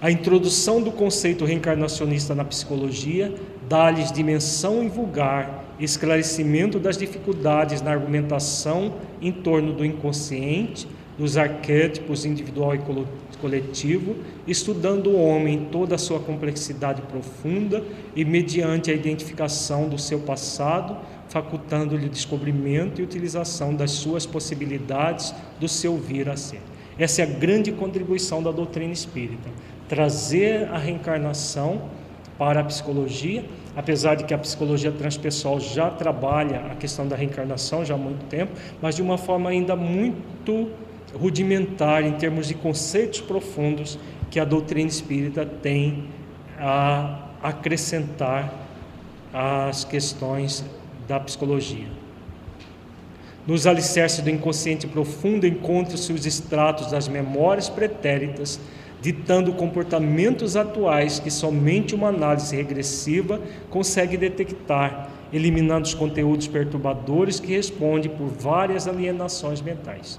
[0.00, 3.34] A introdução do conceito reencarnacionista na psicologia
[3.68, 10.86] dá-lhes dimensão e vulgar esclarecimento das dificuldades na argumentação em torno do inconsciente,
[11.18, 12.80] dos arquétipos individual e
[13.40, 17.82] coletivo, estudando o homem em toda a sua complexidade profunda
[18.14, 20.96] e mediante a identificação do seu passado,
[21.28, 26.60] facultando-lhe descobrimento e utilização das suas possibilidades do seu vir a ser.
[26.96, 29.48] Essa é a grande contribuição da doutrina espírita,
[29.88, 31.82] trazer a reencarnação
[32.38, 33.44] para a psicologia,
[33.78, 38.24] apesar de que a psicologia transpessoal já trabalha a questão da reencarnação já há muito
[38.24, 38.50] tempo,
[38.82, 40.68] mas de uma forma ainda muito
[41.14, 43.96] rudimentar em termos de conceitos profundos
[44.32, 46.08] que a doutrina espírita tem
[46.58, 48.52] a acrescentar
[49.32, 50.64] às questões
[51.06, 51.86] da psicologia.
[53.46, 58.58] Nos alicerces do inconsciente profundo encontram-se os extratos das memórias pretéritas,
[59.00, 67.54] ditando comportamentos atuais que somente uma análise regressiva consegue detectar, eliminando os conteúdos perturbadores que
[67.54, 70.18] respondem por várias alienações mentais.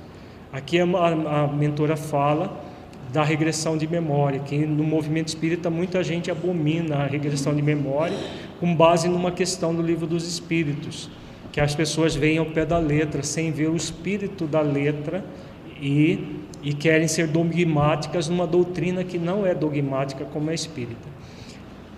[0.51, 2.69] Aqui a, a, a mentora fala
[3.11, 8.15] da regressão de memória, que no movimento espírita muita gente abomina a regressão de memória
[8.59, 11.09] com base numa questão do livro dos espíritos,
[11.51, 15.25] que as pessoas veem ao pé da letra sem ver o espírito da letra
[15.81, 21.07] e, e querem ser dogmáticas numa doutrina que não é dogmática como é espírita.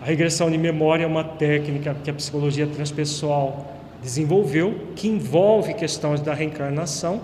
[0.02, 6.22] A regressão de memória é uma técnica que a psicologia transpessoal desenvolveu, que envolve questões
[6.22, 7.22] da reencarnação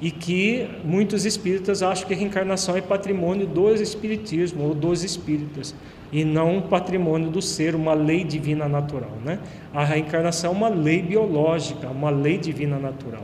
[0.00, 5.74] e que muitos espíritas acham que a reencarnação é patrimônio do espiritismo ou dos espíritas
[6.12, 9.38] e não patrimônio do ser, uma lei divina natural, né?
[9.72, 13.22] A reencarnação é uma lei biológica, uma lei divina natural.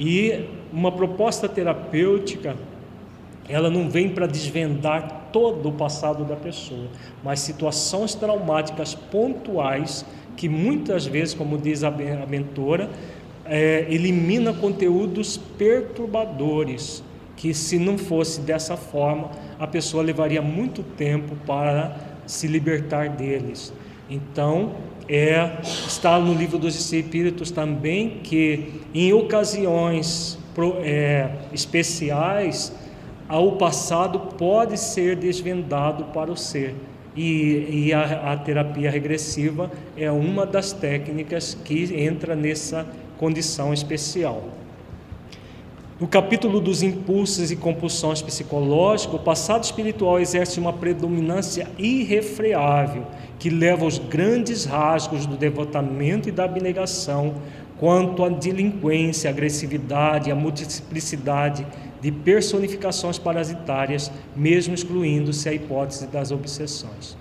[0.00, 2.56] E uma proposta terapêutica,
[3.46, 6.88] ela não vem para desvendar todo o passado da pessoa,
[7.22, 10.06] mas situações traumáticas pontuais
[10.38, 12.88] que muitas vezes, como diz a mentora,
[13.44, 17.04] é, elimina conteúdos perturbadores,
[17.36, 21.94] que se não fosse dessa forma, a pessoa levaria muito tempo para
[22.26, 23.70] se libertar deles.
[24.08, 24.72] Então,
[25.12, 30.38] é, está no livro dos Espíritos também que, em ocasiões
[30.84, 32.72] é, especiais,
[33.28, 36.76] o passado pode ser desvendado para o ser.
[37.16, 42.86] E, e a, a, terapia regressiva é uma das técnicas que entra nessa
[43.18, 44.44] condição especial.
[45.98, 53.04] No capítulo dos impulsos e compulsões psicológicas, o passado espiritual exerce uma predominância irrefreável
[53.40, 57.36] que leva aos grandes rasgos do devotamento e da abnegação
[57.78, 61.66] quanto à delinquência, agressividade, a multiplicidade
[62.02, 67.16] de personificações parasitárias, mesmo excluindo-se a hipótese das obsessões.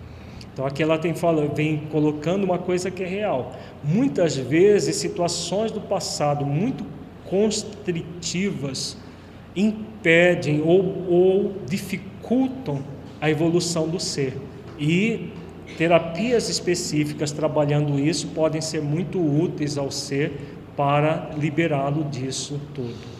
[0.51, 1.13] Então aqui ela tem,
[1.55, 3.55] vem colocando uma coisa que é real.
[3.81, 6.85] Muitas vezes situações do passado muito
[7.23, 8.97] constritivas
[9.55, 12.83] impedem ou, ou dificultam
[13.21, 14.37] a evolução do ser.
[14.77, 15.29] E
[15.77, 23.19] terapias específicas trabalhando isso podem ser muito úteis ao ser para liberá-lo disso tudo.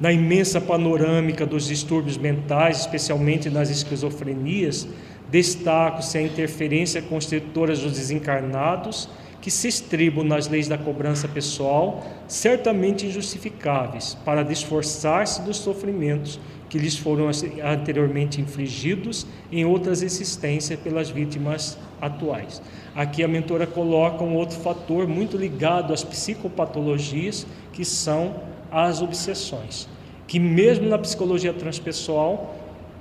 [0.00, 4.86] Na imensa panorâmica dos distúrbios mentais, especialmente nas esquizofrenias,
[5.30, 9.08] Destaco-se a interferência constritora dos desencarnados,
[9.42, 16.78] que se estribam nas leis da cobrança pessoal, certamente injustificáveis, para desforçar-se dos sofrimentos que
[16.78, 17.30] lhes foram
[17.64, 22.60] anteriormente infligidos em outras existências pelas vítimas atuais.
[22.94, 28.36] Aqui a mentora coloca um outro fator muito ligado às psicopatologias, que são
[28.70, 29.88] as obsessões,
[30.26, 32.54] que mesmo na psicologia transpessoal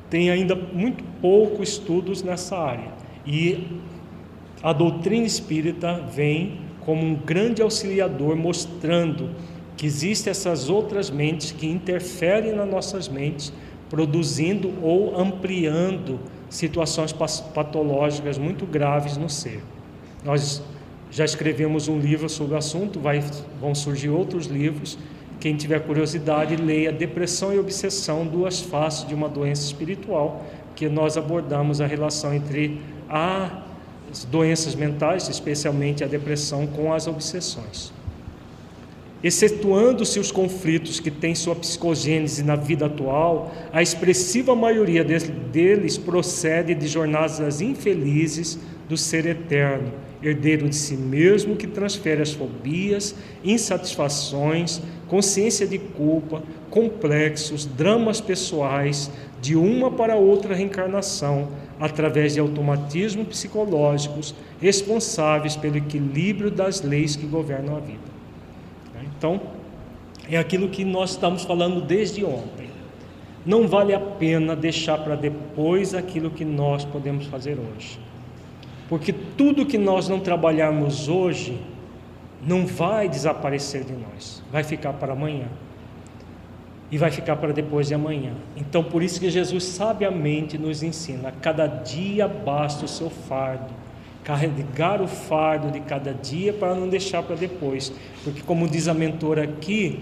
[0.10, 2.92] tem ainda muito pouco estudos nessa área.
[3.26, 3.68] E
[4.64, 9.32] a doutrina espírita vem como um grande auxiliador mostrando
[9.78, 13.54] que existem essas outras mentes que interferem nas nossas mentes,
[13.90, 17.14] produzindo ou ampliando situações
[17.54, 19.64] patológicas muito graves no ser.
[20.26, 20.64] Nós
[21.12, 23.24] já escrevemos um livro sobre o assunto, vai,
[23.62, 24.98] vão surgir outros livros
[25.40, 30.44] Quem tiver curiosidade, leia Depressão e Obsessão, duas faces de uma doença espiritual,
[30.76, 37.94] que nós abordamos a relação entre as doenças mentais, especialmente a depressão, com as obsessões.
[39.24, 46.76] Excetuando-se os conflitos que têm sua psicogênese na vida atual, a expressiva maioria deles procede
[46.76, 49.92] de jornadas infelizes do ser eterno,
[50.22, 59.10] herdeiro de si mesmo que transfere as fobias, insatisfações, consciência de culpa, complexos, dramas pessoais
[59.42, 61.50] de uma para outra reencarnação,
[61.80, 68.17] através de automatismos psicológicos responsáveis pelo equilíbrio das leis que governam a vida.
[69.18, 69.42] Então,
[70.30, 72.70] é aquilo que nós estamos falando desde ontem.
[73.46, 78.00] Não vale a pena deixar para depois aquilo que nós podemos fazer hoje.
[78.88, 81.60] Porque tudo que nós não trabalharmos hoje
[82.46, 85.48] não vai desaparecer de nós, vai ficar para amanhã.
[86.92, 88.34] E vai ficar para depois de amanhã.
[88.56, 93.87] Então, por isso que Jesus sabiamente nos ensina: cada dia basta o seu fardo
[94.28, 97.94] carregar o fardo de cada dia para não deixar para depois,
[98.26, 100.02] porque, como diz a mentora aqui,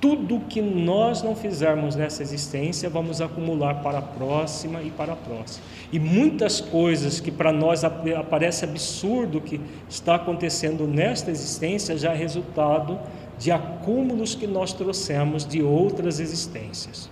[0.00, 5.16] tudo que nós não fizermos nessa existência, vamos acumular para a próxima e para a
[5.16, 5.64] próxima.
[5.92, 12.16] E muitas coisas que para nós aparece absurdo que está acontecendo nesta existência já é
[12.16, 12.98] resultado
[13.38, 17.08] de acúmulos que nós trouxemos de outras existências.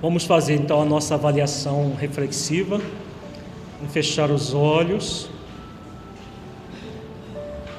[0.00, 2.80] Vamos fazer então a nossa avaliação reflexiva,
[3.88, 5.28] fechar os olhos,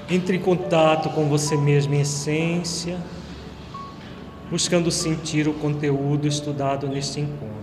[0.09, 2.97] entre em contato com você mesmo em essência,
[4.51, 7.59] buscando sentir o conteúdo estudado neste encontro.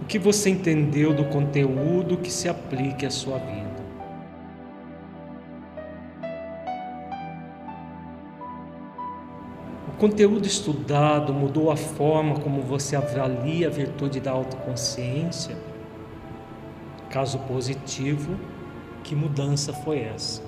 [0.00, 3.71] O que você entendeu do conteúdo que se aplique à sua vida?
[10.02, 15.56] Conteúdo estudado mudou a forma como você avalia a virtude da autoconsciência?
[17.08, 18.36] Caso positivo,
[19.04, 20.42] que mudança foi essa?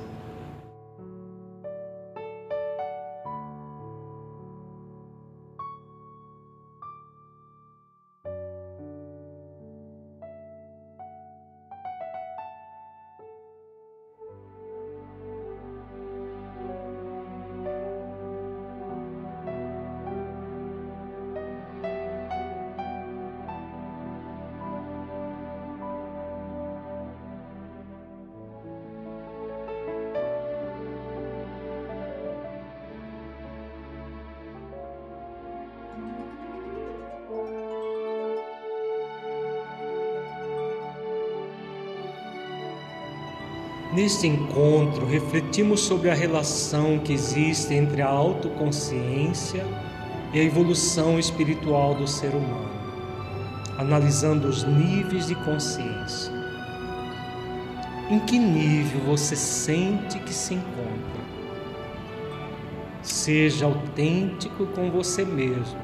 [44.05, 49.66] Neste encontro, refletimos sobre a relação que existe entre a autoconsciência
[50.31, 52.68] e a evolução espiritual do ser humano,
[53.78, 56.31] analisando os níveis de consciência.
[58.10, 61.24] Em que nível você sente que se encontra?
[63.01, 65.81] Seja autêntico com você mesmo,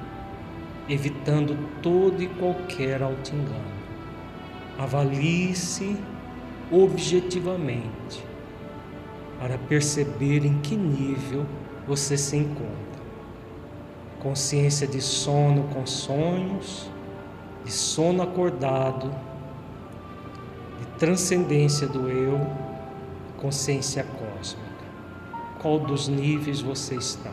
[0.91, 3.81] evitando todo e qualquer auto-engano.
[4.79, 5.97] Avalie-se
[6.71, 8.25] objetivamente
[9.39, 11.47] para perceber em que nível
[11.87, 13.01] você se encontra.
[14.21, 16.91] Consciência de sono com sonhos,
[17.65, 19.11] de sono acordado,
[20.79, 22.39] de transcendência do eu,
[23.39, 24.69] consciência cósmica.
[25.59, 27.31] Qual dos níveis você está?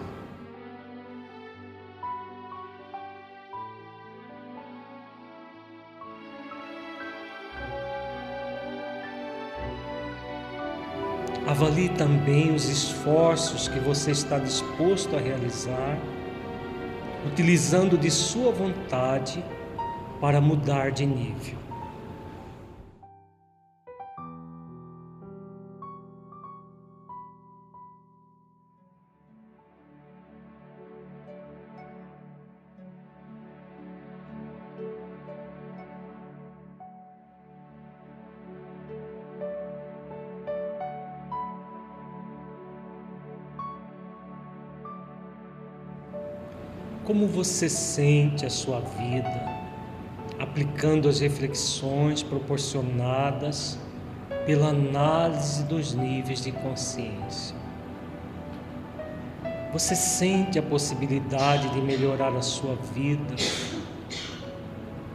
[11.47, 15.97] Avalie também os esforços que você está disposto a realizar,
[17.25, 19.41] utilizando de sua vontade
[20.19, 21.66] para mudar de nível.
[47.37, 49.57] Você sente a sua vida
[50.39, 53.77] aplicando as reflexões proporcionadas
[54.47, 57.55] pela análise dos níveis de consciência?
[59.71, 63.35] Você sente a possibilidade de melhorar a sua vida?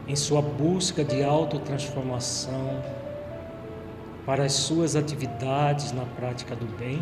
[0.05, 2.83] em sua busca de autotransformação
[4.25, 7.01] para as suas atividades na prática do bem?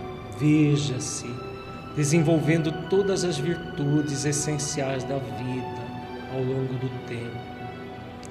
[0.41, 1.29] Veja-se
[1.95, 5.81] desenvolvendo todas as virtudes essenciais da vida
[6.33, 7.37] ao longo do tempo,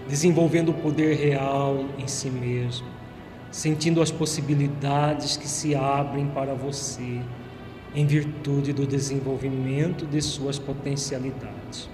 [0.09, 2.89] desenvolvendo o poder real em si mesmo,
[3.53, 7.21] sentindo as possibilidades que se abrem para você
[7.95, 11.89] em virtude do desenvolvimento de suas potencialidades.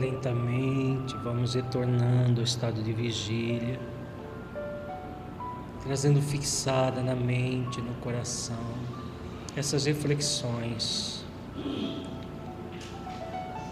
[0.00, 3.78] Lentamente vamos retornando ao estado de vigília,
[5.84, 8.56] trazendo fixada na mente, no coração,
[9.54, 11.24] essas reflexões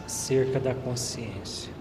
[0.05, 1.78] acerca da consciência.